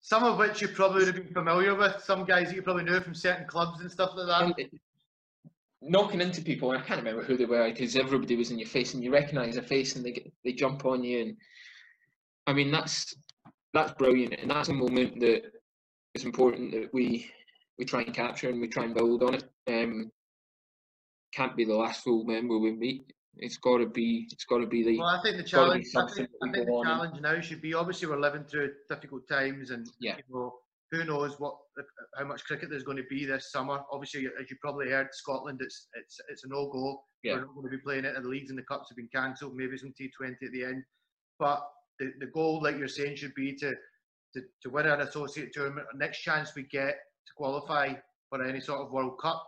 [0.00, 2.02] Some of which you probably would have been familiar with.
[2.02, 4.70] Some guys that you probably knew from certain clubs and stuff like that.
[5.82, 6.72] knocking into people.
[6.72, 9.12] And I can't remember who they were because everybody was in your face, and you
[9.12, 11.20] recognise a face, and they get, they jump on you.
[11.20, 11.36] And
[12.46, 13.14] I mean, that's
[13.74, 15.42] that's brilliant, and that's a moment that
[16.14, 17.30] is important that we
[17.78, 19.44] we try and capture and we try and build on it.
[19.68, 20.10] Um,
[21.32, 23.12] can't be the last full member we meet.
[23.38, 24.26] It's got to be.
[24.30, 24.98] It's got to be the.
[24.98, 25.86] Well, I think the challenge.
[25.96, 28.72] I think, I think the on and- challenge now should be obviously we're living through
[28.88, 30.16] difficult times, and Yeah.
[30.16, 30.54] you know
[30.90, 33.80] who knows what uh, uh, how much cricket there's going to be this summer.
[33.92, 37.00] Obviously, as you probably heard, Scotland it's it's it's a no go.
[37.22, 37.34] Yeah.
[37.34, 39.08] We're not going to be playing it, and the leagues and the cups have been
[39.14, 39.54] cancelled.
[39.54, 40.82] Maybe some T20 at the end,
[41.38, 41.60] but
[41.98, 43.72] the, the goal, like you're saying, should be to,
[44.34, 45.86] to to win an associate tournament.
[45.94, 47.94] Next chance we get to qualify
[48.30, 49.44] for any sort of World Cup.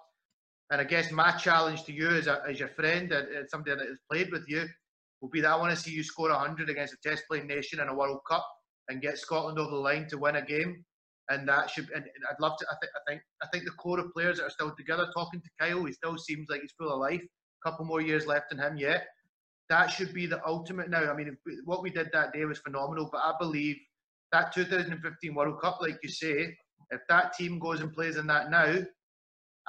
[0.71, 3.77] And I guess my challenge to you as, a, as your friend and, and somebody
[3.77, 4.67] that has played with you
[5.21, 7.81] will be that I want to see you score 100 against a test playing nation
[7.81, 8.47] in a World Cup
[8.89, 10.85] and get Scotland over the line to win a game.
[11.29, 12.67] And that should, and I'd love to.
[12.69, 15.07] I think, I think, I think the core of players that are still together.
[15.15, 17.23] Talking to Kyle, he still seems like he's full of life.
[17.23, 19.07] A couple more years left in him yet.
[19.69, 21.09] That should be the ultimate now.
[21.09, 21.37] I mean,
[21.67, 23.77] what we did that day was phenomenal, but I believe
[24.33, 26.57] that 2015 World Cup, like you say,
[26.91, 28.79] if that team goes and plays in that now,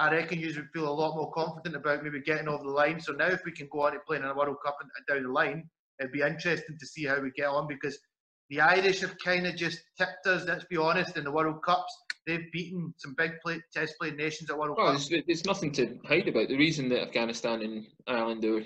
[0.02, 3.00] I reckon you would feel a lot more confident about maybe getting over the line.
[3.00, 5.24] So now, if we can go on to playing in a World Cup and, down
[5.24, 5.70] the line,
[6.00, 8.00] it'd be interesting to see how we get on because
[8.50, 10.48] the Irish have kind of just tipped us.
[10.48, 11.18] Let's be honest.
[11.18, 11.96] In the World Cups,
[12.26, 15.08] they've beaten some big play, test playing nations at World Well, Cups.
[15.08, 16.48] there's, there's nothing to hide about.
[16.48, 18.64] The reason that Afghanistan and Ireland are,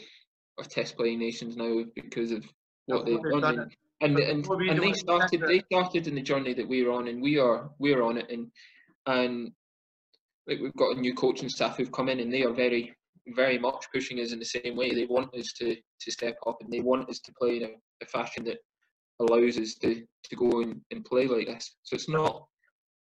[0.58, 2.46] are test playing nations now is because of
[2.86, 3.42] what they've done.
[3.42, 3.72] done.
[4.00, 7.22] And, and, and, and they started they started in the journey that we're on and
[7.22, 8.52] we are we're on it and
[9.06, 9.54] and
[10.48, 12.96] like we've got a new coaching staff who've come in and they are very
[13.30, 14.94] very much pushing us in the same way.
[14.94, 17.70] They want us to to step up and they want us to play in a,
[18.04, 18.58] a fashion that
[19.20, 21.76] allows us to, to go and, and play like this.
[21.84, 22.46] So it's not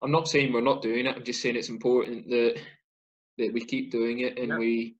[0.03, 2.59] I'm not saying we're not doing it, I'm just saying it's important that
[3.39, 4.95] that we keep doing it and we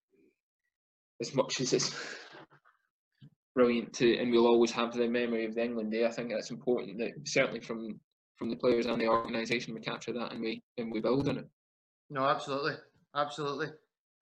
[1.22, 1.96] as much as it's
[3.54, 6.52] brilliant to and we'll always have the memory of the England day, I think that's
[6.52, 8.00] important that certainly from
[8.38, 11.38] from the players and the organisation we capture that and we and we build on
[11.38, 11.48] it.
[12.10, 12.74] No, absolutely,
[13.16, 13.68] absolutely.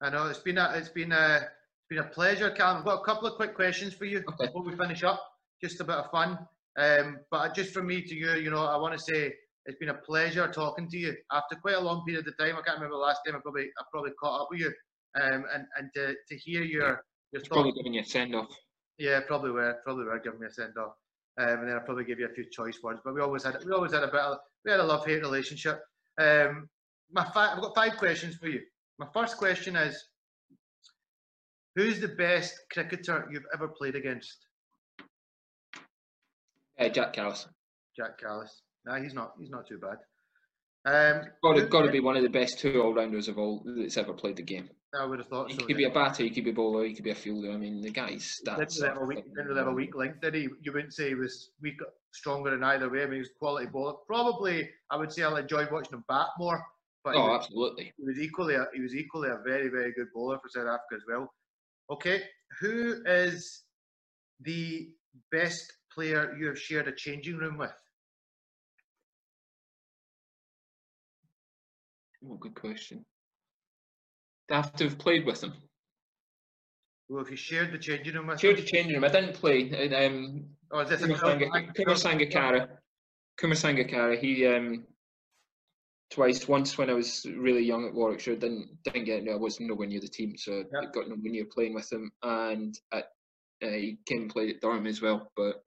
[0.01, 2.79] I know it's been a it's been a it's been a pleasure, Calum.
[2.79, 4.45] I've got a couple of quick questions for you Okay.
[4.47, 5.21] before we finish up.
[5.61, 6.39] Just a bit of fun.
[6.77, 9.33] Um, but just from me to you, you know, I want to say
[9.65, 12.55] it's been a pleasure talking to you after quite a long period of time.
[12.55, 14.73] I can't remember the last time I probably I probably caught up with you.
[15.21, 18.55] Um, and and to, to hear your your It's probably giving you a send off.
[18.97, 20.93] Yeah, probably were probably were giving me a send off.
[21.39, 23.01] Um, and then I'll probably give you a few choice words.
[23.03, 25.21] But we always had we always had a bit of we had a love hate
[25.21, 25.81] relationship.
[26.19, 26.69] Um,
[27.11, 28.61] my fi- I've got five questions for you.
[28.99, 30.01] My first question is,
[31.75, 34.37] who's the best cricketer you've ever played against?
[36.79, 37.47] Uh, Jacques Kallis.
[37.95, 38.49] Jacques Kallis.
[38.85, 39.33] Nah, he's not.
[39.39, 39.97] He's not too bad.
[40.83, 43.63] Um, Got to, got to be one of the best two all rounders of all
[43.77, 44.67] that's ever played the game.
[44.99, 45.65] I would have thought He so.
[45.67, 47.51] could be a batter, he could be a bowler, he could be a fielder.
[47.51, 48.81] I mean, the guy's Didn't stats.
[48.81, 50.49] really have a weak, didn't have a weak link, did he?
[50.61, 51.79] You wouldn't say he was weak,
[52.11, 53.03] stronger in either way.
[53.03, 53.93] I mean, he was quality bowler.
[54.07, 56.61] Probably, I would say I enjoyed watching him bat more.
[57.03, 57.93] But he Oh, was- absolutely.
[57.97, 60.95] he was equally a, he was equally a very very good bowler for South Africa
[60.95, 61.33] as well.
[61.89, 62.23] Okay,
[62.59, 63.63] who is
[64.41, 64.93] the
[65.31, 67.73] best player you have shared a changing room with?
[72.29, 73.03] Oh, good question.
[74.51, 75.53] I have to have played with him?
[77.09, 79.03] Well, if you shared the changing room with Shared the him, changing room.
[79.03, 79.89] I didn't play.
[80.05, 82.77] Um, or is this a Kumar Sanga- Kumar Sangakkara.
[83.37, 84.85] Kumar He um,
[86.11, 86.47] twice.
[86.47, 89.27] Once when I was really young at Warwickshire, didn't didn't get.
[89.29, 90.81] I was nowhere near the team, so Yeah.
[90.81, 92.11] I got nowhere near playing with him.
[92.21, 93.05] And at,
[93.63, 95.63] uh, he came and played at Durham as well, but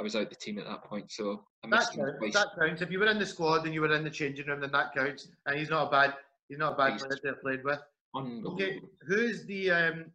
[0.00, 2.18] I was out the team at that point, so I That missed him counts.
[2.18, 2.32] twice.
[2.34, 2.82] That counts.
[2.82, 4.94] If you were in the squad and you were in the changing room, then that
[4.94, 5.28] counts.
[5.46, 6.14] And he's not a bad.
[6.48, 7.80] He's not a bad He's- player to have played with.
[8.16, 10.12] Okay, who's the um,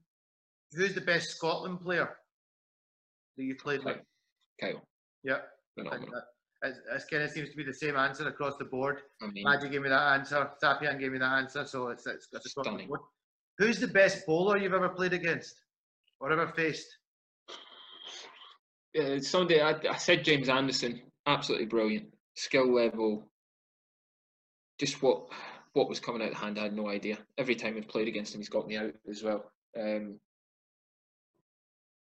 [0.74, 2.18] who's the best Scotland player
[3.38, 3.98] that you played with?
[4.60, 4.82] Kyle,
[5.24, 5.42] Yeah,
[5.76, 6.22] phenomenal.
[6.64, 6.70] That.
[6.70, 9.02] It, it kind of seems to be the same answer across the board.
[9.22, 10.50] I mean, Magic gave me that answer.
[10.62, 11.66] Safyaan gave me that answer.
[11.66, 12.88] So it's it's, it's across the Stunning.
[12.88, 13.02] board.
[13.60, 15.62] Who's the best bowler you've ever played against
[16.20, 16.88] or ever faced?
[19.00, 23.28] uh, Sunday I, I said James Anderson, absolutely brilliant, skill level.
[24.80, 25.28] Just what
[25.74, 27.18] what was coming out of the hand, I had no idea.
[27.38, 29.52] Every time I've played against him, he's got me out as well.
[29.80, 30.20] Um,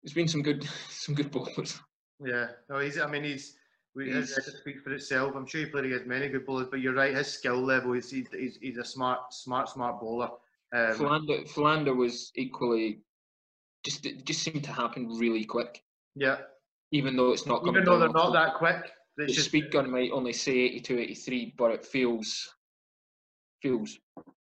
[0.03, 1.79] there's been some good some good bowlers.
[2.23, 2.99] Yeah, no, he's.
[2.99, 3.55] I mean, he's.
[3.97, 5.35] His speaks for itself.
[5.35, 7.13] I'm sure he played against many good bowlers, but you're right.
[7.13, 10.29] His skill level is he's, he's, he's a smart, smart, smart bowler.
[10.73, 13.01] Um, Philander Philander was equally
[13.83, 15.83] just it just seemed to happen really quick,
[16.15, 16.37] yeah,
[16.91, 20.11] even though it's not even though they're not that quick, the, just speed gun might
[20.11, 22.55] only say 82, 83, but it feels
[23.61, 23.97] feels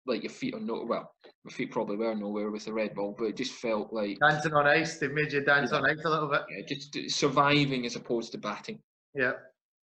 [0.06, 1.12] like your feet are no well.
[1.44, 4.54] My feet probably were nowhere with the red ball, but it just felt like dancing
[4.54, 4.98] on ice.
[4.98, 6.42] They made you dance on ice a little bit.
[6.50, 8.80] yeah, just surviving as opposed to batting.
[9.16, 9.32] Yeah.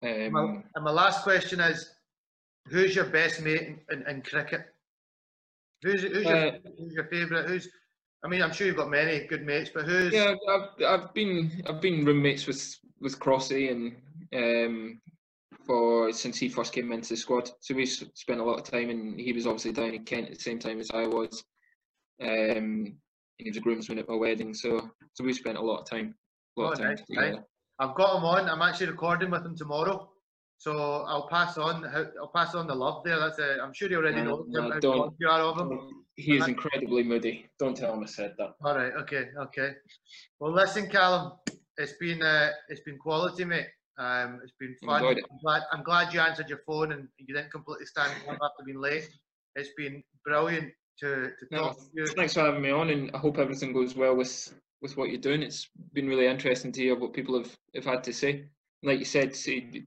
[0.03, 1.91] Um, My, and my last question is,
[2.69, 4.63] who's your best mate in, in, in cricket?
[5.83, 7.49] Who's who's your, Uh, who's your favourite?
[7.49, 7.69] Who's
[8.25, 11.63] I mean, I'm sure you've got many good mates, but who's yeah, I've, I've been
[11.67, 13.97] I've been roommates with with Crossy and
[14.35, 15.01] um,
[15.67, 17.51] for since he first came into the squad.
[17.61, 20.35] So we spent a lot of time, and he was obviously down in Kent at
[20.35, 21.45] the same time as I was.
[22.23, 22.99] Um,
[23.39, 26.15] he was a groomsman at my wedding, so so we spent a lot of time,
[26.59, 27.45] a lot Oh, of time nice, together.
[27.81, 28.49] I've got him on.
[28.49, 30.11] I'm actually recording with him tomorrow,
[30.59, 31.87] so I'll pass on.
[32.21, 33.19] I'll pass on the love there.
[33.19, 33.59] That's it.
[33.61, 36.05] I'm sure he already No, knows no, you are of him.
[36.17, 37.47] He is incredibly moody.
[37.59, 38.51] Don't tell him I said that.
[38.63, 38.93] All right.
[39.01, 39.29] Okay.
[39.45, 39.73] Okay.
[40.39, 41.33] Well, listen, Calum.
[41.79, 43.69] It's been uh, it's been quality, mate.
[43.97, 45.03] Um, it's been fun.
[45.05, 45.25] It.
[45.31, 48.65] I'm glad, I'm glad you answered your phone and you didn't completely stand up after
[48.65, 49.09] being late.
[49.57, 52.07] It's been brilliant to, to No, talk to you.
[52.17, 54.53] thanks for having me on, and I hope everything goes well with
[54.83, 55.43] with what you're doing.
[55.43, 58.47] It's been really interesting to hear what people have, have had to say.
[58.83, 59.87] Like you said, see,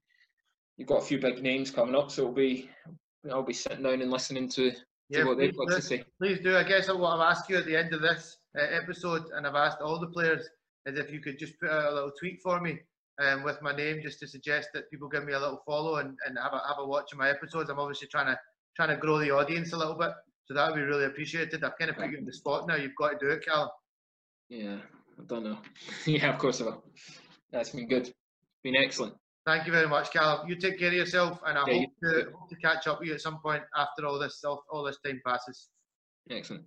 [0.78, 2.70] you've got a few big names coming up, so it'll be
[3.32, 4.78] I'll be sitting down and listening to, to
[5.10, 5.76] Yeah, what they've got do.
[5.76, 6.04] to say.
[6.20, 6.58] Please do.
[6.58, 9.56] I guess what I've asked you at the end of this uh, episode, and I've
[9.56, 10.48] asked all the players,
[10.86, 12.80] is if you could just put out a little tweet for me
[13.22, 16.18] um, with my name, just to suggest that people give me a little follow and,
[16.28, 17.70] and have a have a watch of my episodes.
[17.70, 18.38] I'm obviously trying to
[18.76, 20.12] trying to grow the audience a little bit,
[20.46, 21.64] so that would be really appreciated.
[21.64, 22.76] I've kind of put you in the spot now.
[22.76, 23.70] You've got to do it, Calum.
[24.50, 24.78] Yeah,
[25.20, 25.58] I don't know.
[26.06, 26.84] yeah, of course I will.
[27.52, 28.14] That's been good.
[28.64, 29.16] Been excellent.
[29.46, 30.48] Thank you very much, Calum.
[30.48, 33.10] You take care of yourself, and I Yeah, hope to hope to catch up with
[33.10, 35.70] you at some point after all this all, all this time passes.
[36.30, 36.64] Excellent.